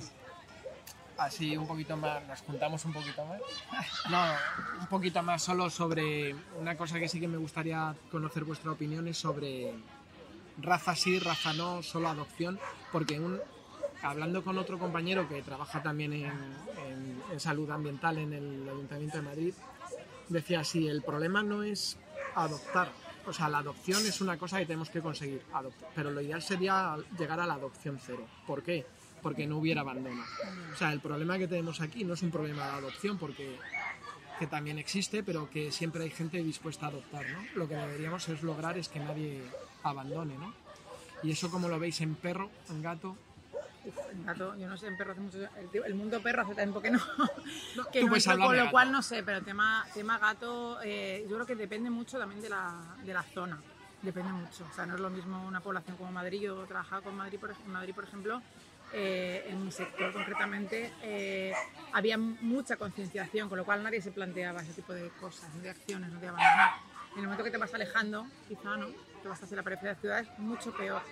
así 1.18 1.56
un 1.56 1.66
poquito 1.66 1.96
más, 1.96 2.22
nos 2.24 2.40
juntamos 2.40 2.84
un 2.84 2.92
poquito 2.92 3.24
más. 3.24 3.40
No, 4.10 4.34
un 4.80 4.86
poquito 4.86 5.22
más 5.22 5.42
solo 5.42 5.70
sobre 5.70 6.34
una 6.58 6.76
cosa 6.76 6.98
que 6.98 7.08
sí 7.08 7.20
que 7.20 7.28
me 7.28 7.36
gustaría 7.36 7.94
conocer 8.10 8.44
vuestra 8.44 8.72
opinión 8.72 9.06
es 9.08 9.18
sobre 9.18 9.72
raza 10.58 10.94
sí, 10.96 11.18
raza 11.18 11.52
no, 11.52 11.82
solo 11.82 12.08
adopción, 12.08 12.58
porque 12.90 13.20
un, 13.20 13.40
hablando 14.02 14.42
con 14.42 14.58
otro 14.58 14.78
compañero 14.78 15.28
que 15.28 15.42
trabaja 15.42 15.82
también 15.82 16.12
en, 16.12 16.24
en- 16.26 17.22
en 17.32 17.40
salud 17.40 17.70
ambiental 17.70 18.18
en 18.18 18.32
el 18.32 18.68
Ayuntamiento 18.68 19.16
de 19.18 19.22
Madrid, 19.22 19.54
decía 20.28 20.60
así, 20.60 20.86
el 20.88 21.02
problema 21.02 21.42
no 21.42 21.62
es 21.62 21.96
adoptar, 22.34 22.90
o 23.26 23.32
sea, 23.32 23.48
la 23.48 23.58
adopción 23.58 24.04
es 24.06 24.20
una 24.20 24.36
cosa 24.36 24.58
que 24.58 24.66
tenemos 24.66 24.90
que 24.90 25.00
conseguir, 25.00 25.42
adoptar, 25.52 25.88
pero 25.94 26.10
lo 26.10 26.20
ideal 26.20 26.42
sería 26.42 26.96
llegar 27.18 27.40
a 27.40 27.46
la 27.46 27.54
adopción 27.54 27.98
cero. 28.04 28.26
¿Por 28.46 28.62
qué? 28.62 28.84
Porque 29.22 29.46
no 29.46 29.58
hubiera 29.58 29.82
abandono. 29.82 30.22
O 30.72 30.76
sea, 30.76 30.92
el 30.92 31.00
problema 31.00 31.38
que 31.38 31.46
tenemos 31.46 31.80
aquí 31.80 32.04
no 32.04 32.14
es 32.14 32.22
un 32.22 32.30
problema 32.30 32.66
de 32.66 32.72
adopción, 32.72 33.18
porque 33.18 33.56
que 34.38 34.46
también 34.48 34.78
existe, 34.78 35.22
pero 35.22 35.48
que 35.48 35.70
siempre 35.70 36.02
hay 36.02 36.10
gente 36.10 36.42
dispuesta 36.42 36.86
a 36.86 36.88
adoptar, 36.88 37.24
¿no? 37.30 37.38
Lo 37.54 37.68
que 37.68 37.76
deberíamos 37.76 38.28
es 38.28 38.42
lograr 38.42 38.76
es 38.76 38.88
que 38.88 38.98
nadie 38.98 39.42
abandone, 39.84 40.36
¿no? 40.36 40.52
Y 41.22 41.30
eso 41.30 41.50
como 41.50 41.68
lo 41.68 41.78
veis 41.78 42.00
en 42.00 42.16
perro, 42.16 42.50
en 42.70 42.82
gato, 42.82 43.16
En 43.84 44.24
gato, 44.24 44.56
yo 44.56 44.68
no 44.68 44.76
sé, 44.76 44.86
en 44.86 44.96
perro 44.96 45.12
hace 45.12 45.20
mucho. 45.20 45.38
El, 45.84 45.94
mundo 45.94 46.20
perro 46.22 46.42
hace 46.42 46.54
tiempo 46.54 46.80
que 46.80 46.90
no. 46.90 47.00
que 47.92 48.00
con 48.00 48.56
lo 48.56 48.70
cual 48.70 48.92
no 48.92 49.02
sé, 49.02 49.22
pero 49.22 49.42
tema, 49.42 49.84
tema 49.92 50.18
gato, 50.18 50.78
eh, 50.82 51.26
yo 51.28 51.34
creo 51.36 51.46
que 51.46 51.56
depende 51.56 51.90
mucho 51.90 52.18
también 52.18 52.40
de 52.40 52.48
la, 52.48 52.96
de 53.04 53.12
la 53.12 53.22
zona. 53.22 53.60
Depende 54.02 54.32
mucho. 54.32 54.66
O 54.70 54.74
sea, 54.74 54.86
no 54.86 54.94
es 54.94 55.00
lo 55.00 55.10
mismo 55.10 55.44
una 55.46 55.60
población 55.60 55.96
como 55.96 56.12
Madrid. 56.12 56.42
Yo 56.42 56.64
trabajaba 56.64 57.02
con 57.02 57.16
Madrid, 57.16 57.38
por, 57.38 57.54
Madrid, 57.66 57.94
por 57.94 58.04
ejemplo. 58.04 58.42
eh, 58.92 59.46
en 59.48 59.64
mi 59.64 59.72
sector 59.72 60.12
concretamente 60.12 60.92
eh, 61.02 61.54
había 61.92 62.18
mucha 62.18 62.76
concienciación, 62.76 63.48
con 63.48 63.58
lo 63.58 63.64
cual 63.64 63.82
nadie 63.82 64.02
se 64.02 64.12
planteaba 64.12 64.60
ese 64.60 64.74
tipo 64.74 64.92
de 64.92 65.08
cosas, 65.20 65.50
de 65.62 65.70
acciones, 65.70 66.10
no 66.10 66.20
de 66.20 66.28
abandonar. 66.28 66.70
En 67.12 67.18
el 67.18 67.24
momento 67.24 67.44
que 67.44 67.50
te 67.50 67.58
vas 67.58 67.72
alejando, 67.74 68.26
quizá 68.48 68.76
no, 68.76 68.88
te 69.22 69.28
vas 69.28 69.42
hacia 69.42 69.56
la 69.56 69.62
periferia 69.62 69.94
de 69.94 70.00
ciudades, 70.00 70.28
mucho 70.38 70.72
peor. 70.72 71.02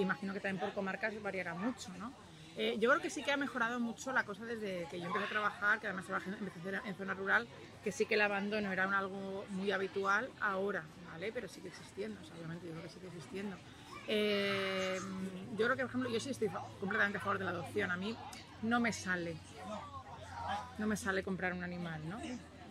Imagino 0.00 0.32
que 0.32 0.40
también 0.40 0.60
por 0.60 0.72
comarcas 0.74 1.20
variará 1.22 1.54
mucho, 1.54 1.90
¿no? 1.98 2.12
Eh, 2.56 2.76
yo 2.80 2.90
creo 2.90 3.00
que 3.00 3.10
sí 3.10 3.22
que 3.22 3.30
ha 3.32 3.36
mejorado 3.36 3.78
mucho 3.78 4.12
la 4.12 4.24
cosa 4.24 4.44
desde 4.44 4.86
que 4.90 4.98
yo 5.00 5.06
empecé 5.06 5.24
a 5.26 5.28
trabajar, 5.28 5.80
que 5.80 5.86
además 5.86 6.06
trabajé- 6.06 6.34
en 6.84 6.94
zona 6.96 7.14
rural, 7.14 7.46
que 7.84 7.92
sí 7.92 8.06
que 8.06 8.14
el 8.14 8.20
abandono 8.22 8.72
era 8.72 8.86
un 8.86 8.94
algo 8.94 9.46
muy 9.50 9.70
habitual 9.70 10.28
ahora, 10.40 10.82
¿vale? 11.10 11.32
Pero 11.32 11.48
sigue 11.48 11.68
existiendo, 11.68 12.20
o 12.20 12.24
sea, 12.24 12.34
obviamente 12.36 12.66
yo 12.66 12.72
creo 12.72 12.82
que 12.82 12.88
sigue 12.90 13.06
existiendo. 13.06 13.56
Eh, 14.08 14.98
yo 15.56 15.64
creo 15.66 15.76
que, 15.76 15.82
por 15.82 15.90
ejemplo, 15.90 16.10
yo 16.10 16.18
sí 16.20 16.30
estoy 16.30 16.48
completamente 16.80 17.18
a 17.18 17.20
favor 17.20 17.38
de 17.38 17.44
la 17.44 17.50
adopción. 17.52 17.90
A 17.90 17.96
mí 17.96 18.16
no 18.62 18.80
me 18.80 18.92
sale, 18.92 19.36
no 20.78 20.86
me 20.86 20.96
sale 20.96 21.22
comprar 21.22 21.52
un 21.52 21.62
animal, 21.62 22.00
¿no? 22.08 22.18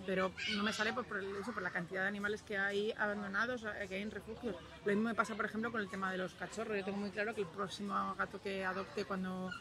Pero 0.10 0.32
no 0.56 0.64
me 0.64 0.74
sale 0.74 0.92
por, 0.92 1.06
por 1.06 1.18
el- 1.20 1.36
eso, 1.40 1.52
por 1.54 1.62
la 1.62 1.70
cantidad 1.70 2.02
de 2.02 2.08
animales 2.08 2.42
que 2.42 2.58
hay 2.58 2.92
abandonados, 2.98 3.64
eh, 3.64 3.86
que 3.88 3.94
hay 3.94 4.02
en 4.02 4.10
refugios. 4.10 4.56
Lo 4.84 4.92
mismo 4.92 5.08
me 5.08 5.14
pasa, 5.14 5.36
por 5.36 5.46
ejemplo, 5.46 5.72
con 5.72 5.82
el 5.82 5.88
tema 5.88 6.12
de 6.12 6.18
los 6.18 6.34
cachorros. 6.34 6.76
Yo 6.76 6.84
tengo 6.84 6.98
muy 6.98 7.12
claro 7.12 7.36
que 7.36 7.42
el 7.42 7.48
próximo 7.48 8.16
gato 8.18 8.42
que 8.42 8.66
adopte 8.66 9.06
cuando 9.06 9.52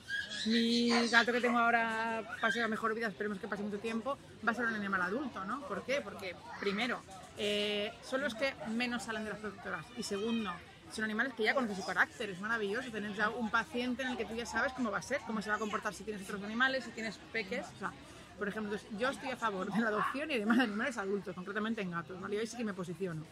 mi 0.46 0.88
gato 1.10 1.32
que 1.34 1.42
tengo 1.42 1.58
ahora 1.58 2.22
pase 2.40 2.60
la 2.60 2.68
mejor 2.68 2.94
vida, 2.94 3.08
esperemos 3.08 3.38
que 3.38 3.46
pase 3.46 3.62
mucho 3.62 3.78
tiempo, 3.78 4.16
va 4.46 4.52
a 4.52 4.54
ser 4.54 4.64
un 4.64 4.74
animal 4.74 5.02
adulto, 5.02 5.44
¿no? 5.44 5.60
¿Por 5.68 5.84
qué? 5.84 6.00
Porque, 6.00 6.34
primero, 6.60 7.02
eh, 7.36 7.92
son 8.02 8.22
los 8.22 8.34
que 8.34 8.54
menos 8.68 9.02
salen 9.02 9.24
de 9.24 9.30
las 9.32 9.40
protectoras. 9.40 9.84
Y 9.98 10.02
segundo, 10.02 10.50
son 10.90 11.04
animales 11.04 11.34
que 11.34 11.42
ya 11.42 11.52
conocen 11.52 11.76
su 11.76 11.84
carácter, 11.84 12.30
es 12.30 12.40
maravilloso 12.40 12.90
tener 12.90 13.12
ya 13.14 13.28
un 13.28 13.50
paciente 13.50 14.00
en 14.02 14.08
el 14.12 14.16
que 14.16 14.24
tú 14.24 14.34
ya 14.34 14.46
sabes 14.46 14.72
cómo 14.72 14.90
va 14.90 14.96
a 14.96 15.02
ser, 15.02 15.20
cómo 15.26 15.42
se 15.42 15.50
va 15.50 15.56
a 15.56 15.58
comportar 15.58 15.92
si 15.92 16.04
tienes 16.04 16.22
otros 16.22 16.42
animales, 16.42 16.84
si 16.84 16.90
tienes 16.92 17.18
peques, 17.34 17.66
o 17.76 17.78
sea, 17.80 17.92
por 18.38 18.48
ejemplo, 18.48 18.72
entonces, 18.74 18.98
yo 18.98 19.08
estoy 19.10 19.30
a 19.30 19.36
favor 19.36 19.72
de 19.72 19.80
la 19.80 19.88
adopción 19.88 20.30
y 20.30 20.34
además 20.34 20.58
de 20.58 20.62
animales 20.64 20.96
adultos, 20.96 21.34
concretamente 21.34 21.82
en 21.82 21.90
gatos, 21.90 22.20
¿vale? 22.20 22.36
Y 22.36 22.38
ahí 22.38 22.46
sí 22.46 22.56
que 22.56 22.64
me 22.64 22.72
posiciono. 22.74 23.22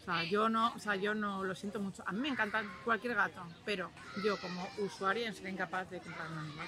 O 0.00 0.04
sea, 0.04 0.22
yo 0.24 0.48
no, 0.48 0.72
o 0.74 0.78
sea, 0.78 0.96
yo 0.96 1.14
no 1.14 1.42
lo 1.44 1.54
siento 1.54 1.80
mucho. 1.80 2.02
A 2.06 2.12
mí 2.12 2.20
me 2.20 2.28
encanta 2.28 2.62
cualquier 2.84 3.14
gato, 3.14 3.42
pero 3.64 3.90
yo 4.24 4.36
como 4.38 4.68
usuaria 4.78 5.32
sería 5.32 5.50
incapaz 5.50 5.88
de 5.90 5.98
comprar 6.00 6.30
un 6.30 6.38
animal. 6.38 6.66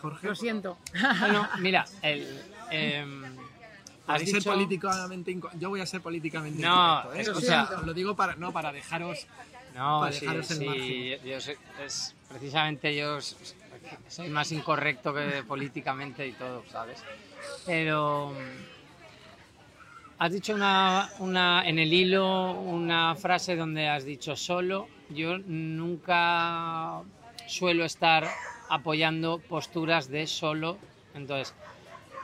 Jorge, 0.00 0.26
Lo 0.26 0.34
siento. 0.34 0.78
Bueno, 1.20 1.48
mira, 1.60 1.86
el, 2.02 2.42
has 4.06 4.06
Podéis 4.06 4.30
ser 4.30 4.38
dicho- 4.40 4.50
políticamente 4.50 5.30
inco- 5.32 5.50
yo 5.58 5.70
voy 5.70 5.80
a 5.80 5.86
ser 5.86 6.00
políticamente 6.02 6.60
No, 6.60 6.98
incorrecto, 6.98 7.14
¿eh? 7.20 7.32
lo 7.32 7.38
O 7.38 7.40
sea, 7.40 7.70
lo 7.86 7.94
digo 7.94 8.14
para 8.14 8.34
no 8.34 8.52
para 8.52 8.70
dejaros 8.72 9.26
No, 9.74 10.00
para 10.00 10.12
sí, 10.12 10.20
dejaros 10.20 10.50
el 10.50 10.58
sí, 10.58 10.64
margen. 10.66 11.24
yo 11.30 11.36
es, 11.84 12.14
precisamente 12.28 12.94
yo 12.94 13.18
soy 14.08 14.28
más 14.28 14.50
incorrecto 14.52 15.12
que 15.14 15.42
políticamente 15.46 16.26
y 16.26 16.32
todo, 16.32 16.64
¿sabes? 16.70 17.02
Pero 17.66 18.30
mm, 18.32 18.64
has 20.18 20.32
dicho 20.32 20.54
una, 20.54 21.08
una, 21.18 21.62
en 21.66 21.78
el 21.78 21.92
hilo 21.92 22.52
una 22.52 23.14
frase 23.16 23.56
donde 23.56 23.88
has 23.88 24.04
dicho 24.04 24.36
solo. 24.36 24.88
Yo 25.10 25.38
nunca 25.38 27.02
suelo 27.46 27.84
estar 27.84 28.28
apoyando 28.68 29.38
posturas 29.38 30.08
de 30.08 30.26
solo. 30.26 30.78
Entonces, 31.14 31.54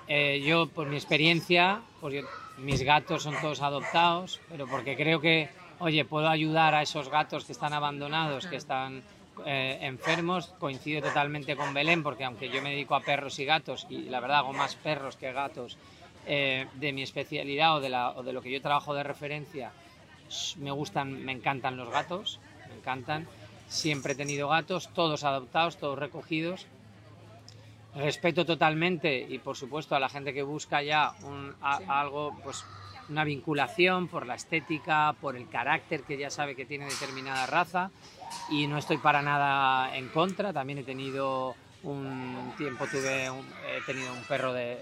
eh, 0.08 0.40
yo, 0.44 0.66
por 0.68 0.86
mi 0.88 0.96
experiencia, 0.96 1.80
pues 2.00 2.14
yo- 2.14 2.22
mis 2.58 2.82
gatos 2.82 3.22
son 3.22 3.34
todos 3.40 3.62
adoptados, 3.62 4.40
pero 4.50 4.66
porque 4.66 4.96
creo 4.96 5.20
que, 5.20 5.48
oye, 5.78 6.04
puedo 6.04 6.28
ayudar 6.28 6.74
a 6.74 6.82
esos 6.82 7.08
gatos 7.08 7.44
que 7.44 7.52
están 7.52 7.72
abandonados, 7.72 8.46
que 8.46 8.56
están 8.56 9.02
eh, 9.46 9.78
enfermos. 9.82 10.48
Coincido 10.58 11.02
totalmente 11.02 11.56
con 11.56 11.72
Belén, 11.74 12.02
porque 12.02 12.24
aunque 12.24 12.48
yo 12.50 12.62
me 12.62 12.70
dedico 12.70 12.94
a 12.94 13.00
perros 13.00 13.38
y 13.38 13.44
gatos, 13.44 13.86
y 13.90 14.02
la 14.08 14.20
verdad 14.20 14.38
hago 14.38 14.52
más 14.52 14.74
perros 14.76 15.16
que 15.16 15.32
gatos, 15.32 15.76
eh, 16.26 16.66
de 16.74 16.92
mi 16.92 17.02
especialidad 17.02 17.76
o 17.76 17.80
de, 17.80 17.88
la- 17.88 18.10
o 18.10 18.22
de 18.22 18.32
lo 18.32 18.42
que 18.42 18.50
yo 18.52 18.60
trabajo 18.60 18.94
de 18.94 19.02
referencia, 19.02 19.72
me 20.58 20.70
gustan, 20.70 21.24
me 21.24 21.32
encantan 21.32 21.76
los 21.76 21.90
gatos, 21.90 22.38
me 22.68 22.76
encantan. 22.76 23.26
Siempre 23.68 24.12
he 24.12 24.16
tenido 24.16 24.48
gatos, 24.48 24.88
todos 24.92 25.24
adoptados, 25.24 25.76
todos 25.76 25.98
recogidos. 25.98 26.66
Respeto 27.94 28.44
totalmente 28.46 29.18
y 29.28 29.38
por 29.40 29.56
supuesto 29.56 29.96
a 29.96 30.00
la 30.00 30.08
gente 30.08 30.32
que 30.32 30.42
busca 30.44 30.80
ya 30.82 31.12
un, 31.24 31.54
algo, 31.60 32.36
pues 32.44 32.64
una 33.08 33.24
vinculación 33.24 34.06
por 34.06 34.26
la 34.26 34.36
estética, 34.36 35.12
por 35.20 35.34
el 35.36 35.48
carácter 35.48 36.02
que 36.04 36.16
ya 36.16 36.30
sabe 36.30 36.54
que 36.54 36.64
tiene 36.66 36.84
determinada 36.84 37.46
raza 37.46 37.90
y 38.48 38.66
no 38.66 38.78
estoy 38.78 38.98
para 38.98 39.22
nada 39.22 39.96
en 39.96 40.08
contra. 40.08 40.52
También 40.52 40.80
he 40.80 40.84
tenido 40.84 41.54
un 41.82 42.52
tiempo 42.58 42.86
tuve 42.86 43.26
he 43.26 43.80
tenido 43.86 44.12
un 44.12 44.22
perro 44.24 44.52
de, 44.52 44.78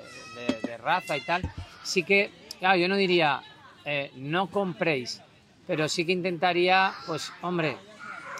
raza 0.78 1.16
y 1.16 1.20
tal. 1.20 1.42
Sí 1.82 2.02
que, 2.02 2.30
claro, 2.58 2.76
yo 2.76 2.88
no 2.88 2.96
diría 2.96 3.40
eh, 3.84 4.10
no 4.16 4.48
compréis, 4.48 5.20
pero 5.66 5.88
sí 5.88 6.04
que 6.04 6.12
intentaría, 6.12 6.92
pues 7.06 7.32
hombre, 7.42 7.76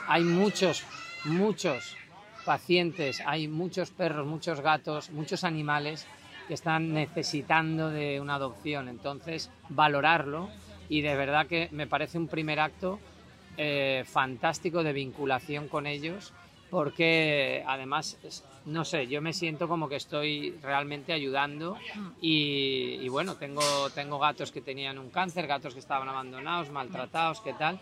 hay 0.06 0.24
muchos, 0.24 0.84
muchos 1.24 1.96
pacientes, 2.44 3.22
hay 3.26 3.48
muchos 3.48 3.90
perros, 3.90 4.26
muchos 4.26 4.60
gatos, 4.60 5.10
muchos 5.10 5.44
animales 5.44 6.06
que 6.46 6.54
están 6.54 6.94
necesitando 6.94 7.90
de 7.90 8.20
una 8.20 8.36
adopción. 8.36 8.88
Entonces, 8.88 9.50
valorarlo 9.68 10.48
y 10.88 11.02
de 11.02 11.14
verdad 11.14 11.46
que 11.46 11.68
me 11.72 11.86
parece 11.86 12.16
un 12.18 12.28
primer 12.28 12.58
acto 12.58 12.98
eh, 13.58 14.04
fantástico 14.06 14.82
de 14.82 14.94
vinculación 14.94 15.68
con 15.68 15.86
ellos 15.86 16.32
porque 16.70 17.64
además, 17.66 18.18
no 18.66 18.84
sé, 18.84 19.06
yo 19.06 19.22
me 19.22 19.32
siento 19.32 19.68
como 19.68 19.88
que 19.88 19.96
estoy 19.96 20.52
realmente 20.62 21.12
ayudando 21.12 21.76
y, 22.20 23.08
bueno, 23.08 23.36
tengo, 23.36 23.62
tengo 23.94 24.18
gatos 24.18 24.52
que 24.52 24.60
tenían 24.60 24.98
un 24.98 25.10
cáncer, 25.10 25.46
gatos 25.46 25.72
que 25.74 25.80
estaban 25.80 26.08
abandonados, 26.08 26.70
maltratados, 26.70 27.40
¿qué 27.40 27.54
tal? 27.54 27.80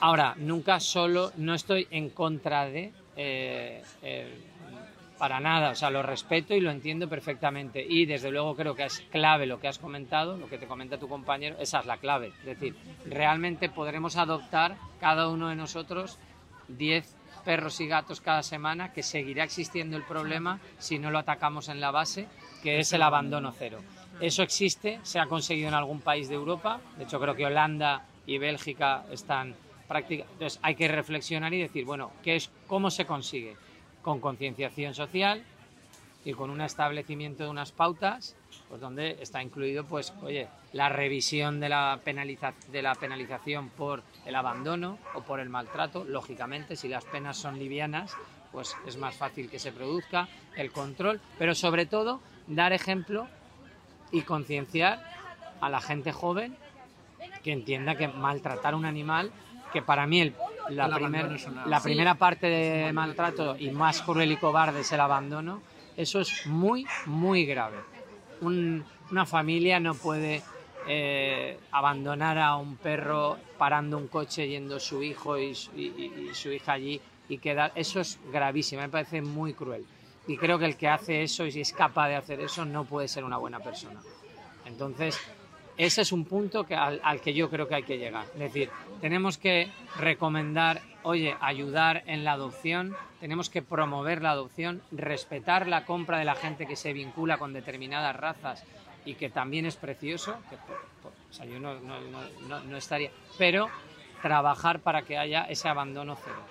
Ahora, 0.00 0.34
nunca 0.38 0.80
solo, 0.80 1.30
no 1.36 1.54
estoy 1.54 1.86
en 1.90 2.10
contra 2.10 2.66
de, 2.66 2.92
eh, 3.16 3.82
eh, 4.02 4.34
para 5.22 5.38
nada, 5.38 5.70
o 5.70 5.74
sea, 5.76 5.88
lo 5.88 6.02
respeto 6.02 6.52
y 6.52 6.60
lo 6.60 6.72
entiendo 6.72 7.08
perfectamente. 7.08 7.86
Y 7.88 8.06
desde 8.06 8.32
luego 8.32 8.56
creo 8.56 8.74
que 8.74 8.86
es 8.86 9.04
clave 9.12 9.46
lo 9.46 9.60
que 9.60 9.68
has 9.68 9.78
comentado, 9.78 10.36
lo 10.36 10.48
que 10.48 10.58
te 10.58 10.66
comenta 10.66 10.98
tu 10.98 11.08
compañero, 11.08 11.54
esa 11.60 11.78
es 11.78 11.86
la 11.86 11.98
clave. 11.98 12.32
Es 12.40 12.46
decir, 12.46 12.74
realmente 13.06 13.68
podremos 13.68 14.16
adoptar 14.16 14.74
cada 14.98 15.28
uno 15.28 15.48
de 15.48 15.54
nosotros 15.54 16.18
10 16.66 17.06
perros 17.44 17.80
y 17.80 17.86
gatos 17.86 18.20
cada 18.20 18.42
semana, 18.42 18.92
que 18.92 19.04
seguirá 19.04 19.44
existiendo 19.44 19.96
el 19.96 20.02
problema 20.02 20.58
si 20.78 20.98
no 20.98 21.12
lo 21.12 21.20
atacamos 21.20 21.68
en 21.68 21.80
la 21.80 21.92
base, 21.92 22.26
que 22.60 22.80
es 22.80 22.92
el 22.92 23.02
abandono 23.02 23.54
cero. 23.56 23.78
Eso 24.20 24.42
existe, 24.42 24.98
se 25.04 25.20
ha 25.20 25.26
conseguido 25.26 25.68
en 25.68 25.74
algún 25.74 26.00
país 26.00 26.28
de 26.28 26.34
Europa, 26.34 26.80
de 26.98 27.04
hecho 27.04 27.20
creo 27.20 27.36
que 27.36 27.46
Holanda 27.46 28.06
y 28.26 28.38
Bélgica 28.38 29.04
están 29.12 29.54
entonces 29.94 30.58
hay 30.62 30.74
que 30.74 30.88
reflexionar 30.88 31.52
y 31.52 31.60
decir, 31.60 31.84
bueno, 31.84 32.12
¿qué 32.22 32.36
es, 32.36 32.50
¿cómo 32.66 32.90
se 32.90 33.04
consigue? 33.04 33.56
Con 34.02 34.20
concienciación 34.20 34.94
social 34.94 35.44
y 36.24 36.32
con 36.32 36.50
un 36.50 36.60
establecimiento 36.60 37.44
de 37.44 37.50
unas 37.50 37.72
pautas, 37.72 38.36
pues 38.68 38.80
donde 38.80 39.18
está 39.20 39.42
incluido, 39.42 39.84
pues, 39.84 40.12
oye, 40.22 40.48
la 40.72 40.88
revisión 40.88 41.60
de 41.60 41.68
la, 41.68 42.00
penaliza 42.04 42.54
de 42.70 42.82
la 42.82 42.94
penalización 42.94 43.70
por 43.70 44.02
el 44.24 44.34
abandono 44.34 44.98
o 45.14 45.22
por 45.22 45.40
el 45.40 45.48
maltrato, 45.48 46.04
lógicamente, 46.04 46.76
si 46.76 46.88
las 46.88 47.04
penas 47.04 47.36
son 47.36 47.58
livianas, 47.58 48.16
pues 48.52 48.76
es 48.86 48.96
más 48.96 49.16
fácil 49.16 49.50
que 49.50 49.58
se 49.58 49.72
produzca 49.72 50.28
el 50.56 50.70
control, 50.70 51.20
pero 51.38 51.54
sobre 51.54 51.86
todo 51.86 52.20
dar 52.46 52.72
ejemplo 52.72 53.26
y 54.12 54.22
concienciar 54.22 55.02
a 55.60 55.70
la 55.70 55.80
gente 55.80 56.12
joven 56.12 56.56
que 57.42 57.52
entienda 57.52 57.96
que 57.96 58.08
maltratar 58.08 58.74
a 58.74 58.76
un 58.76 58.84
animal 58.84 59.32
que 59.72 59.82
para 59.82 60.06
mí 60.06 60.32
la, 60.74 60.88
la 61.66 61.80
primera 61.80 62.14
parte 62.14 62.46
de 62.46 62.92
maltrato 62.92 63.56
y 63.58 63.70
más 63.70 64.02
cruel 64.02 64.32
y 64.32 64.36
cobarde 64.36 64.80
es 64.80 64.92
el 64.92 65.00
abandono, 65.00 65.62
eso 65.96 66.20
es 66.20 66.46
muy, 66.46 66.86
muy 67.06 67.44
grave. 67.44 67.78
una 68.40 69.26
familia 69.26 69.78
no 69.78 69.94
puede 69.94 70.42
eh, 70.86 71.58
abandonar 71.70 72.38
a 72.38 72.56
un 72.56 72.76
perro 72.76 73.38
parando 73.56 73.96
un 73.96 74.08
coche 74.08 74.48
yendo 74.48 74.80
su 74.80 75.02
hijo 75.02 75.38
y, 75.38 75.54
su 75.54 76.50
hija 76.50 76.72
allí 76.72 77.00
y 77.28 77.38
quedar. 77.38 77.72
Eso 77.74 78.00
es 78.00 78.18
gravísimo, 78.32 78.82
me 78.82 78.88
parece 78.88 79.22
muy 79.22 79.54
cruel. 79.54 79.86
Y 80.26 80.36
creo 80.36 80.58
que 80.58 80.64
el 80.64 80.76
que 80.76 80.88
hace 80.88 81.22
eso 81.22 81.46
y 81.46 81.60
es 81.60 81.72
capaz 81.72 82.08
de 82.08 82.16
hacer 82.16 82.40
eso 82.40 82.64
no 82.64 82.84
puede 82.84 83.08
ser 83.08 83.24
una 83.24 83.36
buena 83.36 83.60
persona. 83.60 84.00
Entonces, 84.64 85.20
ese 85.76 86.02
es 86.02 86.12
un 86.12 86.24
punto 86.24 86.64
que, 86.64 86.74
al, 86.74 87.20
que 87.20 87.32
yo 87.32 87.48
creo 87.48 87.66
que 87.66 87.74
hay 87.74 87.82
que 87.82 87.98
llegar. 87.98 88.26
Es 88.34 88.40
decir, 88.40 88.70
tenemos 89.00 89.38
que 89.38 89.70
recomendar, 89.98 90.82
oye, 91.02 91.36
ayudar 91.40 92.02
en 92.06 92.24
la 92.24 92.32
adopción, 92.32 92.94
tenemos 93.20 93.48
que 93.48 93.62
promover 93.62 94.22
la 94.22 94.32
adopción, 94.32 94.82
respetar 94.90 95.66
la 95.66 95.84
compra 95.84 96.18
de 96.18 96.24
la 96.24 96.34
gente 96.34 96.66
que 96.66 96.76
se 96.76 96.92
vincula 96.92 97.38
con 97.38 97.52
determinadas 97.52 98.14
razas 98.14 98.64
y 99.04 99.14
que 99.14 99.30
también 99.30 99.66
es 99.66 99.76
precioso, 99.76 100.36
que, 100.48 100.56
o 100.56 101.32
sea, 101.32 101.46
yo 101.46 101.58
no, 101.58 101.80
no, 101.80 102.60
no, 102.60 102.76
estaría, 102.76 103.10
pero 103.38 103.68
trabajar 104.20 104.80
para 104.80 105.02
que 105.02 105.18
haya 105.18 105.44
ese 105.44 105.68
abandono 105.68 106.16
cero. 106.22 106.42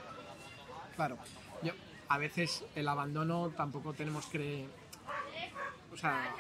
Claro, 0.96 1.18
yo, 1.62 1.74
a 2.10 2.18
veces 2.18 2.66
el 2.76 2.88
abandono 2.88 3.52
tampoco 3.56 3.94
tenemos 3.94 4.26
que... 4.26 4.68
O 5.94 5.98
sea, 5.98 6.34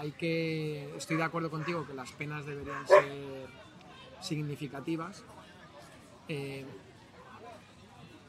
hay 0.00 0.12
que, 0.12 0.96
estoy 0.96 1.18
de 1.18 1.24
acuerdo 1.24 1.50
contigo 1.50 1.86
que 1.86 1.92
las 1.92 2.10
penas 2.12 2.46
deberían 2.46 2.88
ser 2.88 3.48
significativas. 4.22 5.22
Eh, 6.26 6.64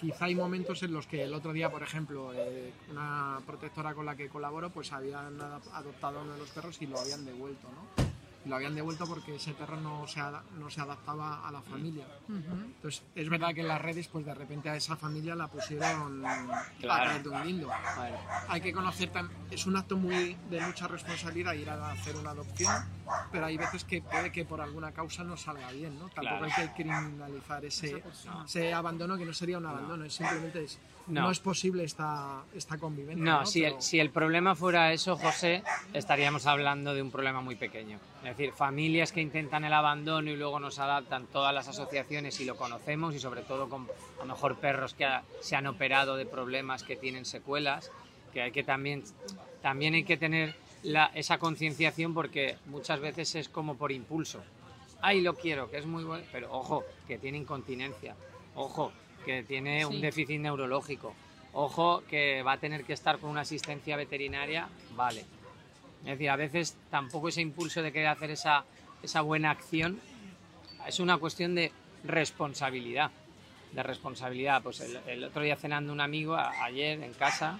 quizá 0.01 0.25
hay 0.25 0.35
momentos 0.35 0.83
en 0.83 0.91
los 0.91 1.07
que 1.07 1.23
el 1.23 1.33
otro 1.33 1.53
día, 1.53 1.71
por 1.71 1.81
ejemplo, 1.81 2.33
eh, 2.33 2.73
una 2.89 3.39
protectora 3.45 3.93
con 3.93 4.05
la 4.05 4.17
que 4.17 4.27
colaboro, 4.27 4.69
pues 4.69 4.91
habían 4.91 5.39
adoptado 5.39 6.21
uno 6.21 6.33
de 6.33 6.39
los 6.39 6.49
perros 6.49 6.81
y 6.81 6.87
lo 6.87 6.99
habían 6.99 7.23
devuelto. 7.23 7.69
Lo 8.45 8.55
habían 8.55 8.73
devuelto 8.73 9.05
porque 9.05 9.35
ese 9.35 9.53
perro 9.53 9.79
no 9.79 10.07
se, 10.07 10.19
no 10.57 10.69
se 10.69 10.81
adaptaba 10.81 11.47
a 11.47 11.51
la 11.51 11.61
familia. 11.61 12.05
Entonces, 12.27 13.03
es 13.15 13.29
verdad 13.29 13.53
que 13.53 13.61
en 13.61 13.67
las 13.67 13.81
redes, 13.81 14.07
pues 14.07 14.25
de 14.25 14.33
repente 14.33 14.69
a 14.69 14.75
esa 14.75 14.95
familia 14.95 15.35
la 15.35 15.47
pusieron 15.47 16.23
claro. 16.79 17.19
de 17.19 17.29
un 17.29 17.45
lindo. 17.45 17.69
Hay 18.47 18.61
que 18.61 18.73
conocer, 18.73 19.11
es 19.49 19.65
un 19.65 19.77
acto 19.77 19.97
muy 19.97 20.35
de 20.49 20.61
mucha 20.61 20.87
responsabilidad 20.87 21.53
ir 21.53 21.69
a 21.69 21.91
hacer 21.91 22.15
una 22.15 22.31
adopción, 22.31 22.73
pero 23.31 23.45
hay 23.45 23.57
veces 23.57 23.83
que 23.83 24.01
puede 24.01 24.31
que 24.31 24.45
por 24.45 24.61
alguna 24.61 24.91
causa 24.91 25.23
no 25.23 25.37
salga 25.37 25.71
bien, 25.71 25.97
¿no? 25.99 26.09
Tampoco 26.09 26.45
hay 26.45 26.51
que 26.51 26.83
criminalizar 26.83 27.63
ese, 27.65 28.03
ese 28.45 28.73
abandono 28.73 29.17
que 29.17 29.25
no 29.25 29.33
sería 29.33 29.57
un 29.57 29.65
abandono, 29.65 30.05
es 30.05 30.13
simplemente 30.13 30.63
es 30.63 30.79
no. 31.11 31.31
es 31.31 31.39
posible 31.39 31.83
esta, 31.83 32.43
esta 32.55 32.77
convivencia. 32.77 33.23
No, 33.23 33.45
Si, 33.45 33.63
el, 33.63 33.81
si 33.81 33.99
el 33.99 34.09
problema 34.09 34.55
fuera 34.55 34.93
eso, 34.93 35.17
José, 35.17 35.63
estaríamos 35.93 36.45
hablando 36.45 36.93
de 36.93 37.01
un 37.01 37.11
problema 37.11 37.41
muy 37.41 37.55
pequeño. 37.55 37.99
Es 38.23 38.37
decir, 38.37 38.53
familias 38.53 39.11
que 39.11 39.21
intentan 39.21 39.63
el 39.63 39.73
abandono 39.73 40.29
y 40.29 40.35
luego 40.35 40.59
nos 40.59 40.79
adaptan 40.79 41.27
todas 41.27 41.53
las 41.53 41.67
asociaciones 41.67 42.39
y 42.39 42.45
lo 42.45 42.55
conocemos 42.55 43.15
y 43.15 43.19
sobre 43.19 43.41
todo 43.41 43.69
con 43.69 43.87
a 44.19 44.25
lo 44.25 44.33
mejor 44.33 44.57
perros 44.57 44.93
que 44.93 45.07
se 45.41 45.55
han 45.55 45.67
operado 45.67 46.15
de 46.15 46.25
problemas 46.25 46.83
que 46.83 46.95
tienen 46.95 47.25
secuelas, 47.25 47.91
que 48.33 48.41
hay 48.41 48.51
que 48.51 48.63
también, 48.63 49.03
también 49.61 49.93
hay 49.93 50.03
que 50.03 50.17
tener 50.17 50.55
la, 50.83 51.11
esa 51.15 51.37
concienciación 51.37 52.13
porque 52.13 52.57
muchas 52.65 52.99
veces 52.99 53.35
es 53.35 53.49
como 53.49 53.75
por 53.75 53.91
impulso. 53.91 54.41
Ay, 55.01 55.21
lo 55.21 55.35
quiero, 55.35 55.69
que 55.69 55.77
es 55.77 55.85
muy 55.85 56.03
bueno, 56.03 56.23
pero 56.31 56.51
ojo, 56.53 56.83
que 57.07 57.17
tiene 57.17 57.39
incontinencia. 57.39 58.15
Ojo, 58.55 58.91
que 59.25 59.43
tiene 59.43 59.85
un 59.85 60.01
déficit 60.01 60.39
neurológico. 60.39 61.13
Ojo 61.53 62.03
que 62.09 62.43
va 62.43 62.53
a 62.53 62.57
tener 62.57 62.83
que 62.83 62.93
estar 62.93 63.19
con 63.19 63.29
una 63.29 63.41
asistencia 63.41 63.97
veterinaria, 63.97 64.69
vale. 64.95 65.25
Es 66.01 66.05
decir, 66.05 66.29
a 66.29 66.35
veces 66.35 66.77
tampoco 66.89 67.29
ese 67.29 67.41
impulso 67.41 67.81
de 67.81 67.91
querer 67.91 68.07
hacer 68.07 68.31
esa, 68.31 68.63
esa 69.03 69.21
buena 69.21 69.51
acción 69.51 69.99
es 70.87 70.99
una 70.99 71.17
cuestión 71.17 71.55
de 71.55 71.71
responsabilidad. 72.03 73.11
De 73.73 73.83
responsabilidad. 73.83 74.63
Pues 74.63 74.79
el, 74.79 75.23
otro 75.23 75.43
día 75.43 75.55
cenando 75.55 75.93
un 75.93 76.01
amigo, 76.01 76.35
ayer 76.35 77.01
en 77.03 77.13
casa, 77.13 77.59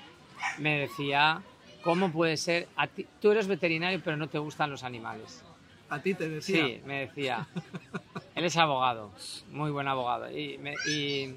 me 0.57 0.79
decía, 0.79 1.41
¿cómo 1.83 2.11
puede 2.11 2.38
ser? 2.38 2.67
A 2.75 2.88
ti, 2.88 3.05
tú 3.21 3.31
eres 3.31 3.47
veterinario 3.47 4.01
pero 4.03 4.17
no 4.17 4.27
te 4.27 4.39
gustan 4.39 4.71
los 4.71 4.83
animales. 4.83 5.43
¿A 5.89 6.01
ti 6.01 6.13
te 6.13 6.29
decía? 6.29 6.65
Sí, 6.65 6.81
me 6.86 7.01
decía. 7.01 7.47
Él 8.36 8.45
es 8.45 8.57
abogado, 8.57 9.11
muy 9.51 9.71
buen 9.71 9.88
abogado. 9.88 10.31
Y, 10.31 10.59
y 10.88 11.36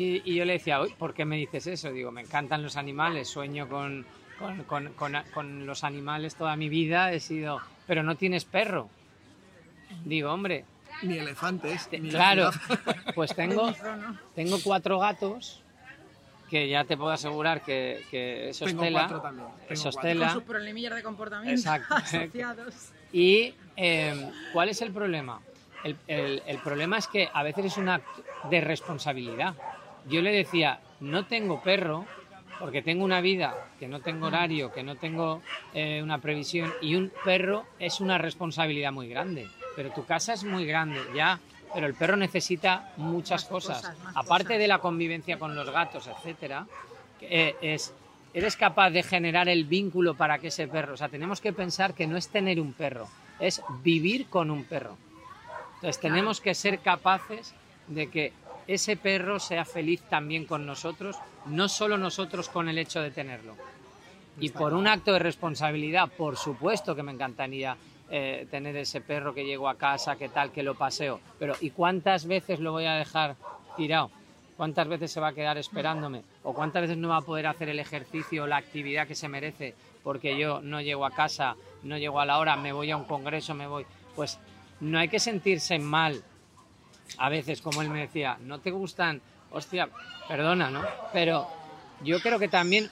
y, 0.00 0.34
yo 0.34 0.44
le 0.44 0.52
decía, 0.54 0.80
¿por 0.96 1.12
qué 1.12 1.24
me 1.24 1.36
dices 1.36 1.66
eso? 1.66 1.90
Digo, 1.90 2.12
me 2.12 2.20
encantan 2.20 2.62
los 2.62 2.76
animales, 2.76 3.28
sueño 3.28 3.68
con, 3.68 4.06
con, 4.68 4.92
con, 4.94 5.22
con, 5.34 5.66
los 5.66 5.82
animales 5.82 6.36
toda 6.36 6.54
mi 6.54 6.68
vida, 6.68 7.12
he 7.12 7.18
sido, 7.18 7.60
pero 7.86 8.04
no 8.04 8.14
tienes 8.16 8.44
perro. 8.44 8.88
Digo, 10.04 10.32
hombre. 10.32 10.64
Ni 11.02 11.18
elefantes. 11.18 11.88
claro, 12.10 12.50
pues 13.14 13.34
tengo, 13.34 13.72
tengo 14.34 14.58
cuatro 14.62 14.98
gatos 15.00 15.62
que 16.48 16.68
ya 16.68 16.84
te 16.84 16.96
puedo 16.96 17.10
asegurar 17.10 17.62
que, 17.62 18.04
que 18.10 18.50
eso 18.50 18.64
Tengo 18.64 18.82
Estela. 18.82 19.00
Cuatro 19.00 19.20
también. 19.20 19.48
Eso 19.68 19.88
Estela. 19.90 20.26
Con 20.26 20.34
sus 20.34 20.42
problemillas 20.44 20.94
de 20.94 21.02
comportamiento 21.02 21.60
Exacto. 21.60 21.94
asociados. 21.96 22.92
Y 23.12 23.54
Eh, 23.76 24.30
¿Cuál 24.52 24.68
es 24.70 24.80
el 24.82 24.92
problema? 24.92 25.40
El, 25.84 25.96
el- 26.08 26.42
el 26.46 26.58
problema 26.58 26.98
es 26.98 27.06
que 27.06 27.28
a 27.32 27.42
veces 27.42 27.66
es 27.66 27.76
un 27.76 27.88
acto 27.88 28.22
de 28.50 28.60
responsabilidad. 28.60 29.54
Yo 30.08 30.22
le 30.22 30.32
decía, 30.32 30.80
no 31.00 31.26
tengo 31.26 31.62
perro 31.62 32.06
porque 32.58 32.82
tengo 32.82 33.04
una 33.04 33.20
vida, 33.20 33.54
que 33.78 33.86
no 33.86 34.00
tengo 34.00 34.26
horario, 34.26 34.72
que 34.72 34.82
no 34.82 34.96
tengo 34.96 35.42
eh, 35.74 36.00
una 36.02 36.18
previsión 36.18 36.72
y 36.80 36.96
un 36.96 37.12
perro 37.24 37.66
es 37.78 38.00
una 38.00 38.18
responsabilidad 38.18 38.90
muy 38.92 39.08
grande. 39.08 39.46
Pero 39.76 39.90
tu 39.92 40.04
casa 40.04 40.32
es 40.32 40.42
muy 40.42 40.66
grande, 40.66 40.98
ya, 41.14 41.38
pero 41.72 41.86
el 41.86 41.94
perro 41.94 42.16
necesita 42.16 42.92
muchas 42.96 43.42
Más 43.44 43.50
cosas. 43.50 43.76
cosas, 43.82 43.98
más 44.02 44.16
Aparte 44.16 44.44
cosas. 44.44 44.58
de 44.58 44.68
la 44.68 44.78
convivencia 44.78 45.38
con 45.38 45.54
los 45.54 45.70
gatos, 45.70 46.08
etcétera, 46.08 46.66
eh, 47.20 47.54
es 47.60 47.94
eres 48.34 48.56
capaz 48.56 48.90
de 48.90 49.02
generar 49.02 49.48
el 49.48 49.64
vínculo 49.64 50.14
para 50.14 50.38
que 50.38 50.48
ese 50.48 50.68
perro, 50.68 50.94
o 50.94 50.96
sea, 50.96 51.08
tenemos 51.08 51.40
que 51.40 51.52
pensar 51.52 51.94
que 51.94 52.06
no 52.06 52.16
es 52.16 52.28
tener 52.28 52.60
un 52.60 52.72
perro, 52.72 53.08
es 53.40 53.62
vivir 53.82 54.26
con 54.28 54.50
un 54.50 54.64
perro. 54.64 54.96
Entonces 55.76 56.00
tenemos 56.00 56.40
que 56.40 56.54
ser 56.54 56.80
capaces 56.80 57.54
de 57.86 58.10
que 58.10 58.32
ese 58.68 58.96
perro 58.96 59.40
sea 59.40 59.64
feliz 59.64 60.02
también 60.02 60.44
con 60.44 60.66
nosotros, 60.66 61.16
no 61.46 61.68
solo 61.68 61.96
nosotros 61.96 62.48
con 62.48 62.68
el 62.68 62.78
hecho 62.78 63.00
de 63.00 63.10
tenerlo. 63.10 63.56
Y 64.38 64.50
por 64.50 64.74
un 64.74 64.86
acto 64.86 65.14
de 65.14 65.18
responsabilidad, 65.18 66.08
por 66.16 66.36
supuesto 66.36 66.94
que 66.94 67.02
me 67.02 67.10
encantaría 67.10 67.76
eh, 68.10 68.46
tener 68.50 68.76
ese 68.76 69.00
perro 69.00 69.34
que 69.34 69.44
llego 69.44 69.68
a 69.68 69.76
casa, 69.76 70.16
que 70.16 70.28
tal, 70.28 70.52
que 70.52 70.62
lo 70.62 70.74
paseo. 70.74 71.18
Pero 71.38 71.54
¿y 71.60 71.70
cuántas 71.70 72.26
veces 72.26 72.60
lo 72.60 72.72
voy 72.72 72.84
a 72.84 72.94
dejar 72.94 73.36
tirado? 73.76 74.10
¿Cuántas 74.56 74.86
veces 74.86 75.10
se 75.10 75.20
va 75.20 75.28
a 75.28 75.32
quedar 75.32 75.56
esperándome? 75.56 76.22
¿O 76.42 76.52
cuántas 76.52 76.82
veces 76.82 76.98
no 76.98 77.08
va 77.08 77.18
a 77.18 77.22
poder 77.22 77.46
hacer 77.46 77.68
el 77.70 77.78
ejercicio 77.78 78.44
o 78.44 78.46
la 78.46 78.58
actividad 78.58 79.06
que 79.06 79.14
se 79.14 79.28
merece 79.28 79.74
porque 80.02 80.38
yo 80.38 80.60
no 80.60 80.80
llego 80.80 81.06
a 81.06 81.10
casa, 81.10 81.56
no 81.82 81.96
llego 81.96 82.20
a 82.20 82.26
la 82.26 82.38
hora, 82.38 82.56
me 82.56 82.72
voy 82.72 82.90
a 82.90 82.96
un 82.96 83.04
congreso, 83.04 83.54
me 83.54 83.66
voy? 83.66 83.86
Pues 84.14 84.38
no 84.80 84.98
hay 84.98 85.08
que 85.08 85.20
sentirse 85.20 85.78
mal. 85.78 86.22
A 87.16 87.28
veces, 87.28 87.62
como 87.62 87.82
él 87.82 87.90
me 87.90 88.00
decía, 88.00 88.36
no 88.40 88.60
te 88.60 88.70
gustan, 88.70 89.20
hostia, 89.50 89.88
perdona, 90.28 90.70
¿no? 90.70 90.84
Pero 91.12 91.48
yo 92.02 92.20
creo 92.20 92.38
que 92.38 92.48
también 92.48 92.90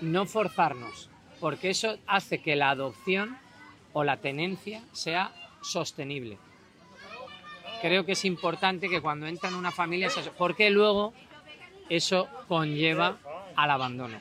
no 0.00 0.26
forzarnos, 0.26 1.08
porque 1.38 1.70
eso 1.70 1.96
hace 2.06 2.42
que 2.42 2.56
la 2.56 2.70
adopción 2.70 3.38
o 3.92 4.04
la 4.04 4.16
tenencia 4.18 4.82
sea 4.92 5.32
sostenible. 5.62 6.38
Creo 7.80 8.04
que 8.04 8.12
es 8.12 8.24
importante 8.24 8.88
que 8.88 9.00
cuando 9.00 9.26
entra 9.26 9.48
en 9.48 9.54
una 9.54 9.70
familia, 9.70 10.08
porque 10.36 10.70
luego 10.70 11.14
eso 11.88 12.28
conlleva 12.46 13.16
al 13.56 13.70
abandono. 13.70 14.18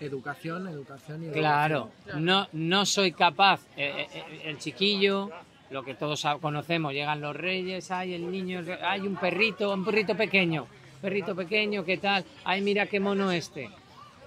Educación, 0.00 0.66
educación 0.66 1.22
y 1.22 1.26
educación. 1.26 1.40
Claro, 1.40 1.92
no, 2.16 2.48
no 2.52 2.84
soy 2.84 3.12
capaz, 3.12 3.60
eh, 3.76 4.08
eh, 4.12 4.40
el 4.44 4.58
chiquillo, 4.58 5.30
lo 5.72 5.82
que 5.82 5.94
todos 5.94 6.24
conocemos, 6.40 6.92
llegan 6.92 7.20
los 7.20 7.34
reyes, 7.34 7.90
hay 7.90 8.14
el 8.14 8.30
niño, 8.30 8.62
hay 8.82 9.00
un 9.00 9.16
perrito, 9.16 9.72
un 9.72 9.84
perrito 9.84 10.14
pequeño, 10.16 10.66
perrito 11.00 11.34
pequeño, 11.34 11.84
¿qué 11.84 11.96
tal? 11.96 12.24
Ay, 12.44 12.60
mira 12.60 12.86
qué 12.86 13.00
mono 13.00 13.32
este. 13.32 13.70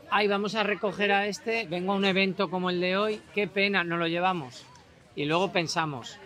Ay, 0.10 0.28
vamos 0.28 0.56
a 0.56 0.64
recoger 0.64 1.12
a 1.12 1.28
este, 1.28 1.68
vengo 1.68 1.94
a 1.94 1.96
un 1.96 2.06
evento 2.06 2.50
como 2.50 2.70
el 2.70 2.82
de 2.82 2.98
hoy, 2.98 3.22
qué 3.34 3.48
pena, 3.48 3.84
no 3.84 3.98
lo 3.98 4.08
llevamos. 4.08 4.66
Y 5.16 5.26
luego 5.26 5.52
pensamos, 5.52 6.18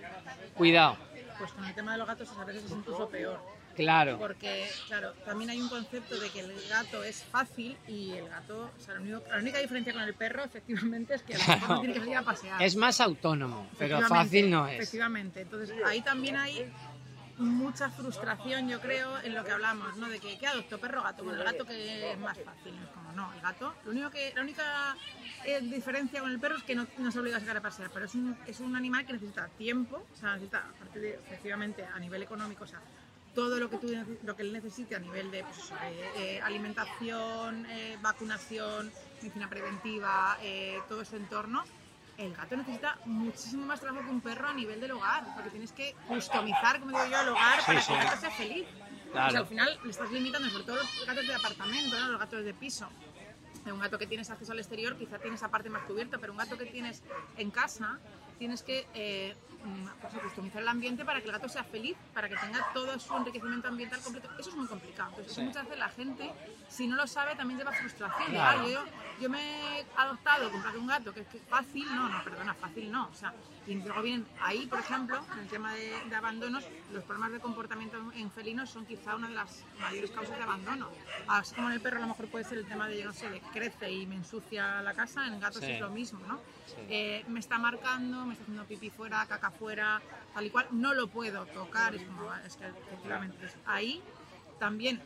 cuidado, 0.56 0.98
Pues 1.38 1.52
con 1.52 1.66
el 1.66 1.76
tema 1.76 1.92
de 1.94 1.98
los 2.00 2.08
gatos 2.08 2.30
a 2.38 2.46
veces 2.46 2.64
es 2.66 2.72
incluso 2.72 3.08
peor. 3.10 3.59
Claro, 3.84 4.18
Porque, 4.20 4.68
claro, 4.88 5.14
también 5.26 5.50
hay 5.50 5.62
un 5.62 5.70
concepto 5.70 6.20
de 6.20 6.30
que 6.30 6.42
el 6.42 6.54
gato 6.70 7.04
es 7.04 7.24
fácil 7.24 7.78
y 7.88 8.12
el 8.12 8.28
gato, 8.30 8.72
o 8.78 8.80
sea, 8.80 8.94
lo 8.96 9.02
único- 9.02 9.24
la 9.30 9.38
única 9.38 9.60
diferencia 9.60 9.94
con 9.94 10.02
el 10.04 10.14
perro, 10.14 10.44
efectivamente, 10.44 11.16
es 11.16 11.24
que 11.24 11.34
lo 11.34 11.40
mejor 11.48 11.70
no 11.70 11.80
tiene 11.80 11.94
que 11.94 12.00
salir 12.00 12.18
a 12.18 12.22
pasear. 12.24 12.62
es 12.62 12.76
más 12.76 13.00
autónomo, 13.02 13.70
pero 13.78 14.02
fácil 14.02 14.50
no 14.50 14.68
es. 14.68 14.76
Efectivamente. 14.76 15.42
Entonces, 15.42 15.76
ahí 15.86 16.02
también 16.02 16.36
hay 16.38 16.72
mucha 17.38 17.90
frustración, 17.90 18.68
yo 18.68 18.82
creo, 18.82 19.18
en 19.24 19.34
lo 19.34 19.44
que 19.46 19.52
hablamos, 19.52 19.96
¿no? 19.96 20.10
De 20.10 20.20
que, 20.20 20.38
¿qué 20.38 20.46
adopto? 20.48 20.78
¿Perro 20.78 21.00
o 21.00 21.04
gato? 21.04 21.24
Bueno, 21.24 21.40
el 21.40 21.46
gato 21.46 21.66
que 21.66 22.12
es 22.12 22.20
más 22.20 22.38
fácil. 22.38 22.74
Es 22.84 22.90
como, 22.90 23.14
no, 23.14 23.34
el 23.34 23.40
gato, 23.42 23.74
lo 23.86 23.92
único 23.92 24.10
que, 24.12 24.34
la 24.36 24.42
única 24.42 24.98
eh, 25.46 25.62
diferencia 25.62 26.20
con 26.20 26.32
el 26.32 26.40
perro 26.40 26.58
es 26.58 26.64
que 26.64 26.76
no, 26.76 26.86
no 26.98 27.12
se 27.12 27.20
obliga 27.20 27.38
a 27.38 27.40
sacar 27.40 27.56
a 27.58 27.62
pasear, 27.62 27.90
pero 27.94 28.06
es 28.06 28.14
un, 28.16 28.38
es 28.46 28.60
un 28.60 28.76
animal 28.76 29.06
que 29.06 29.14
necesita 29.14 29.48
tiempo, 29.58 30.06
o 30.14 30.18
sea, 30.18 30.34
necesita, 30.34 30.66
de, 30.94 31.12
efectivamente, 31.14 31.86
a 31.86 31.98
nivel 31.98 32.24
económico, 32.24 32.66
o 32.66 32.68
sea, 32.68 32.82
todo 33.36 33.60
lo 33.60 33.70
que, 33.70 33.78
tú, 33.78 33.88
lo 34.24 34.36
que 34.36 34.42
él 34.42 34.54
necesite 34.54 34.96
a 34.96 35.00
nivel 35.00 35.32
de 35.32 35.44
pues, 35.44 35.72
eh, 35.84 36.12
eh, 36.16 36.42
alimentación, 36.42 37.66
eh, 37.68 37.98
vacunación, 38.02 38.92
medicina 39.22 39.50
preventiva, 39.50 40.38
eh, 40.42 40.80
todo 40.88 41.02
ese 41.02 41.18
entorno, 41.18 41.64
el 42.18 42.34
gato 42.36 42.58
necesita 42.58 42.98
muchísimo 43.06 43.66
más 43.66 43.80
trabajo 43.80 44.04
que 44.06 44.12
un 44.12 44.22
perro 44.22 44.50
a 44.50 44.54
nivel 44.54 44.82
del 44.82 44.92
hogar, 44.92 45.24
porque 45.36 45.50
tienes 45.52 45.72
que 45.72 45.96
customizar, 46.08 46.80
como 46.80 46.92
digo 46.92 47.06
yo, 47.12 47.22
el 47.22 47.30
hogar 47.30 47.60
Sí, 47.60 47.66
para 47.68 47.82
sí. 47.82 47.88
que 47.94 48.00
el 48.00 48.06
gato 48.06 48.20
sea 48.22 48.32
feliz. 48.32 48.68
Claro. 49.12 49.28
O 49.28 49.32
sea, 49.32 49.40
al 49.40 49.48
final 49.48 49.80
le 49.84 49.90
estás 49.90 50.12
limitando, 50.12 50.50
sobre 50.50 50.64
todo 50.66 50.76
los 50.76 51.06
gatos 51.06 51.28
de 51.28 51.34
apartamento, 51.34 52.00
¿no? 52.00 52.10
los 52.10 52.20
gatos 52.20 52.44
de 52.44 52.54
piso. 52.54 52.90
De 53.64 53.72
un 53.72 53.80
gato 53.80 53.98
que 53.98 54.08
tienes 54.08 54.30
acceso 54.30 54.52
al 54.52 54.60
exterior 54.60 54.96
quizá 54.98 55.18
tienes 55.20 55.40
esa 55.40 55.50
parte 55.50 55.70
más 55.70 55.84
cubierta, 55.84 56.18
pero 56.18 56.32
un 56.34 56.38
gato 56.40 56.58
que 56.58 56.66
tienes 56.66 57.04
en 57.38 57.52
casa 57.52 58.00
tienes 58.38 58.64
que 58.64 58.88
eh, 58.94 59.36
pues, 60.02 60.14
customizar 60.24 60.62
el 60.62 60.68
ambiente 60.68 61.04
para 61.06 61.20
que 61.20 61.26
el 61.28 61.32
gato 61.34 61.50
sea 61.50 61.64
feliz, 61.64 61.96
para 62.14 62.30
que 62.30 62.36
tenga 62.38 62.66
todo 62.74 62.98
su 63.00 63.16
enriquecimiento 63.16 63.68
ambiental 63.68 64.00
completo. 64.02 64.30
Eso 64.40 64.50
es 64.50 64.56
muy 64.56 64.68
complicado. 64.68 65.10
Entonces, 65.12 65.34
Sí. 65.34 65.42
muchas 65.42 65.64
veces 65.66 65.80
la 65.80 65.90
gente, 65.90 66.32
si 66.70 66.88
no 66.88 66.96
lo 66.96 67.08
sabe, 67.08 67.36
también 67.36 67.60
lleva 67.60 67.72
frustración. 67.72 68.30
Claro. 68.32 68.62
"Ah, 68.64 68.68
yo, 68.68 68.84
yo 69.22 69.30
me 69.30 69.80
he 69.82 69.86
adoptado, 69.98 70.52
comprado 70.52 70.80
un 70.80 70.88
gato, 70.88 71.14
que 71.14 71.22
es 71.22 71.28
que 71.28 71.38
es 71.38 71.44
fácil, 71.44 71.86
no, 71.94 72.10
no, 72.10 72.24
perdona, 72.24 72.54
fácil 72.54 72.92
no. 72.92 73.08
O 73.10 73.14
sea, 73.14 73.34
y 73.68 73.76
luego 73.76 74.02
vienen 74.02 74.26
ahí, 74.42 74.66
por 74.68 74.80
ejemplo, 74.80 75.20
en 75.34 75.40
el 75.40 75.48
tema 75.48 75.74
de, 75.76 75.94
de 76.10 76.16
abandonos, 76.16 76.64
los 76.92 77.04
problemas 77.04 77.32
de 77.34 77.40
comportamiento 77.40 77.98
en 78.16 78.32
felinos 78.32 78.70
son 78.70 78.86
quizá 78.86 79.16
una 79.16 79.28
de 79.28 79.36
las 79.36 79.64
mayores 79.80 80.10
causas 80.12 80.38
de 80.38 80.44
abandono. 80.44 80.90
Así 81.28 81.54
como 81.54 81.68
en 81.68 81.74
el 81.76 81.82
perro 81.82 81.98
a 81.98 82.02
lo 82.02 82.08
mejor 82.08 82.28
puede 82.28 82.46
ser 82.46 82.58
el 82.58 82.66
tema 82.66 82.88
de, 82.88 83.00
yo 83.00 83.06
no 83.06 83.14
sé, 83.14 83.30
de 83.30 83.42
crece 83.54 83.92
y 83.92 84.08
me 84.08 84.16
ensucia 84.16 84.82
la 84.82 84.94
casa, 84.94 85.28
en 85.28 85.34
el 85.36 85.40
gato 85.40 85.60
Sí. 85.60 85.72
es 85.72 85.80
lo 85.80 85.90
mismo, 85.90 86.20
¿no? 86.28 86.40
Sí. 86.66 86.76
Eh, 86.90 87.26
me 87.28 87.40
está 87.40 87.58
marcando, 87.60 88.26
me 88.26 88.34
está 88.34 88.44
haciendo 88.44 88.66
pipí 88.66 88.90
fuera, 88.90 89.26
caca 89.28 89.52
fuera, 89.52 90.02
tal 90.34 90.46
y 90.46 90.50
cual, 90.50 90.68
no 90.72 90.94
lo 90.94 91.08
puedo 91.08 91.46
tocar, 91.46 91.94
es 91.96 92.02
como, 92.04 92.34
es 92.34 92.56
que 92.56 92.66
efectivamente, 92.66 93.38
pues, 93.40 93.56
ahí 93.66 94.02
también 94.58 95.02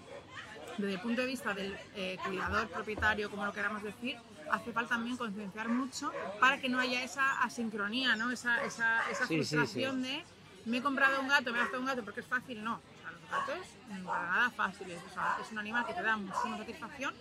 desde 0.78 0.93
el 0.93 1.01
punto 1.01 1.22
de 1.22 1.28
vista 1.28 1.54
del 1.54 1.76
eh, 1.95 2.18
cuidador, 2.26 2.68
propietario, 2.70 3.30
como 3.30 3.45
lo 3.45 3.54
queramos 3.54 3.84
decir, 3.84 4.18
hace 4.52 4.72
falta 4.72 4.96
también 4.96 5.18
concienciar 5.18 5.70
mucho 5.70 6.12
para 6.39 6.60
que 6.60 6.70
no 6.70 6.80
haya 6.80 7.04
esa 7.04 7.41
asincronía, 7.41 8.16
¿no? 8.16 8.32
esa, 8.32 8.64
esa, 8.64 9.10
esa 9.10 9.26
Sí, 9.28 9.44
sí, 9.44 9.56
frustración 9.56 10.02
de 10.04 10.24
me 10.66 10.78
he 10.78 10.82
comprado 10.82 11.20
un 11.20 11.28
gato, 11.28 11.52
me 11.52 11.58
he 11.58 11.62
gastado 11.62 11.82
un 11.82 11.88
gato 11.88 12.04
porque 12.04 12.22
es 12.22 12.28
fácil, 12.28 12.64
no. 12.64 12.76
O 12.76 13.02
sea, 13.02 13.12
los 13.12 13.30
gatos 13.30 13.68
para 14.06 14.28
nada 14.32 14.50
fáciles, 14.52 15.02
o 15.10 15.14
sea, 15.14 15.38
es 15.41 15.52
un 15.52 15.60
animal 15.60 15.86
que 15.86 15.94
te 15.94 16.02
da 16.02 16.16
muchísima 16.18 16.58
satisfacción, 16.58 17.14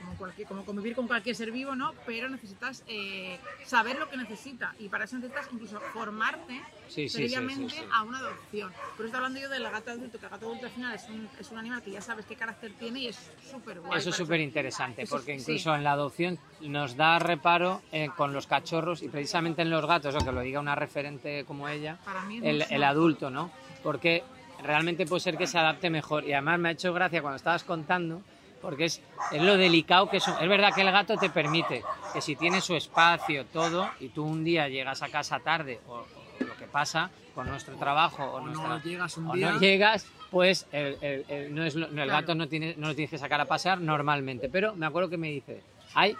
como, 0.00 0.16
cualquier, 0.16 0.48
como 0.48 0.64
convivir 0.64 0.94
con 0.94 1.06
cualquier 1.06 1.36
ser 1.36 1.50
vivo, 1.50 1.74
¿no? 1.74 1.92
Pero 2.06 2.28
necesitas 2.28 2.84
eh, 2.86 3.38
saber 3.64 3.98
lo 3.98 4.08
que 4.08 4.16
necesita 4.16 4.74
y 4.78 4.88
para 4.88 5.04
eso 5.04 5.16
necesitas 5.16 5.48
incluso 5.52 5.80
formarte 5.92 6.60
Sí, 6.88 7.08
previamente 7.12 7.70
sí, 7.74 7.80
sí. 7.80 7.86
a 7.92 8.02
una 8.02 8.18
adopción. 8.18 8.70
Por 8.70 8.82
eso 8.96 9.04
estoy 9.06 9.16
hablando 9.16 9.40
yo 9.40 9.48
del 9.48 9.62
gato 9.62 9.90
adulto, 9.90 10.18
que 10.18 10.26
el 10.26 10.30
gato 10.30 10.46
adulto 10.46 10.66
al 10.66 10.72
final 10.72 10.94
es 10.94 11.08
un, 11.08 11.28
es 11.40 11.50
un 11.50 11.58
animal 11.58 11.82
que 11.82 11.90
ya 11.90 12.00
sabes 12.02 12.26
qué 12.26 12.36
carácter 12.36 12.72
tiene 12.78 13.00
y 13.00 13.06
es 13.08 13.30
súper 13.50 13.80
guay. 13.80 13.98
Eso 13.98 14.10
es 14.10 14.16
súper 14.16 14.40
interesante, 14.40 15.06
porque 15.06 15.34
incluso 15.34 15.74
en 15.74 15.82
la 15.82 15.92
adopción 15.92 16.38
nos 16.60 16.96
da 16.96 17.18
reparo 17.18 17.82
eh, 17.90 18.10
con 18.16 18.32
los 18.32 18.46
cachorros 18.46 19.02
y 19.02 19.08
precisamente 19.08 19.62
en 19.62 19.70
los 19.70 19.86
gatos, 19.86 20.14
o 20.14 20.18
que 20.18 20.30
lo 20.30 20.40
diga 20.42 20.60
una 20.60 20.74
referente 20.74 21.44
como 21.46 21.68
ella, 21.68 21.98
el, 22.42 22.64
el 22.68 22.84
adulto, 22.84 23.30
¿no? 23.30 23.50
Porque 23.82 24.22
realmente 24.62 25.06
puede 25.06 25.20
ser 25.20 25.36
que 25.36 25.46
se 25.46 25.58
adapte 25.58 25.90
mejor. 25.90 26.24
Y 26.24 26.32
además 26.32 26.58
me 26.60 26.68
ha 26.68 26.72
hecho 26.72 26.92
gracia 26.92 27.22
cuando 27.22 27.36
estabas 27.36 27.64
contando, 27.64 28.22
porque 28.64 28.86
es, 28.86 29.00
es 29.30 29.42
lo 29.42 29.56
delicado 29.58 30.08
que 30.08 30.16
es. 30.16 30.26
Es 30.26 30.48
verdad 30.48 30.72
que 30.74 30.80
el 30.80 30.90
gato 30.90 31.18
te 31.18 31.28
permite 31.28 31.84
que 32.14 32.20
si 32.22 32.34
tiene 32.34 32.60
su 32.62 32.74
espacio, 32.74 33.44
todo, 33.46 33.90
y 34.00 34.08
tú 34.08 34.24
un 34.24 34.42
día 34.42 34.68
llegas 34.68 35.02
a 35.02 35.08
casa 35.10 35.38
tarde, 35.40 35.80
o, 35.86 35.92
o 35.96 36.06
lo 36.44 36.56
que 36.56 36.64
pasa 36.66 37.10
con 37.34 37.46
nuestro 37.48 37.74
trabajo, 37.76 38.24
o, 38.24 38.36
O 38.36 38.40
nuestra, 38.40 38.68
no 38.68 38.82
llegas 38.82 39.16
un 39.18 39.28
o 39.28 39.32
día. 39.34 39.50
no 39.52 39.60
llegas, 39.60 40.06
pues 40.30 40.66
el, 40.72 40.96
el- 41.02 41.24
el- 41.28 41.54
no 41.54 41.62
es 41.64 41.76
no, 41.76 41.86
el 41.86 41.92
Claro. 41.92 42.10
gato 42.10 42.34
no, 42.34 42.48
tiene, 42.48 42.74
no 42.78 42.88
lo 42.88 42.94
tienes 42.94 43.10
que 43.10 43.18
sacar 43.18 43.40
a 43.40 43.44
pasear 43.44 43.80
normalmente. 43.80 44.48
Pero 44.48 44.74
me 44.74 44.86
acuerdo 44.86 45.10
que 45.10 45.18
me 45.18 45.28
dice, 45.28 45.60
ay, 45.94 46.16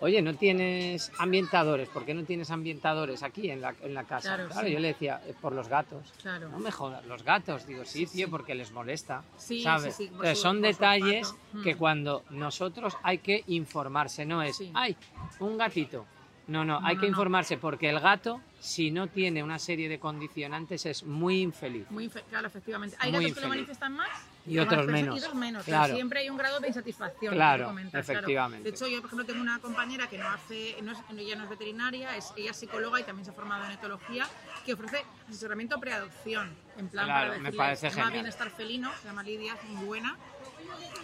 oye, 0.00 0.22
¿no 0.22 0.34
tienes 0.34 1.10
ambientadores? 1.18 1.88
¿Por 1.88 2.04
qué 2.04 2.14
no 2.14 2.24
tienes 2.24 2.50
ambientadores 2.50 3.22
aquí 3.22 3.50
en 3.50 3.60
la, 3.60 3.74
en 3.82 3.94
la 3.94 4.04
casa? 4.04 4.34
Claro, 4.34 4.48
Claro, 4.50 4.66
sí. 4.66 4.72
yo 4.72 4.78
le 4.80 4.88
decía, 4.88 5.20
"Eh, 5.26 5.34
por 5.40 5.52
los 5.52 5.68
gatos. 5.68 6.12
Claro. 6.20 6.48
No 6.48 6.58
me 6.58 6.70
jodas, 6.70 7.04
los 7.06 7.22
gatos. 7.22 7.66
Digo, 7.66 7.84
sí, 7.84 8.06
tío, 8.06 8.28
porque 8.30 8.54
les 8.54 8.72
molesta. 8.72 9.22
Sí, 9.36 9.62
¿sabes? 9.62 9.94
sí, 9.96 10.04
Entonces, 10.06 10.36
su- 10.38 10.42
son 10.42 10.60
detalles 10.62 11.28
olfato. 11.28 11.62
que 11.62 11.74
Mm. 11.74 11.78
cuando 11.78 12.24
nosotros 12.30 12.96
hay 13.02 13.18
que 13.18 13.44
informarse, 13.48 14.24
no 14.24 14.42
es, 14.42 14.60
ay, 14.74 14.96
un 15.38 15.56
gatito. 15.58 16.06
No, 16.46 16.64
no, 16.64 16.80
hay 16.82 16.96
no, 16.96 17.00
que 17.02 17.06
no. 17.06 17.10
informarse 17.12 17.58
porque 17.58 17.88
el 17.88 18.00
gato, 18.00 18.40
si 18.58 18.90
no 18.90 19.06
tiene 19.06 19.42
una 19.44 19.58
serie 19.60 19.88
de 19.88 20.00
condicionantes, 20.00 20.84
es 20.84 21.04
muy 21.04 21.40
infeliz. 21.42 21.88
Muy 21.90 22.08
infe- 22.08 22.24
claro, 22.28 22.48
efectivamente. 22.48 22.96
¿Hay 22.98 23.12
Muy 23.12 23.20
gatos 23.22 23.34
que 23.36 23.40
lo 23.42 23.46
infeliz. 23.46 23.50
manifiestan 23.68 23.92
más? 23.92 24.08
Y 24.46 24.58
otros 24.58 24.86
menos. 24.86 25.34
Menos. 25.34 25.64
pero 25.64 25.76
Claro. 25.76 25.94
siempre 25.94 26.20
hay 26.20 26.30
un 26.30 26.36
grado 26.36 26.60
de 26.60 26.68
insatisfacción. 26.68 27.34
Claro, 27.34 27.66
comentas, 27.66 28.04
claro. 28.06 28.20
efectivamente. 28.20 28.64
De 28.64 28.70
hecho, 28.74 28.86
yo, 28.86 29.00
por 29.00 29.06
ejemplo, 29.08 29.26
tengo 29.26 29.40
una 29.40 29.58
compañera 29.60 30.06
que 30.08 30.18
no 30.18 30.28
hace, 30.28 30.76
no 30.82 30.92
es, 30.92 30.98
ella 31.16 31.36
no 31.36 31.44
es 31.44 31.50
veterinaria, 31.50 32.16
es, 32.16 32.32
ella 32.36 32.50
es 32.50 32.56
psicóloga 32.56 33.00
y 33.00 33.04
también 33.04 33.24
se 33.24 33.30
ha 33.30 33.34
formado 33.34 33.64
en 33.66 33.72
etología, 33.72 34.26
que 34.64 34.72
ofrece 34.72 35.04
asesoramiento 35.28 35.78
preadopción. 35.78 36.54
En 36.76 36.88
plan, 36.88 37.06
Claro, 37.06 37.28
para 37.30 37.40
me 37.42 37.52
parece 37.52 37.80
se 37.90 37.96
llama 37.96 38.08
genial. 38.08 38.12
Bienestar 38.12 38.50
Felino, 38.50 38.90
se 39.00 39.08
llama 39.08 39.22
Lidia, 39.22 39.54
es 39.54 39.64
muy 39.68 39.84
buena. 39.84 40.16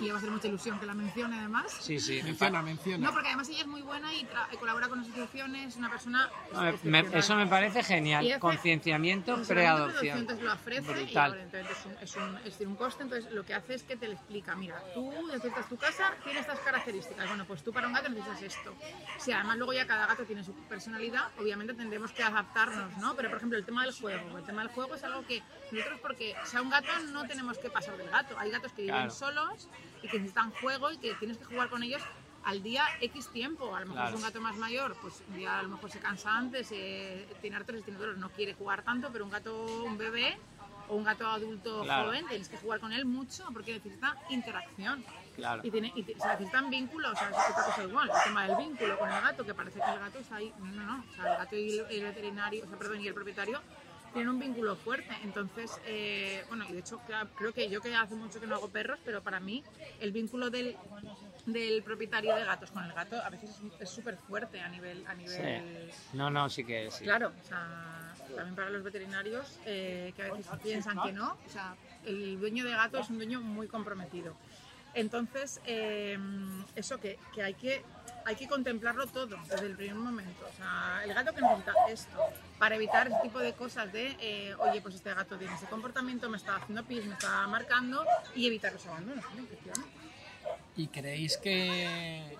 Y 0.00 0.04
le 0.04 0.10
va 0.10 0.16
a 0.16 0.18
hacer 0.18 0.30
mucha 0.30 0.46
ilusión 0.48 0.78
que 0.78 0.84
la 0.84 0.92
mencione 0.92 1.38
además. 1.38 1.72
Sí, 1.80 1.98
sí. 1.98 2.20
Menciona, 2.22 2.60
menciona. 2.60 3.06
No, 3.06 3.12
porque 3.14 3.28
además 3.28 3.48
ella 3.48 3.60
es 3.62 3.66
muy 3.66 3.80
buena 3.80 4.12
y, 4.14 4.24
tra- 4.24 4.46
y 4.52 4.56
colabora 4.58 4.88
con 4.88 5.00
asociaciones, 5.00 5.68
es 5.68 5.76
una 5.76 5.88
persona. 5.88 6.28
A 6.54 6.64
ver, 6.64 6.74
me- 6.82 6.98
excepcional. 6.98 7.14
eso 7.14 7.34
me 7.36 7.46
parece 7.46 7.82
genial. 7.82 8.26
hace- 8.26 8.38
Concienciamiento, 8.38 9.40
preadopción. 9.48 10.18
Entonces 10.18 10.44
lo 10.44 10.52
ofrece 10.52 10.80
Brutal. 10.92 11.30
y 11.30 11.34
evidentemente 11.34 11.72
es 11.72 11.86
un, 11.86 11.92
es, 12.02 12.16
un, 12.16 12.36
es 12.38 12.44
decir, 12.44 12.68
un 12.68 12.76
coste, 12.76 13.02
entonces 13.04 13.32
lo 13.32 13.44
que 13.46 13.54
hace 13.54 13.74
es 13.74 13.82
que 13.84 13.96
te 13.96 14.06
le 14.08 14.14
explica, 14.14 14.54
mira, 14.54 14.82
tú 14.92 15.10
necesitas 15.28 15.66
tu 15.68 15.76
casa, 15.78 16.12
tiene 16.24 16.40
estas 16.40 16.58
características, 16.60 17.26
bueno, 17.28 17.44
pues 17.46 17.62
tú 17.62 17.72
para 17.72 17.86
un 17.86 17.94
gato 17.94 18.08
necesitas 18.10 18.42
esto. 18.42 18.74
Si 19.18 19.32
además 19.32 19.56
luego 19.56 19.72
ya 19.72 19.86
cada 19.86 20.06
gato 20.06 20.24
tiene 20.24 20.44
su 20.44 20.52
personalidad, 20.68 21.28
obviamente 21.38 21.72
tendremos 21.74 22.12
que 22.12 22.22
adaptarnos, 22.22 22.96
¿no? 22.98 23.14
Pero 23.16 23.28
por 23.30 23.38
ejemplo 23.38 23.56
el 23.58 23.64
tema 23.64 23.82
del 23.84 23.94
juego, 23.94 24.36
el 24.36 24.44
tema 24.44 24.62
del 24.62 24.70
juego 24.72 24.94
es 24.94 25.04
algo 25.04 25.24
que 25.26 25.42
nosotros 25.72 26.00
porque, 26.00 26.34
sea, 26.44 26.60
un 26.60 26.68
gato 26.70 26.88
no 27.12 27.26
tenemos 27.26 27.56
que 27.58 27.70
pasar 27.70 27.96
del 27.96 28.10
gato, 28.10 28.38
hay 28.38 28.50
gatos 28.50 28.72
que 28.72 28.82
viven 28.82 28.96
Claro. 28.96 29.10
Y 30.02 30.08
que 30.08 30.18
necesitan 30.18 30.50
juego 30.52 30.90
y 30.90 30.98
que 30.98 31.14
tienes 31.14 31.38
que 31.38 31.44
jugar 31.44 31.68
con 31.68 31.82
ellos 31.82 32.02
al 32.44 32.62
día 32.62 32.84
X 33.00 33.28
tiempo. 33.28 33.74
A 33.74 33.80
lo 33.80 33.86
mejor 33.86 33.94
Claro. 34.02 34.08
es 34.10 34.14
un 34.16 34.22
gato 34.22 34.40
más 34.40 34.56
mayor, 34.56 34.96
pues 35.02 35.22
un 35.28 35.36
día 35.36 35.58
a 35.58 35.62
lo 35.62 35.68
mejor 35.70 35.90
se 35.90 35.98
cansa 35.98 36.36
antes, 36.36 36.68
eh, 36.72 37.26
tiene 37.40 37.56
artrosis, 37.56 37.84
tiene 37.84 37.98
dolor, 37.98 38.18
no 38.18 38.30
quiere 38.30 38.54
jugar 38.54 38.82
tanto, 38.82 39.10
pero 39.12 39.24
un 39.24 39.30
gato, 39.30 39.64
un 39.84 39.98
bebé 39.98 40.36
o 40.88 40.94
un 40.94 41.02
gato 41.02 41.26
adulto 41.28 41.82
Claro. 41.82 42.04
joven, 42.06 42.26
tienes 42.28 42.48
que 42.48 42.56
jugar 42.58 42.78
con 42.78 42.92
él 42.92 43.04
mucho 43.04 43.44
porque 43.52 43.72
necesita 43.72 44.16
interacción. 44.30 45.04
Claro. 45.34 45.60
Y, 45.64 45.70
tiene, 45.70 45.92
y 45.96 46.02
te- 46.04 46.18
se 46.18 46.28
necesitan 46.28 46.70
vínculos, 46.70 47.12
o 47.12 47.16
sea, 47.16 47.28
es 47.28 47.36
otra 47.50 47.64
cosa 47.64 47.82
igual, 47.84 48.08
el 48.14 48.22
tema 48.24 48.46
del 48.46 48.56
vínculo 48.56 48.98
con 48.98 49.10
el 49.10 49.20
gato, 49.20 49.44
que 49.44 49.52
parece 49.52 49.80
que 49.80 49.90
el 49.90 49.98
gato 49.98 50.18
está 50.20 50.36
ahí. 50.36 50.54
No, 50.60 50.66
no, 50.66 50.82
no. 50.84 51.04
O 51.10 51.14
sea, 51.14 51.32
el 51.32 51.38
gato 51.38 51.56
y 51.56 51.78
el, 51.78 51.86
el 51.90 52.02
veterinario, 52.04 52.64
o 52.64 52.68
sea, 52.68 52.78
perdón, 52.78 53.00
y 53.02 53.08
el 53.08 53.14
propietario 53.14 53.60
tienen 54.16 54.30
un 54.32 54.38
vínculo 54.40 54.76
fuerte. 54.76 55.14
Entonces, 55.24 55.78
eh, 55.84 56.42
bueno, 56.48 56.64
y 56.70 56.72
de 56.72 56.78
hecho, 56.78 56.98
claro, 57.06 57.28
creo 57.36 57.52
que 57.52 57.68
yo 57.68 57.82
que 57.82 57.94
hace 57.94 58.14
mucho 58.14 58.40
que 58.40 58.46
no 58.46 58.54
hago 58.54 58.68
perros, 58.70 58.98
pero 59.04 59.22
para 59.22 59.40
mí 59.40 59.62
el 60.00 60.10
vínculo 60.10 60.48
del, 60.48 60.74
del 61.44 61.82
propietario 61.82 62.34
de 62.34 62.42
gatos 62.44 62.70
con 62.70 62.82
el 62.84 62.94
gato 62.94 63.20
a 63.22 63.28
veces 63.28 63.50
es- 63.78 63.90
súper 63.90 64.16
fuerte 64.16 64.58
a 64.58 64.68
nivel, 64.70 65.04
a 65.06 65.14
nivel 65.14 65.90
No, 66.14 66.30
no, 66.30 66.48
sí 66.48 66.64
que 66.64 66.90
sí. 66.90 67.04
Claro, 67.04 67.30
o 67.38 67.46
sea, 67.46 68.14
también 68.34 68.56
para 68.56 68.70
los 68.70 68.82
veterinarios 68.82 69.58
eh, 69.66 70.14
que 70.16 70.22
a 70.22 70.32
veces 70.32 70.46
piensan 70.62 70.98
que 71.02 71.12
no, 71.12 71.36
o 71.46 71.50
sea, 71.50 71.76
el 72.06 72.40
dueño 72.40 72.64
de 72.64 72.70
gato 72.70 72.98
es 72.98 73.10
un 73.10 73.16
dueño 73.18 73.42
muy 73.42 73.68
comprometido. 73.68 74.34
Entonces, 74.94 75.60
eh, 75.66 76.18
eso 76.74 76.98
que, 76.98 77.18
que 77.34 77.42
hay 77.42 77.52
que 77.52 77.84
hay 78.24 78.34
que 78.34 78.48
contemplarlo 78.48 79.06
todo 79.06 79.36
desde 79.48 79.66
el 79.66 79.76
primer 79.76 79.94
momento. 79.94 80.46
O 80.52 80.56
sea, 80.56 81.02
el 81.04 81.12
gato 81.14 81.32
que 81.34 81.42
necesita 81.42 81.72
esto 81.90 82.18
para 82.58 82.76
evitar 82.76 83.08
ese 83.08 83.16
tipo 83.22 83.38
de 83.38 83.52
cosas 83.52 83.92
de, 83.92 84.16
eh, 84.20 84.54
oye, 84.58 84.80
pues 84.80 84.94
este 84.94 85.12
gato 85.12 85.36
tiene 85.36 85.54
ese 85.54 85.66
comportamiento, 85.66 86.28
me 86.30 86.36
está 86.36 86.56
haciendo 86.56 86.84
pis, 86.84 87.04
me 87.04 87.14
está 87.14 87.46
marcando 87.46 88.04
y 88.34 88.46
evitar 88.46 88.72
los 88.72 88.86
abandonos. 88.86 89.24
¿Y 90.76 90.88
creéis 90.88 91.36
que 91.38 92.36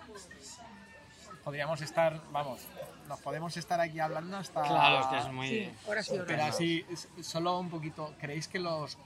podríamos 1.44 1.80
estar, 1.80 2.20
vamos, 2.32 2.60
nos 3.08 3.20
podemos 3.20 3.56
estar 3.56 3.80
aquí 3.80 4.00
hablando 4.00 4.36
hasta... 4.36 4.62
Claro, 4.62 5.00
es 5.00 5.06
que 5.06 5.18
es 5.18 5.32
muy. 5.32 5.48
Sí, 5.48 5.70
ahora 5.86 6.02
sí, 6.02 6.10
ahora 6.12 6.24
Pero 6.26 6.42
sí. 6.52 6.84
así, 6.88 7.22
solo 7.22 7.58
un 7.58 7.70
poquito, 7.70 8.14
¿creéis 8.20 8.48
que 8.48 8.58
los, 8.58 8.98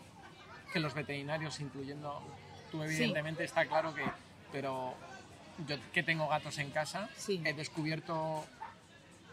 que 0.73 0.81
los 0.81 0.95
veterinarios, 0.95 1.61
incluyendo 1.61 2.23
tú 2.71 2.83
evidentemente, 2.83 3.45
está 3.45 3.67
claro 3.67 3.95
que, 3.95 4.05
pero 4.53 4.95
yo 5.67 5.77
que 5.93 6.03
tengo 6.03 6.29
gatos 6.29 6.59
en 6.59 6.71
casa, 6.71 7.09
Sí. 7.17 7.43
he 7.45 7.53
descubierto 7.53 8.45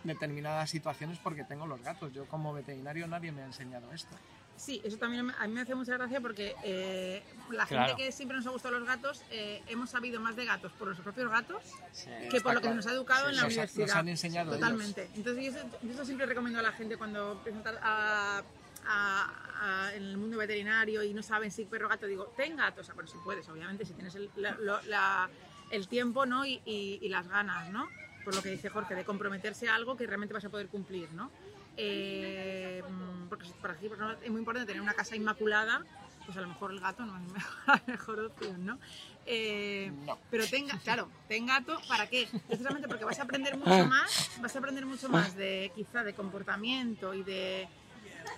determinadas 0.08 0.70
situaciones 0.70 1.20
porque 1.20 1.43
tengo 1.43 1.68
los 1.68 1.82
gatos. 1.82 2.12
Yo 2.14 2.26
como 2.28 2.53
veterinario 2.53 3.08
nadie 3.08 3.32
me 3.32 3.41
ha 3.41 3.45
enseñado 3.45 3.91
esto. 3.93 4.16
Sí, 4.55 4.82
eso 4.84 4.97
también 4.97 5.30
a 5.38 5.47
mí 5.47 5.53
me 5.53 5.62
hace 5.62 5.76
mucha 5.76 5.93
gracia 5.97 6.20
porque 6.20 6.55
eh, 6.64 7.22
la 7.51 7.68
Claro. 7.68 7.89
gente 7.89 8.03
que 8.03 8.12
siempre 8.12 8.36
nos 8.38 8.47
ha 8.47 8.49
gustado 8.49 8.80
los 8.80 8.88
gatos, 8.88 9.22
eh, 9.30 9.62
hemos 9.68 9.91
sabido 9.91 10.20
más 10.20 10.36
de 10.36 10.45
gatos 10.45 10.72
por 10.74 10.88
los 10.88 10.99
propios 10.99 11.30
gatos 11.30 11.62
Sí. 11.91 12.10
que 12.32 12.41
por 12.41 12.55
lo 12.55 12.60
que 12.60 12.64
claro. 12.64 12.76
nos 12.78 12.88
ha 12.88 12.91
educado 12.93 13.30
en 13.30 13.36
la 13.36 13.43
Nos 13.43 13.51
ha- 13.51 13.53
universidad. 13.53 13.86
nos 13.88 13.95
han 13.95 14.08
enseñado 14.10 14.49
ellos. 14.55 14.60
Totalmente. 14.60 15.10
Entonces 15.14 15.43
yo 15.43 15.51
eso, 15.60 15.68
yo 15.84 15.91
eso 15.93 16.05
siempre 16.05 16.26
recomiendo 16.26 16.60
a 16.60 16.64
la 16.64 16.72
gente 16.72 16.97
cuando 16.97 17.39
presentar 17.43 17.80
a, 17.84 18.41
a- 18.88 19.86
a- 19.89 19.93
en 19.93 20.03
el 20.03 20.18
mundo 20.18 20.38
veterinario 20.38 21.03
y 21.03 21.14
no 21.14 21.22
saben 21.22 21.51
si 21.51 21.66
perro 21.66 21.86
o 21.86 21.89
gato, 21.89 22.08
digo, 22.08 22.34
ten 22.36 22.55
gatos, 22.55 22.82
o 22.82 22.84
sea, 22.86 22.95
bueno, 22.95 23.10
si 23.12 23.18
puedes, 23.24 23.47
obviamente, 23.49 23.86
si 23.86 23.93
tienes 23.93 24.16
el, 24.16 24.32
la- 24.38 24.58
la- 24.88 25.30
el 25.70 25.88
tiempo 25.88 26.26
¿no? 26.26 26.45
y, 26.47 26.62
y- 26.66 26.97
y 27.01 27.10
las 27.10 27.28
ganas, 27.28 27.70
¿no? 27.70 27.88
Por 28.28 28.36
lo 28.36 28.43
que 28.43 28.49
dice 28.49 28.69
Jorge, 28.69 28.93
de 28.93 29.05
comprometerse 29.05 29.69
a 29.69 29.75
algo 29.75 29.95
que 29.95 30.05
realmente 30.05 30.34
vas 30.34 30.43
a 30.43 30.49
poder 30.49 30.67
cumplir, 30.67 31.09
¿no? 31.13 31.32
Eh, 31.78 32.84
porque 33.30 33.47
para 33.61 33.73
aquí 33.75 33.88
por 33.88 33.95
ejemplo, 33.95 34.17
es 34.21 34.30
muy 34.30 34.39
importante 34.39 34.67
tener 34.67 34.82
una 34.82 34.93
casa 34.93 35.15
inmaculada, 35.15 35.86
pues 36.25 36.38
a 36.38 36.41
lo 36.41 36.49
mejor 36.49 36.71
el 36.71 36.82
gato 36.82 37.05
no 37.05 37.17
es 37.17 37.23
la 37.67 37.82
mejor 37.88 38.19
opción, 38.19 38.65
¿no? 38.65 38.80
Eh, 39.25 39.93
No. 40.05 40.19
pero 40.30 40.45
tenga, 40.45 40.78
claro, 40.80 41.09
ten 41.30 41.45
gato, 41.45 41.80
¿para 41.88 42.07
qué? 42.07 42.28
Precisamente 42.47 42.89
porque 42.89 43.05
vas 43.05 43.17
a 43.17 43.23
aprender 43.23 43.55
mucho 43.55 43.86
más, 43.86 44.30
vas 44.41 44.53
a 44.53 44.59
aprender 44.59 44.86
mucho 44.86 45.07
más 45.07 45.34
de 45.38 45.71
quizá 45.73 46.03
de 46.03 46.13
comportamiento 46.13 47.13
y 47.13 47.23
de, 47.23 47.69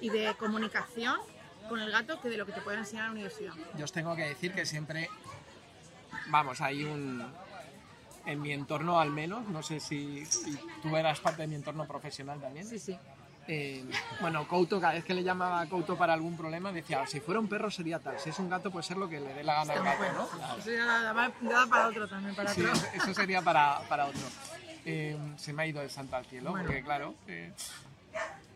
y 0.02 0.10
de 0.10 0.36
comunicación 0.38 1.18
con 1.68 1.80
el 1.80 1.90
gato 1.90 2.22
que 2.22 2.30
de 2.30 2.38
lo 2.38 2.46
que 2.46 2.52
te 2.52 2.62
puede 2.62 2.78
enseñar 2.78 3.06
en 3.06 3.08
la 3.08 3.14
universidad. 3.14 3.54
Yo 3.76 3.86
os 3.86 3.92
tengo 3.92 4.16
que 4.16 4.22
decir 4.26 4.54
que 4.54 4.68
siempre, 4.68 5.10
vamos, 6.28 6.62
hay 6.62 6.84
un, 6.84 7.26
en 8.32 8.42
mi 8.42 8.52
entorno 8.52 9.00
al 9.00 9.10
menos, 9.12 9.48
no 9.48 9.64
sé 9.64 9.80
si, 9.80 10.26
si 10.26 10.58
tú 10.82 10.96
eras 10.96 11.20
parte 11.20 11.42
de 11.44 11.48
mi 11.48 11.56
entorno 11.56 11.86
profesional 11.86 12.40
también, 12.40 12.68
Sí, 12.68 12.78
sí. 12.80 12.98
eh, 13.48 13.84
bueno, 14.22 14.48
Couto, 14.48 14.80
cada 14.80 14.94
vez 14.94 15.04
que 15.04 15.14
le 15.14 15.24
llamaba 15.24 15.62
a 15.62 15.66
Couto 15.68 15.98
para 15.98 16.14
algún 16.14 16.38
problema, 16.38 16.72
decía, 16.72 17.06
si 17.08 17.20
fuera 17.20 17.40
un 17.40 17.48
perro 17.48 17.72
sería 17.72 18.00
tal, 18.00 18.20
si 18.20 18.30
es 18.30 18.38
un 18.40 18.50
gato 18.50 18.70
puede 18.72 18.84
ser 18.84 18.98
lo 18.98 19.10
que 19.10 19.20
le 19.20 19.34
dé 19.34 19.44
la 19.44 19.56
gana 19.56 19.74
al 19.74 19.84
gato. 19.84 20.04
¿no? 20.14 20.58
Eso 20.58 20.72
da 21.50 21.66
para 21.68 21.88
otro 21.88 22.08
también, 22.08 22.36
para 22.36 22.54
Sí, 22.54 22.62
otro. 22.62 22.74
eso, 22.74 22.86
eso 22.94 23.14
sería 23.14 23.42
para, 23.42 23.80
para 23.90 24.06
otro. 24.06 24.22
Eh, 24.86 25.18
se 25.38 25.52
me 25.54 25.64
ha 25.64 25.66
ido 25.68 25.82
el 25.82 25.90
santo 25.90 26.16
al 26.16 26.26
cielo, 26.26 26.52
Bueno. 26.52 26.66
porque 26.68 26.84
claro, 26.84 27.16
eh, 27.28 27.52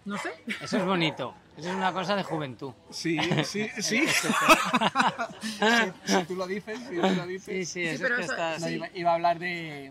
No 0.06 0.18
sé. 0.18 0.32
Eso 0.62 0.78
es 0.78 0.86
bonito. 0.86 1.34
Eso 1.58 1.70
es 1.70 1.76
una 1.76 1.94
cosa 1.94 2.16
de 2.16 2.24
juventud. 2.24 2.74
sí, 2.90 3.18
sí, 3.46 3.70
sí. 3.80 4.06
si, 5.42 6.12
si 6.18 6.24
tú 6.26 6.36
lo 6.36 6.48
dices, 6.48 6.80
si 6.90 6.96
tú 6.96 7.02
lo 7.02 7.28
dices. 7.28 7.46
Sí, 7.46 7.66
sí, 7.66 7.84
eso 7.88 8.04
pero 8.04 8.16
es 8.16 8.20
que 8.20 8.24
eso- 8.26 8.34
estás. 8.34 8.62
No, 8.62 8.70
iba, 8.70 8.88
iba 8.94 9.12
a 9.12 9.14
hablar 9.16 9.40
de... 9.40 9.88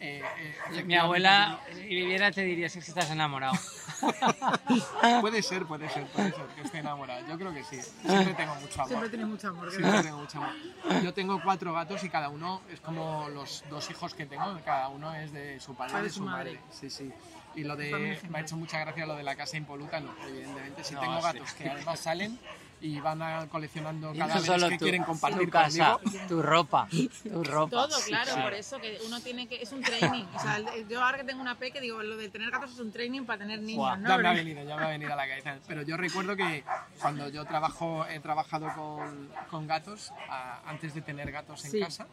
eh, 0.00 0.22
eh, 0.70 0.84
Mi 0.84 0.96
abuela, 0.96 1.60
si 1.72 1.82
viviera, 1.82 2.30
te 2.32 2.42
diría 2.42 2.68
si 2.68 2.78
es 2.78 2.84
que 2.86 2.90
estás 2.90 3.10
enamorado. 3.10 3.54
Puede 5.20 5.42
ser, 5.42 5.64
puede 5.66 5.88
ser, 5.88 6.06
puede 6.08 6.30
ser 6.32 6.46
que 6.56 6.62
esté 6.62 6.78
enamorado. 6.78 7.26
Yo 7.26 7.38
creo 7.38 7.54
que 7.54 7.64
sí. 7.64 7.80
Siempre 8.06 8.34
tengo 8.34 8.54
mucho 8.56 8.74
amor. 8.74 8.88
Siempre 8.88 9.08
tienes 9.08 9.28
mucho 9.28 9.48
amor. 9.48 9.70
Siempre 9.70 10.02
tengo 10.02 10.18
mucho 10.18 10.38
amor. 10.38 11.02
Yo 11.02 11.14
tengo 11.14 11.40
cuatro 11.42 11.72
gatos 11.72 12.02
y 12.04 12.08
cada 12.10 12.28
uno 12.28 12.60
es 12.70 12.80
como 12.80 13.28
los 13.30 13.64
dos 13.70 13.88
hijos 13.90 14.14
que 14.14 14.26
tengo, 14.26 14.58
cada 14.64 14.88
uno 14.88 15.14
es 15.14 15.32
de 15.32 15.58
su 15.60 15.74
padre 15.74 16.00
y 16.00 16.02
de 16.02 16.08
su 16.10 16.16
su 16.16 16.24
madre. 16.24 16.54
madre. 16.54 16.64
Sí, 16.72 16.90
sí. 16.90 17.12
Y 17.54 17.64
lo 17.64 17.76
de. 17.76 18.18
Me 18.28 18.38
ha 18.38 18.40
hecho 18.40 18.56
mucha 18.56 18.78
gracia 18.80 19.06
lo 19.06 19.14
de 19.16 19.22
la 19.22 19.36
casa 19.36 19.56
impoluta, 19.56 20.00
no, 20.00 20.14
evidentemente. 20.26 20.82
Si 20.84 20.94
No, 20.94 21.00
tengo 21.00 21.16
sí. 21.18 21.22
gatos 21.22 21.52
que 21.54 21.68
además 21.68 22.00
salen 22.00 22.38
y 22.80 22.98
van 23.00 23.22
a 23.22 23.46
coleccionando 23.48 24.12
cadáveres 24.12 24.44
solo 24.44 24.68
que 24.68 24.76
tu, 24.78 24.84
quieren 24.84 25.04
compartir 25.04 25.44
tu 25.46 25.50
casa, 25.50 25.98
conmigo. 26.02 26.26
tu 26.28 26.42
ropa, 26.42 26.88
tu 26.90 27.44
ropa. 27.44 27.70
Todo, 27.70 27.96
claro, 28.06 28.34
Sí. 28.34 28.40
por 28.42 28.52
eso 28.54 28.80
que 28.80 28.98
uno 29.06 29.20
tiene 29.20 29.46
que. 29.46 29.62
Es 29.62 29.72
un 29.72 29.80
training. 29.82 30.24
O 30.34 30.38
sea, 30.40 30.58
yo 30.88 31.02
ahora 31.02 31.18
que 31.18 31.24
tengo 31.24 31.40
una 31.40 31.54
P, 31.56 31.70
que 31.70 31.80
digo, 31.80 32.02
lo 32.02 32.16
de 32.16 32.28
tener 32.28 32.50
gatos 32.50 32.72
es 32.72 32.78
un 32.80 32.90
training 32.92 33.22
para 33.24 33.38
tener 33.38 33.60
niños, 33.60 33.76
Guau, 33.78 33.96
¿no? 33.98 34.08
Ya 34.08 34.18
me 34.18 34.28
ha 34.28 34.32
venido, 34.32 34.64
ya 34.64 34.76
me 34.76 34.84
ha 34.84 34.88
venido 34.88 35.12
a 35.12 35.16
la 35.16 35.28
cabeza. 35.28 35.56
Pero 35.66 35.82
yo 35.82 35.96
recuerdo 35.96 36.36
que 36.36 36.64
cuando 37.00 37.28
yo 37.28 37.44
trabajo, 37.44 38.04
he 38.06 38.18
trabajado 38.20 38.68
con, 38.74 39.30
con 39.48 39.66
gatos, 39.66 40.12
a- 40.28 40.60
antes 40.68 40.92
de 40.94 41.00
tener 41.02 41.30
gatos 41.30 41.64
en 41.66 41.70
Sí. 41.70 41.80
casa, 41.80 42.06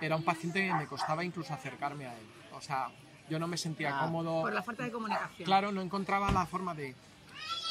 era 0.00 0.16
un 0.16 0.24
paciente 0.24 0.66
que 0.66 0.74
me 0.74 0.86
costaba 0.86 1.22
incluso 1.24 1.52
acercarme 1.54 2.06
a 2.06 2.12
él. 2.18 2.26
O 2.52 2.60
sea, 2.60 2.88
yo 3.28 3.38
no 3.38 3.46
me 3.46 3.56
sentía 3.56 3.96
Ah. 3.98 4.00
cómodo. 4.04 4.42
Por 4.42 4.52
la 4.52 4.62
falta 4.62 4.84
de 4.84 4.90
comunicación. 4.92 5.44
Claro, 5.46 5.72
no 5.72 5.82
encontraba 5.82 6.30
la 6.32 6.46
forma 6.46 6.74
de... 6.74 6.94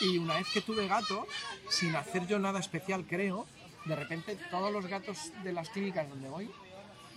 Y 0.02 0.18
una 0.18 0.36
vez 0.36 0.48
que 0.54 0.62
tuve 0.62 0.88
gato, 0.88 1.26
sin 1.70 1.96
hacer 1.96 2.28
yo 2.28 2.38
nada 2.40 2.60
especial, 2.60 3.06
creo, 3.08 3.48
de 3.86 3.96
repente 3.96 4.38
todos 4.52 4.72
los 4.72 4.86
gatos 4.88 5.32
de 5.44 5.54
las 5.54 5.70
clínicas 5.70 6.10
donde 6.10 6.28
voy 6.30 6.52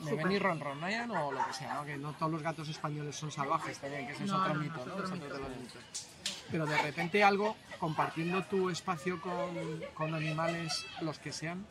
me 0.01 0.15
ven 0.15 0.31
y 0.31 0.39
ronronean 0.39 1.11
o 1.11 1.33
lo 1.33 1.45
que 1.45 1.53
sea, 1.53 1.75
¿no? 1.75 1.85
Que 1.85 1.97
no 1.97 2.13
todos 2.13 2.31
los 2.31 2.43
gatos 2.43 2.69
españoles 2.69 3.17
son 3.17 3.33
salvajes 3.33 3.79
también, 3.79 4.07
que 4.07 4.13
ese 4.13 4.25
es 4.25 4.31
otro 4.33 4.55
no, 4.55 4.61
mito, 4.61 4.87
¿no? 4.87 4.95
otro 4.95 5.17
mito. 5.17 5.79
Pero 6.53 6.67
de 6.67 6.79
repente 6.79 7.25
algo, 7.25 7.57
compartiendo 7.81 8.45
tu 8.45 8.71
espacio 8.71 9.21
con, 9.21 9.35
con 9.95 10.15
animales, 10.15 10.87
los 11.01 11.19
que 11.19 11.33
sean, 11.33 11.67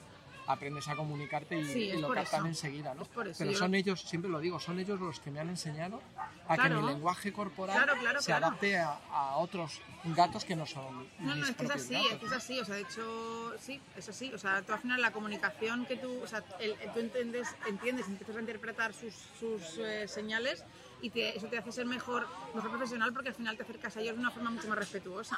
aprendes 0.47 0.87
a 0.87 0.95
comunicarte 0.95 1.57
y, 1.59 1.65
Sí, 1.65 1.79
y 1.89 1.97
lo 2.01 2.07
captan 2.07 2.39
eso. 2.41 2.47
enseguida, 2.47 2.93
¿no? 2.93 3.05
Pero 3.05 3.33
son 3.53 3.71
lo- 3.71 3.77
ellos, 3.77 4.01
siempre 4.01 4.31
lo 4.31 4.39
digo, 4.39 4.59
son 4.59 4.79
ellos 4.79 4.99
los 4.99 5.19
que 5.19 5.29
me 5.29 5.39
han 5.39 5.49
enseñado 5.49 6.01
a 6.47 6.55
que 6.55 6.61
Claro. 6.61 6.81
mi 6.81 6.87
lenguaje 6.87 7.33
corporal 7.33 7.75
Claro, 7.83 7.99
claro, 7.99 8.21
se 8.21 8.31
adapte 8.33 8.77
a, 8.77 8.97
a 9.11 9.35
otros 9.37 9.81
gatos 10.05 10.45
que 10.45 10.55
no 10.55 10.65
son 10.65 10.85
No, 11.19 11.27
no, 11.27 11.35
mis 11.35 11.49
es 11.49 11.55
que 11.57 11.65
es 11.65 11.71
así, 11.71 11.93
gatos, 11.93 12.11
es 12.13 12.17
que 12.19 12.25
es 12.25 12.31
¿no? 12.31 12.37
así, 12.37 12.59
o 12.59 12.65
sea, 12.65 12.75
de 12.75 12.81
hecho, 12.81 13.53
sí, 13.59 13.81
es 13.97 14.07
así, 14.09 14.33
o 14.33 14.37
sea, 14.37 14.61
tú 14.61 14.71
al 14.73 14.79
final 14.79 15.01
la 15.01 15.11
comunicación 15.11 15.85
que 15.85 15.97
tú, 15.97 16.21
o 16.23 16.27
sea, 16.27 16.43
el, 16.59 16.71
el- 16.81 16.91
tú 16.93 16.99
entiendes, 16.99 17.47
entiendes, 17.67 18.07
empiezas 18.07 18.37
a 18.37 18.39
interpretar 18.39 18.93
sus, 18.93 19.13
sus 19.39 19.77
eh, 19.79 20.07
señales 20.07 20.63
y 21.01 21.09
te- 21.09 21.37
eso 21.37 21.47
te 21.47 21.57
hace 21.57 21.71
ser 21.73 21.85
mejor, 21.85 22.25
mejor 22.53 22.69
profesional 22.71 23.11
porque 23.11 23.29
al 23.29 23.35
final 23.35 23.57
te 23.57 23.63
acercas 23.63 23.97
a 23.97 23.99
ellos 23.99 24.15
de 24.15 24.21
una 24.21 24.31
forma 24.31 24.49
mucho 24.49 24.67
más 24.69 24.77
respetuosa. 24.77 25.37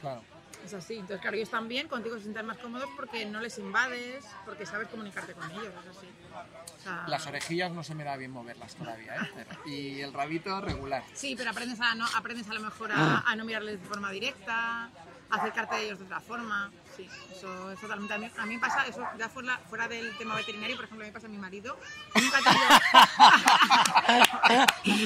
Claro. 0.00 0.22
Es 0.64 0.74
así, 0.74 0.94
entonces 0.94 1.20
claro, 1.20 1.36
ellos 1.36 1.48
también 1.50 1.88
contigo 1.88 2.16
se 2.16 2.22
sienten 2.22 2.44
más 2.44 2.58
cómodos 2.58 2.88
porque 2.96 3.24
no 3.24 3.40
les 3.40 3.56
invades, 3.58 4.24
porque 4.44 4.66
sabes 4.66 4.88
comunicarte 4.88 5.32
con 5.32 5.50
ellos, 5.50 5.72
es 5.90 5.96
así. 5.96 6.08
O 6.78 6.82
sea, 6.82 7.04
Las 7.08 7.26
orejillas 7.26 7.72
no 7.72 7.82
se 7.82 7.94
me 7.94 8.04
da 8.04 8.16
bien 8.16 8.30
moverlas 8.32 8.74
todavía, 8.74 9.16
¿eh? 9.16 9.30
Pero- 9.34 9.60
y 9.66 10.00
el 10.02 10.12
rabito 10.12 10.60
regular. 10.60 11.02
Sí, 11.14 11.34
pero 11.36 11.50
aprendes 11.50 11.80
a, 11.80 11.94
no, 11.94 12.06
aprendes 12.14 12.48
a 12.50 12.54
lo 12.54 12.60
mejor 12.60 12.92
a, 12.92 13.20
a 13.20 13.36
no 13.36 13.44
mirarles 13.44 13.80
de 13.80 13.86
forma 13.86 14.10
directa, 14.10 14.84
a 15.30 15.36
acercarte 15.36 15.76
a 15.76 15.80
ellos 15.80 15.98
de 16.00 16.04
otra 16.04 16.20
forma. 16.20 16.70
Sí, 16.98 17.08
eso 17.30 17.70
es 17.70 17.80
totalmente. 17.80 18.12
A 18.14 18.18
mí, 18.18 18.28
a 18.36 18.46
mí 18.46 18.58
pasa, 18.58 18.84
eso 18.86 19.00
ya 19.16 19.28
fuera, 19.28 19.56
fuera 19.70 19.86
del 19.86 20.16
tema 20.18 20.34
veterinario, 20.34 20.74
por 20.76 20.84
ejemplo, 20.86 21.04
a 21.04 21.06
mí 21.06 21.10
me 21.10 21.14
pasa 21.14 21.26
a 21.28 21.30
mi 21.30 21.38
marido. 21.38 21.78
Nunca 22.16 22.38
he 22.40 22.42
tenido. 22.42 22.66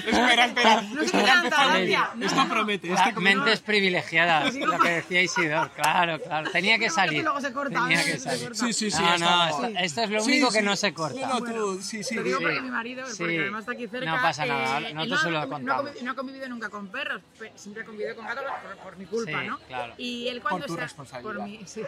espera, 0.09 0.47
espera. 0.47 0.83
No 0.83 1.03
espera, 1.03 1.41
bien. 1.43 1.51
gracia. 1.51 2.11
Esto 2.23 2.49
promete. 2.49 2.93
Esto 2.93 3.21
Mentes 3.21 3.61
privilegiadas, 3.61 4.55
Lo 4.55 4.79
que 4.79 4.89
decía 4.89 5.23
Isidor, 5.23 5.71
claro, 5.73 6.19
claro. 6.21 6.51
Tenía 6.51 6.79
que 6.79 6.89
salir. 6.91 7.23
luego 7.23 7.41
se 7.41 7.53
corta, 7.53 7.81
Tenía 7.83 8.01
¿eh? 8.01 8.05
que 8.05 8.13
Se 8.13 8.19
salir. 8.21 8.49
corta. 8.49 8.65
Sí, 8.67 8.73
sí, 8.73 8.91
sí. 8.91 9.03
No, 9.03 9.19
no, 9.19 9.47
esto- 9.49 9.79
esto 9.81 10.01
es 10.03 10.11
lo 10.11 10.21
Sí, 10.23 10.31
único 10.33 10.51
que 10.51 10.63
no 10.63 10.77
se 10.77 10.95
corta. 10.95 11.21
No, 11.29 11.41
no, 11.41 11.53
tú, 11.53 11.83
sí, 11.83 12.03
sí. 12.03 12.15
Lo 12.15 12.23
digo 12.23 12.39
sí. 12.39 12.45
porque 12.45 12.61
mi 12.63 12.71
marido, 12.71 13.03
porque 13.05 13.17
Sí. 13.35 13.39
además 13.39 13.61
está 13.61 13.73
aquí 13.73 13.87
cerca. 13.89 14.11
No 14.17 14.23
pasa 14.23 14.47
nada, 14.47 14.81
eh, 14.81 14.95
no, 14.95 15.05
se 15.05 15.25
lo 15.31 15.31
no 15.33 15.39
ha 15.41 15.47
contamos. 15.49 15.85
convi- 15.93 16.01
no 16.03 16.11
ha 16.11 16.15
convivido 16.15 16.49
nunca 16.49 16.69
con 16.71 16.89
perros, 16.89 17.21
pe- 17.39 17.53
siempre 17.57 17.83
ha 17.83 17.87
convivido 17.87 18.17
con 18.17 18.27
gatos 18.27 18.45
por, 18.63 18.77
por 18.79 18.97
mi 18.97 19.05
culpa, 19.07 19.41
Sí, 19.43 19.47
¿no? 19.47 19.59
claro. 19.61 19.95
Y 19.99 20.29
él 20.29 20.41
cuando 20.41 20.67
tu 20.67 20.73
está- 20.73 20.85
responsabilidad. 20.85 21.35
Por 21.35 21.45
mi, 21.45 21.61
sí. 21.67 21.82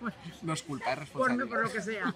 Bueno, 0.00 0.16
No 0.42 0.54
es 0.54 0.62
culpa, 0.62 0.92
es 0.92 1.10
por, 1.10 1.28
responsabilidad. 1.28 1.48
por 1.48 1.62
lo 1.62 1.72
que 1.72 1.82
sea. 1.82 2.14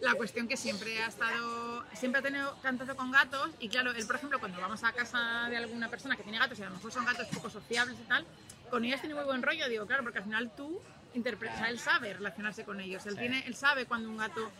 La 0.00 0.14
cuestión 0.14 0.48
que 0.48 0.56
siempre 0.56 1.02
ha 1.02 1.08
estado, 1.08 1.84
siempre 1.92 2.20
ha 2.20 2.22
tenido 2.22 2.56
cantazo 2.62 2.96
con 2.96 3.10
gatos 3.10 3.50
y 3.60 3.68
claro, 3.68 3.92
él 3.92 4.06
por 4.06 4.16
ejemplo 4.16 4.38
cuando 4.38 4.58
vamos 4.60 4.82
a 4.84 4.92
casa 4.92 5.48
de 5.50 5.56
alguna 5.58 5.88
persona 5.90 6.16
que 6.16 6.22
tiene 6.22 6.38
gatos 6.38 6.58
y 6.58 6.62
a 6.62 6.66
lo 6.66 6.76
mejor 6.76 6.90
son 6.90 7.04
gatos 7.04 7.26
poco 7.28 7.50
sociables 7.50 7.98
y 8.00 8.08
tal, 8.08 8.24
con 8.70 8.84
ellas 8.84 9.00
tiene 9.00 9.14
muy 9.14 9.24
buen 9.24 9.42
rollo, 9.42 9.68
digo, 9.68 9.86
claro, 9.86 10.02
porque 10.02 10.18
al 10.18 10.24
final 10.24 10.50
tú 10.56 10.80
o 11.12 11.58
sea, 11.58 11.68
él 11.68 11.78
sabe 11.78 12.14
relacionarse 12.14 12.64
con 12.64 12.80
ellos, 12.80 13.04
él, 13.06 13.16
tiene, 13.18 13.44
él 13.46 13.54
sabe 13.54 13.84
cuando 13.86 14.08
un 14.08 14.16
gato 14.16 14.50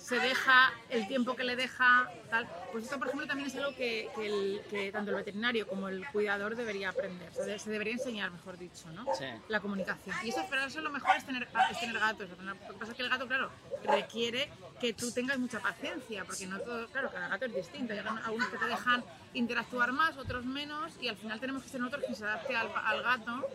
se 0.00 0.18
deja, 0.18 0.72
el 0.88 1.06
tiempo 1.06 1.36
que 1.36 1.44
le 1.44 1.56
deja, 1.56 2.10
tal. 2.30 2.48
Pues 2.72 2.84
esto 2.84 2.98
por 2.98 3.08
ejemplo 3.08 3.26
también 3.26 3.48
es 3.48 3.54
algo 3.56 3.74
que, 3.76 4.08
que 4.14 4.26
el- 4.26 4.60
que 4.70 4.90
tanto 4.92 5.10
el 5.10 5.16
veterinario 5.16 5.66
como 5.68 5.88
el 5.88 6.06
cuidador 6.08 6.56
debería 6.56 6.88
aprender, 6.90 7.32
se, 7.34 7.44
de- 7.44 7.58
se 7.58 7.70
debería 7.70 7.92
enseñar, 7.92 8.30
mejor 8.30 8.56
dicho, 8.58 8.88
¿no? 8.92 9.04
Sí. 9.14 9.26
la 9.48 9.60
comunicación. 9.60 10.16
Y 10.24 10.30
eso, 10.30 10.44
pero 10.48 10.64
eso 10.64 10.80
lo 10.80 10.90
mejor 10.90 11.16
es 11.16 11.24
tener, 11.26 11.46
es 11.70 11.80
tener 11.80 11.98
gatos. 11.98 12.28
Lo 12.30 12.52
que 12.54 12.78
pasa 12.78 12.92
es 12.92 12.96
que 12.96 13.02
el 13.02 13.08
gato, 13.10 13.26
claro, 13.28 13.50
requiere 13.84 14.50
que 14.80 14.92
tú 14.94 15.12
tengas 15.12 15.38
mucha 15.38 15.60
paciencia, 15.60 16.24
porque 16.24 16.46
no 16.46 16.58
todo, 16.60 16.86
claro, 16.88 17.10
cada 17.12 17.28
gato 17.28 17.44
es 17.44 17.54
distinto. 17.54 17.92
Hay 17.92 17.98
algunos 17.98 18.48
que 18.48 18.56
te 18.58 18.64
dejan 18.66 19.04
interactuar 19.34 19.92
más, 19.92 20.16
otros 20.16 20.44
menos, 20.44 20.92
y 21.00 21.08
al 21.08 21.16
final 21.16 21.38
tenemos 21.40 21.62
que 21.62 21.68
ser 21.68 21.80
nosotros 21.80 22.04
quien 22.04 22.16
se 22.16 22.24
adapte 22.24 22.56
al, 22.56 22.68
al 22.74 23.02
gato 23.02 23.48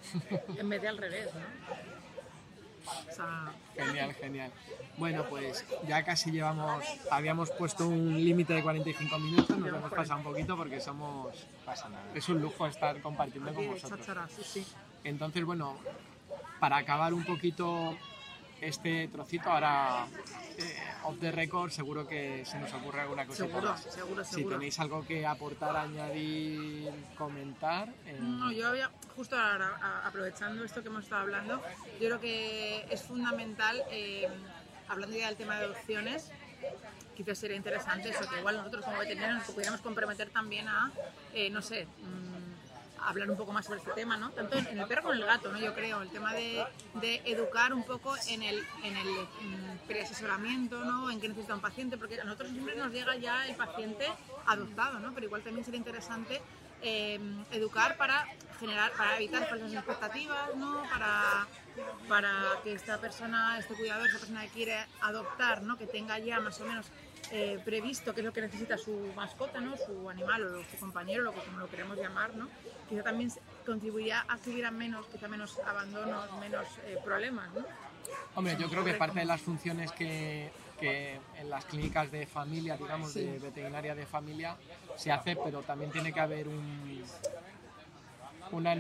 en 0.58 0.70
vez 0.70 0.82
de 0.82 0.88
al 0.88 0.98
revés, 0.98 1.30
¿no? 1.34 1.95
O 2.86 3.12
sea, 3.14 3.52
Genial, 3.76 4.14
genial. 4.14 4.52
Bueno, 4.98 5.26
pues 5.30 5.66
ya 5.88 6.04
casi 6.04 6.32
llevamos, 6.32 6.84
habíamos 7.12 7.52
puesto 7.52 7.88
un 7.88 8.16
límite 8.16 8.54
de 8.54 8.64
45 8.64 9.20
minutos, 9.20 9.58
nos 9.58 9.70
hemos 9.70 9.92
pasado 9.92 10.20
un 10.20 10.24
poquito 10.24 10.56
porque 10.56 10.80
somos, 10.80 11.46
pasa 11.66 11.90
nada. 11.90 12.06
es 12.14 12.28
un 12.30 12.42
lujo 12.42 12.66
estar 12.68 13.02
compartiendo 13.02 13.54
con 13.54 13.68
vosotros. 13.68 14.00
cháchara, 14.00 14.28
sí, 14.30 14.44
sí. 14.44 14.68
Entonces, 15.04 15.44
bueno, 15.44 15.78
para 16.60 16.78
acabar 16.78 17.14
un 17.14 17.26
poquito 17.26 17.98
este 18.62 19.08
trocito, 19.10 19.50
ahora 19.52 20.08
eh, 20.58 20.76
off 21.04 21.20
the 21.20 21.32
record, 21.32 21.70
seguro 21.72 22.08
que 22.08 22.46
se 22.46 22.58
nos 22.58 22.74
ocurre 22.74 23.02
alguna 23.02 23.26
cosita 23.26 23.46
Seguro, 23.48 23.70
más. 23.72 23.82
seguro, 23.84 24.24
Si 24.24 24.44
tenéis 24.46 24.80
algo 24.80 25.06
que 25.06 25.26
aportar, 25.26 25.76
añadir, 25.76 26.92
comentar. 27.18 27.90
eh, 28.06 28.18
No, 28.20 28.52
yo 28.52 28.70
había, 28.70 28.90
justo 29.16 29.38
ahora, 29.38 29.78
a- 29.82 30.08
aprovechando 30.08 30.64
esto 30.64 30.82
que 30.82 30.88
hemos 30.88 31.04
estado 31.04 31.22
hablando, 31.22 31.62
yo 32.00 32.08
creo 32.08 32.20
que 32.22 32.86
es 32.90 33.02
fundamental, 33.04 33.84
eh, 33.92 34.28
hablando 34.88 35.18
ya 35.18 35.28
del 35.28 35.36
tema 35.36 35.58
de 35.60 35.66
adopciones, 35.66 36.32
quizás 37.16 37.38
sería 37.38 37.56
interesante 37.58 38.10
eso, 38.10 38.28
que 38.30 38.40
igual 38.40 38.58
nosotros 38.58 38.84
como 38.86 38.98
veterinarios 38.98 39.40
nos 39.40 39.52
pudiéramos 39.52 39.82
comprometer 39.82 40.30
también 40.30 40.68
a, 40.68 40.92
eh, 41.34 41.50
no 41.50 41.62
sé, 41.62 41.86
mm, 41.86 42.35
a 42.35 42.35
hablar 43.08 43.30
un 43.30 43.38
poco 43.38 43.52
más 43.52 43.66
sobre 43.66 43.80
este 43.80 43.92
tema, 43.92 44.18
¿no? 44.18 44.32
Tanto 44.32 44.58
en 44.58 44.80
el 44.80 44.88
perro 44.88 45.04
como 45.04 45.14
en 45.14 45.22
el 45.22 45.26
gato, 45.26 45.52
¿no? 45.52 45.60
Yo 45.60 45.74
creo, 45.74 46.02
el 46.02 46.10
tema 46.10 46.34
de, 46.34 46.66
educar 47.26 47.74
un 47.74 47.84
poco 47.84 48.16
en 48.28 48.44
el, 48.44 48.66
en 48.84 48.98
el 48.98 49.08
mm, 49.08 49.88
preasesoramiento, 49.88 50.84
¿no? 50.84 51.12
En 51.12 51.20
qué 51.20 51.30
necesita 51.30 51.56
un 51.56 51.62
paciente, 51.62 51.98
porque 51.98 52.20
a 52.20 52.24
nosotros 52.24 52.52
siempre 52.52 52.76
nos 52.76 52.92
llega 52.92 53.16
ya 53.16 53.48
el 53.48 53.56
paciente 53.56 54.08
adoptado, 54.46 55.00
¿no? 55.00 55.14
Pero 55.14 55.28
igual 55.28 55.44
también 55.44 55.64
sería 55.66 55.78
interesante 55.78 56.42
eh, 56.82 57.20
educar 57.52 57.98
para 57.98 58.28
generar, 58.60 58.92
para 58.94 59.16
evitar 59.18 59.48
falsas 59.50 59.74
expectativas, 59.74 60.56
¿no? 60.56 60.84
Para, 60.90 61.48
para 62.08 62.32
que 62.64 62.74
esta 62.74 63.00
persona, 63.00 63.58
este 63.60 63.76
cuidador, 63.76 64.08
esta 64.08 64.20
persona 64.20 64.42
que 64.44 64.50
quiere 64.50 64.78
adoptar, 65.02 65.62
¿no? 65.64 65.78
Que 65.78 65.88
tenga 65.88 66.20
ya 66.20 66.40
más 66.40 66.60
o 66.62 66.66
menos 66.66 66.88
eh, 67.38 67.60
previsto 67.66 68.14
qué 68.14 68.22
es 68.22 68.26
lo 68.26 68.32
que 68.32 68.40
necesita 68.42 68.78
su 68.78 69.12
mascota, 69.16 69.60
¿no? 69.60 69.76
Su 69.76 70.10
animal 70.10 70.44
o 70.56 70.64
su 70.64 70.78
compañero, 70.80 71.24
lo 71.24 71.34
que 71.34 71.42
como 71.42 71.60
lo 71.60 71.68
queremos 71.70 71.98
llamar, 71.98 72.34
¿no? 72.36 72.48
Quizá 72.88 73.04
también 73.04 73.30
contribuiría 73.66 74.26
a 74.30 74.38
que 74.38 74.52
hubiera 74.52 74.72
menos, 74.72 75.06
quizá 75.08 75.28
menos 75.28 75.60
abandonos, 75.68 76.32
menos 76.40 76.66
eh, 76.86 76.98
problemas, 77.04 77.54
¿no? 77.54 77.66
Hombre, 78.36 78.56
yo 78.58 78.70
creo 78.70 78.86
que 78.86 78.94
parte 78.94 79.20
de 79.20 79.26
las 79.26 79.42
funciones 79.42 79.92
que, 79.92 80.50
que 80.80 81.20
en 81.38 81.50
las 81.50 81.66
clínicas 81.66 82.10
de 82.12 82.26
familia, 82.26 82.78
digamos, 82.78 83.12
Sí. 83.12 83.26
de 83.26 83.40
veterinaria 83.40 83.96
de 83.96 84.06
familia, 84.06 84.56
se 84.96 85.12
hace, 85.12 85.36
pero 85.36 85.62
también 85.64 85.92
tiene 85.92 86.14
que 86.14 86.20
haber 86.22 86.48
un, 86.48 87.04
una 88.52 88.76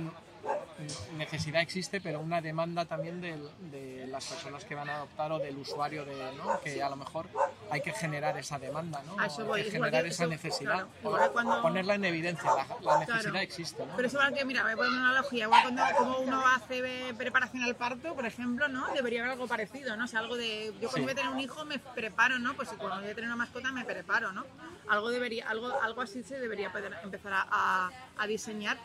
necesidad 1.17 1.61
existe, 1.61 2.01
pero 2.01 2.19
una 2.19 2.41
demanda 2.41 2.85
también 2.85 3.21
del- 3.21 3.49
de, 3.71 4.05
las 4.07 4.25
personas 4.25 4.63
que 4.65 4.75
van 4.75 4.89
a 4.89 4.95
adoptar 4.97 5.31
o 5.31 5.39
del 5.39 5.57
usuario, 5.57 6.05
de, 6.05 6.15
¿no? 6.37 6.59
que 6.61 6.81
a 6.81 6.89
lo 6.89 6.95
mejor 6.95 7.27
hay 7.71 7.81
que 7.81 7.91
generar 7.91 8.37
esa 8.37 8.59
demanda, 8.59 9.01
¿no? 9.05 9.19
Hay 9.19 9.29
voy, 9.45 9.63
que 9.63 9.71
generar 9.71 10.03
que 10.03 10.09
esa 10.09 10.23
eso, 10.23 10.29
necesidad, 10.29 10.87
claro, 11.01 11.25
o 11.27 11.31
cuando- 11.33 11.61
ponerla 11.61 11.95
en 11.95 12.05
evidencia, 12.05 12.51
la, 12.53 12.67
la 12.81 12.99
necesidad 12.99 13.21
Claro. 13.31 13.39
existe. 13.39 13.85
¿no? 13.85 13.95
Pero 13.95 14.07
es 14.07 14.13
igual 14.13 14.33
que, 14.33 14.45
mira, 14.45 14.63
voy 14.63 14.71
a 14.73 14.75
poner 14.75 14.91
una 14.91 15.09
analogía, 15.11 15.45
igual 15.45 15.61
cuando 15.63 15.83
como 15.97 16.17
uno 16.19 16.43
hace 16.47 17.13
preparación 17.17 17.63
al 17.63 17.75
parto, 17.75 18.13
por 18.15 18.25
ejemplo, 18.25 18.67
¿no? 18.67 18.87
Debería 18.93 19.21
haber 19.21 19.33
algo 19.33 19.47
parecido, 19.47 19.95
¿no? 19.97 20.05
O 20.05 20.07
sea, 20.07 20.19
algo 20.19 20.37
de, 20.37 20.67
yo 20.81 20.89
cuando 20.89 20.95
Sí. 20.97 21.01
voy 21.03 21.11
a 21.11 21.15
tener 21.15 21.31
un 21.31 21.39
hijo 21.39 21.65
me 21.65 21.79
preparo, 21.79 22.39
¿no? 22.39 22.53
Pues 22.55 22.69
cuando 22.69 23.01
voy 23.01 23.09
a 23.11 23.15
tener 23.15 23.25
una 23.29 23.35
mascota 23.35 23.71
me 23.71 23.83
preparo, 23.85 24.31
¿no? 24.31 24.45
Algo 24.87 25.09
debería, 25.09 25.49
algo, 25.49 25.73
algo 25.81 26.01
así 26.01 26.21
se 26.23 26.39
debería 26.39 26.71
poder 26.71 26.95
empezar 27.03 27.33
a, 27.33 27.47
a- 27.49 27.89
a 28.17 28.27
diseñar 28.27 28.77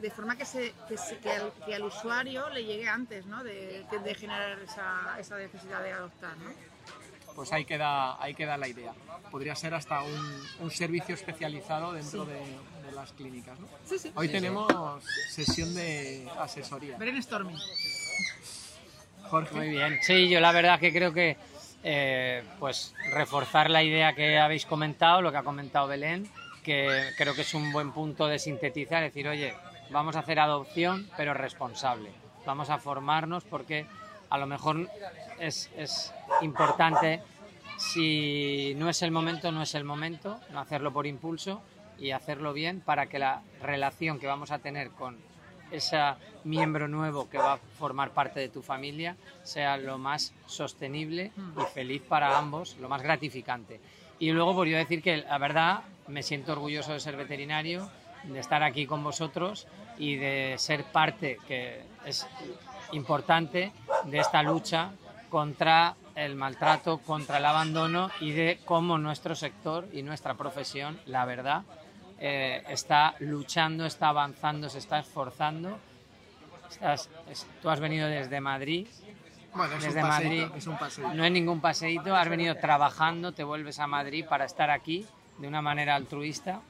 de 0.00 0.10
forma 0.10 0.36
que, 0.36 0.44
se, 0.44 0.72
que, 0.88 0.96
se- 0.96 1.18
que 1.18 1.30
al, 1.32 1.52
que 1.64 1.74
al 1.74 1.82
usuario 1.82 2.48
le 2.50 2.64
llegue 2.64 2.88
antes, 2.88 3.26
¿no? 3.26 3.42
De, 3.42 3.84
de- 3.90 3.98
de 3.98 4.14
generar 4.14 4.58
esa, 4.60 5.16
esa 5.18 5.36
necesidad 5.38 5.82
de 5.82 5.92
adoptar, 5.92 6.36
¿no? 6.38 6.50
Pues 7.34 7.52
ahí 7.52 7.64
queda, 7.66 8.22
ahí 8.22 8.34
queda 8.34 8.56
la 8.56 8.66
idea. 8.68 8.92
Podría 9.30 9.54
ser 9.54 9.74
hasta 9.74 10.00
un, 10.02 10.42
un 10.60 10.70
servicio 10.70 11.14
especializado 11.14 11.92
dentro 11.92 12.24
Sí. 12.24 12.30
de, 12.30 12.86
de 12.86 12.92
las 12.94 13.12
clínicas. 13.12 13.58
¿no? 13.60 13.68
Sí, 13.84 13.98
sí. 13.98 14.10
Hoy 14.14 14.28
tenemos 14.28 14.72
sesión 15.28 15.74
de 15.74 16.26
asesoría. 16.38 16.96
Brainstorming. 16.96 17.56
Jorge, 19.28 19.54
Muy 19.54 19.68
bien. 19.70 19.98
Sí, 20.02 20.28
yo 20.28 20.40
la 20.40 20.52
verdad 20.52 20.78
que 20.80 20.92
creo 20.92 21.12
que 21.12 21.36
eh, 21.82 22.42
pues 22.58 22.94
reforzar 23.12 23.68
la 23.70 23.82
idea 23.82 24.14
que 24.14 24.38
habéis 24.38 24.64
comentado, 24.66 25.20
lo 25.20 25.30
que 25.30 25.38
ha 25.38 25.42
comentado 25.42 25.88
Belén, 25.88 26.30
que 26.62 27.10
creo 27.18 27.34
que 27.34 27.42
es 27.42 27.52
un 27.54 27.70
buen 27.72 27.92
punto 27.92 28.26
de 28.28 28.38
sintetizar, 28.38 29.02
decir, 29.02 29.28
oye, 29.28 29.54
vamos 29.90 30.16
a 30.16 30.20
hacer 30.20 30.38
adopción, 30.38 31.08
pero 31.16 31.34
responsable. 31.34 32.10
Vamos 32.44 32.70
a 32.70 32.78
formarnos 32.78 33.44
porque 33.44 33.86
a 34.30 34.38
lo 34.38 34.46
mejor 34.46 34.88
es, 35.38 35.70
es 35.76 36.12
importante, 36.42 37.22
si 37.76 38.74
no 38.76 38.88
es 38.88 39.02
el 39.02 39.10
momento, 39.10 39.52
no 39.52 39.62
es 39.62 39.74
el 39.74 39.84
momento, 39.84 40.40
no 40.50 40.60
hacerlo 40.60 40.92
por 40.92 41.06
impulso 41.06 41.60
y 41.98 42.10
hacerlo 42.10 42.52
bien 42.52 42.80
para 42.80 43.06
que 43.06 43.18
la 43.18 43.42
relación 43.62 44.18
que 44.18 44.26
vamos 44.26 44.50
a 44.50 44.58
tener 44.58 44.90
con 44.90 45.18
ese 45.70 45.98
miembro 46.44 46.88
nuevo 46.88 47.28
que 47.28 47.38
va 47.38 47.54
a 47.54 47.58
formar 47.58 48.10
parte 48.10 48.40
de 48.40 48.48
tu 48.48 48.62
familia 48.62 49.16
sea 49.42 49.76
lo 49.76 49.98
más 49.98 50.32
sostenible 50.46 51.32
y 51.36 51.74
feliz 51.74 52.02
para 52.02 52.38
ambos, 52.38 52.76
lo 52.80 52.88
más 52.88 53.02
gratificante. 53.02 53.80
Y 54.18 54.30
luego, 54.30 54.54
pues 54.54 54.70
yo 54.70 54.76
decir 54.76 55.02
que 55.02 55.18
la 55.18 55.38
verdad 55.38 55.80
me 56.08 56.22
siento 56.22 56.52
orgulloso 56.52 56.92
de 56.92 57.00
ser 57.00 57.16
veterinario, 57.16 57.90
de 58.28 58.38
estar 58.40 58.62
aquí 58.62 58.86
con 58.86 59.02
vosotros 59.02 59.66
y 59.98 60.16
de 60.16 60.54
ser 60.58 60.84
parte, 60.84 61.38
que 61.46 61.82
es 62.04 62.26
importante, 62.92 63.72
de 64.04 64.18
esta 64.18 64.42
lucha 64.42 64.90
contra 65.30 65.94
el 66.14 66.34
maltrato, 66.36 66.98
contra 66.98 67.38
el 67.38 67.44
abandono 67.44 68.10
y 68.20 68.30
de 68.32 68.60
cómo 68.64 68.98
nuestro 68.98 69.34
sector 69.34 69.86
y 69.92 70.02
nuestra 70.02 70.34
profesión, 70.34 70.98
la 71.06 71.24
verdad, 71.24 71.62
eh, 72.18 72.62
está 72.68 73.14
luchando, 73.20 73.84
está 73.84 74.08
avanzando, 74.08 74.68
se 74.70 74.78
está 74.78 74.98
esforzando. 75.00 75.78
Estás- 76.70 77.10
es- 77.30 77.46
tú 77.60 77.68
has 77.70 77.80
venido 77.80 78.08
desde 78.08 78.40
Madrid, 78.40 78.86
Bueno, 79.54 79.74
es 79.76 79.82
desde 79.84 80.02
un 80.02 80.08
paseíto, 80.08 80.42
Madrid. 80.46 80.56
es 80.58 80.66
un 80.66 80.78
paseo. 80.78 81.14
no 81.14 81.24
es 81.24 81.32
ningún 81.32 81.60
paseíto, 81.60 82.14
has 82.16 82.28
venido 82.28 82.54
trabajando, 82.56 83.32
te 83.32 83.44
vuelves 83.44 83.78
a 83.78 83.86
Madrid 83.86 84.24
para 84.28 84.44
estar 84.46 84.70
aquí 84.70 85.06
de 85.38 85.48
una 85.48 85.60
manera 85.60 85.94
altruista, 85.94 86.60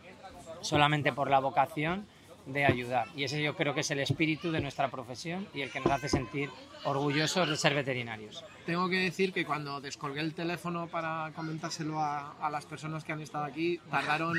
solamente 0.66 1.12
por 1.12 1.30
la 1.30 1.38
vocación 1.40 2.06
de 2.46 2.64
ayudar. 2.64 3.08
Y 3.16 3.24
ese 3.24 3.42
yo 3.42 3.56
creo 3.56 3.74
que 3.74 3.80
es 3.80 3.90
el 3.90 3.98
espíritu 3.98 4.52
de 4.52 4.60
nuestra 4.60 4.88
profesión 4.88 5.48
y 5.52 5.62
el 5.62 5.70
que 5.72 5.80
nos 5.80 5.90
hace 5.90 6.08
sentir 6.08 6.48
orgullosos 6.84 7.48
de 7.48 7.56
ser 7.56 7.74
veterinarios. 7.74 8.44
Tengo 8.66 8.88
que 8.88 8.98
decir 8.98 9.32
que 9.32 9.44
cuando 9.44 9.80
descolgué 9.80 10.20
el 10.20 10.32
teléfono 10.32 10.86
para 10.86 11.32
comentárselo 11.34 11.98
a, 12.00 12.32
a 12.40 12.50
las 12.50 12.64
personas 12.64 13.02
que 13.02 13.12
han 13.12 13.20
estado 13.20 13.44
aquí, 13.44 13.80
tardaron, 13.90 14.36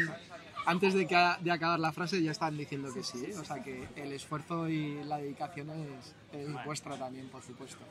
antes 0.66 0.94
de, 0.94 1.06
que, 1.06 1.16
de 1.42 1.52
acabar 1.52 1.80
la 1.82 1.92
frase, 1.92 2.24
ya 2.24 2.32
estaban 2.32 2.58
diciendo 2.58 2.94
que 2.94 3.04
sí. 3.04 3.26
¿eh? 3.26 3.36
O 3.38 3.44
sea 3.44 3.62
que 3.62 3.86
el 3.98 4.14
esfuerzo 4.14 4.70
y 4.70 5.04
la 5.04 5.18
dedicación 5.18 5.70
es, 5.72 6.16
es 6.32 6.66
vuestra 6.66 6.96
también, 6.98 7.28
por 7.28 7.42
supuesto. 7.44 7.84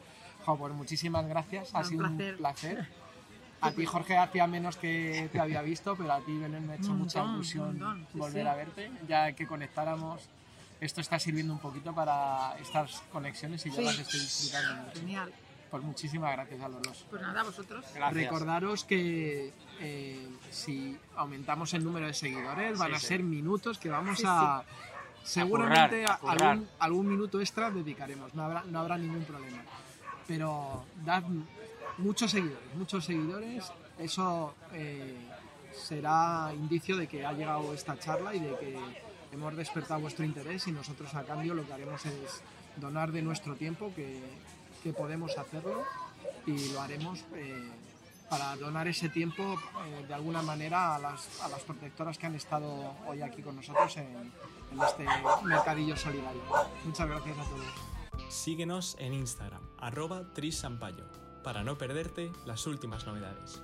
Jo, 0.46 0.56
pues 0.56 0.72
muchísimas 0.72 1.26
gracias, 1.26 1.74
ha 1.74 1.80
Un 1.80 1.84
sido 1.84 2.04
un 2.06 2.16
placer. 2.16 2.36
placer. 2.38 2.88
A 3.60 3.70
ti, 3.72 3.86
Jorge, 3.86 4.16
hacía 4.16 4.46
menos 4.46 4.76
que 4.76 5.28
te 5.32 5.40
había 5.40 5.62
visto, 5.62 5.96
pero 5.96 6.12
a 6.12 6.20
ti, 6.20 6.36
Belén, 6.36 6.66
me 6.66 6.74
ha 6.74 6.76
hecho 6.76 6.92
mucha 6.92 7.24
ilusión 7.24 7.68
un 7.70 7.78
montón, 7.78 8.06
sí, 8.12 8.18
volver 8.18 8.42
sí. 8.42 8.48
a 8.48 8.54
verte. 8.54 8.90
Ya 9.08 9.32
que 9.32 9.46
conectáramos, 9.46 10.28
esto 10.80 11.00
está 11.00 11.18
sirviendo 11.18 11.52
un 11.54 11.58
poquito 11.58 11.94
para 11.94 12.56
estas 12.60 13.02
conexiones 13.12 13.64
y 13.66 13.70
yo 13.70 13.76
Sí. 13.76 13.82
las 13.84 13.98
estoy 13.98 14.20
disfrutando 14.20 14.82
mucho. 14.84 15.00
Genial. 15.00 15.32
Pues 15.70 15.82
muchísimas 15.82 16.32
gracias 16.32 16.60
a 16.60 16.68
los 16.68 16.82
dos. 16.82 17.06
Pues 17.10 17.22
nada, 17.22 17.42
vosotros. 17.42 17.84
Gracias. 17.94 18.12
Recordaros 18.14 18.84
que 18.84 19.52
eh, 19.80 20.28
si 20.50 20.96
aumentamos 21.16 21.74
el 21.74 21.82
número 21.82 22.06
de 22.06 22.14
seguidores 22.14 22.78
van 22.78 22.90
Sí, 22.90 22.94
a 22.94 22.98
sí. 23.00 23.06
ser 23.06 23.22
minutos 23.22 23.78
que 23.78 23.88
vamos 23.88 24.18
Sí, 24.18 24.24
a... 24.26 24.62
Seguramente 25.24 26.04
a- 26.04 26.18
currar, 26.18 26.34
a 26.34 26.36
currar. 26.36 26.50
algún, 26.52 26.68
algún 26.78 27.08
minuto 27.08 27.40
extra 27.40 27.70
dedicaremos, 27.72 28.32
no 28.34 28.44
habrá, 28.44 28.62
no 28.64 28.78
habrá 28.78 28.96
ningún 28.96 29.24
problema. 29.24 29.62
Pero 30.28 30.84
dad 31.04 31.24
muchos 31.98 32.30
seguidores, 32.30 32.74
muchos 32.74 33.04
seguidores, 33.04 33.72
eso 33.98 34.54
eh, 34.72 35.16
será 35.72 36.52
indicio 36.54 36.96
de 36.96 37.06
que 37.06 37.24
ha 37.24 37.32
llegado 37.32 37.72
esta 37.72 37.98
charla 37.98 38.34
y 38.34 38.40
de 38.40 38.56
que 38.56 38.78
hemos 39.32 39.56
despertado 39.56 40.00
vuestro 40.00 40.24
interés 40.24 40.66
y 40.66 40.72
nosotros 40.72 41.14
a 41.14 41.24
cambio 41.24 41.54
lo 41.54 41.66
que 41.66 41.72
haremos 41.72 42.04
es 42.06 42.42
donar 42.76 43.12
de 43.12 43.22
nuestro 43.22 43.54
tiempo, 43.54 43.92
que, 43.94 44.20
que 44.82 44.92
podemos 44.92 45.36
hacerlo 45.36 45.84
y 46.46 46.72
lo 46.72 46.80
haremos 46.80 47.24
eh, 47.34 47.70
para 48.28 48.56
donar 48.56 48.88
ese 48.88 49.08
tiempo 49.08 49.54
eh, 49.54 50.04
de 50.06 50.14
alguna 50.14 50.42
manera 50.42 50.96
a 50.96 50.98
las, 50.98 51.40
a 51.42 51.48
las 51.48 51.60
protectoras 51.62 52.18
que 52.18 52.26
han 52.26 52.34
estado 52.34 52.94
hoy 53.06 53.22
aquí 53.22 53.42
con 53.42 53.56
nosotros 53.56 53.96
en, 53.96 54.32
en 54.72 54.82
este 54.82 55.04
mercadillo 55.44 55.96
solidario. 55.96 56.42
Muchas 56.84 57.08
gracias 57.08 57.38
a 57.38 57.44
todos. 57.44 58.32
Síguenos 58.32 58.96
en 58.98 59.14
Instagram, 59.14 59.62
arroba 59.78 60.32
trisampayo, 60.32 61.04
para 61.46 61.62
no 61.62 61.78
perderte 61.78 62.32
las 62.44 62.66
últimas 62.66 63.06
novedades. 63.06 63.62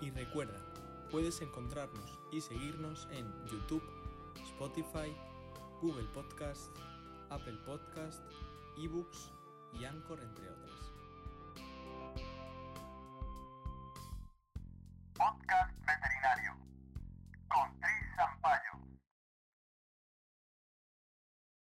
Y 0.00 0.10
recuerda, 0.12 0.60
puedes 1.10 1.42
encontrarnos 1.42 2.20
y 2.30 2.40
seguirnos 2.40 3.08
en 3.10 3.26
YouTube, 3.48 3.82
Spotify, 4.44 5.12
Google 5.82 6.06
Podcast, 6.14 6.70
Apple 7.30 7.58
Podcast, 7.66 8.22
eBooks 8.78 9.32
y 9.72 9.84
Anchor, 9.86 10.20
entre 10.20 10.48
otras. 10.50 10.92
Podcast 15.14 15.74
Veterinario 15.84 16.56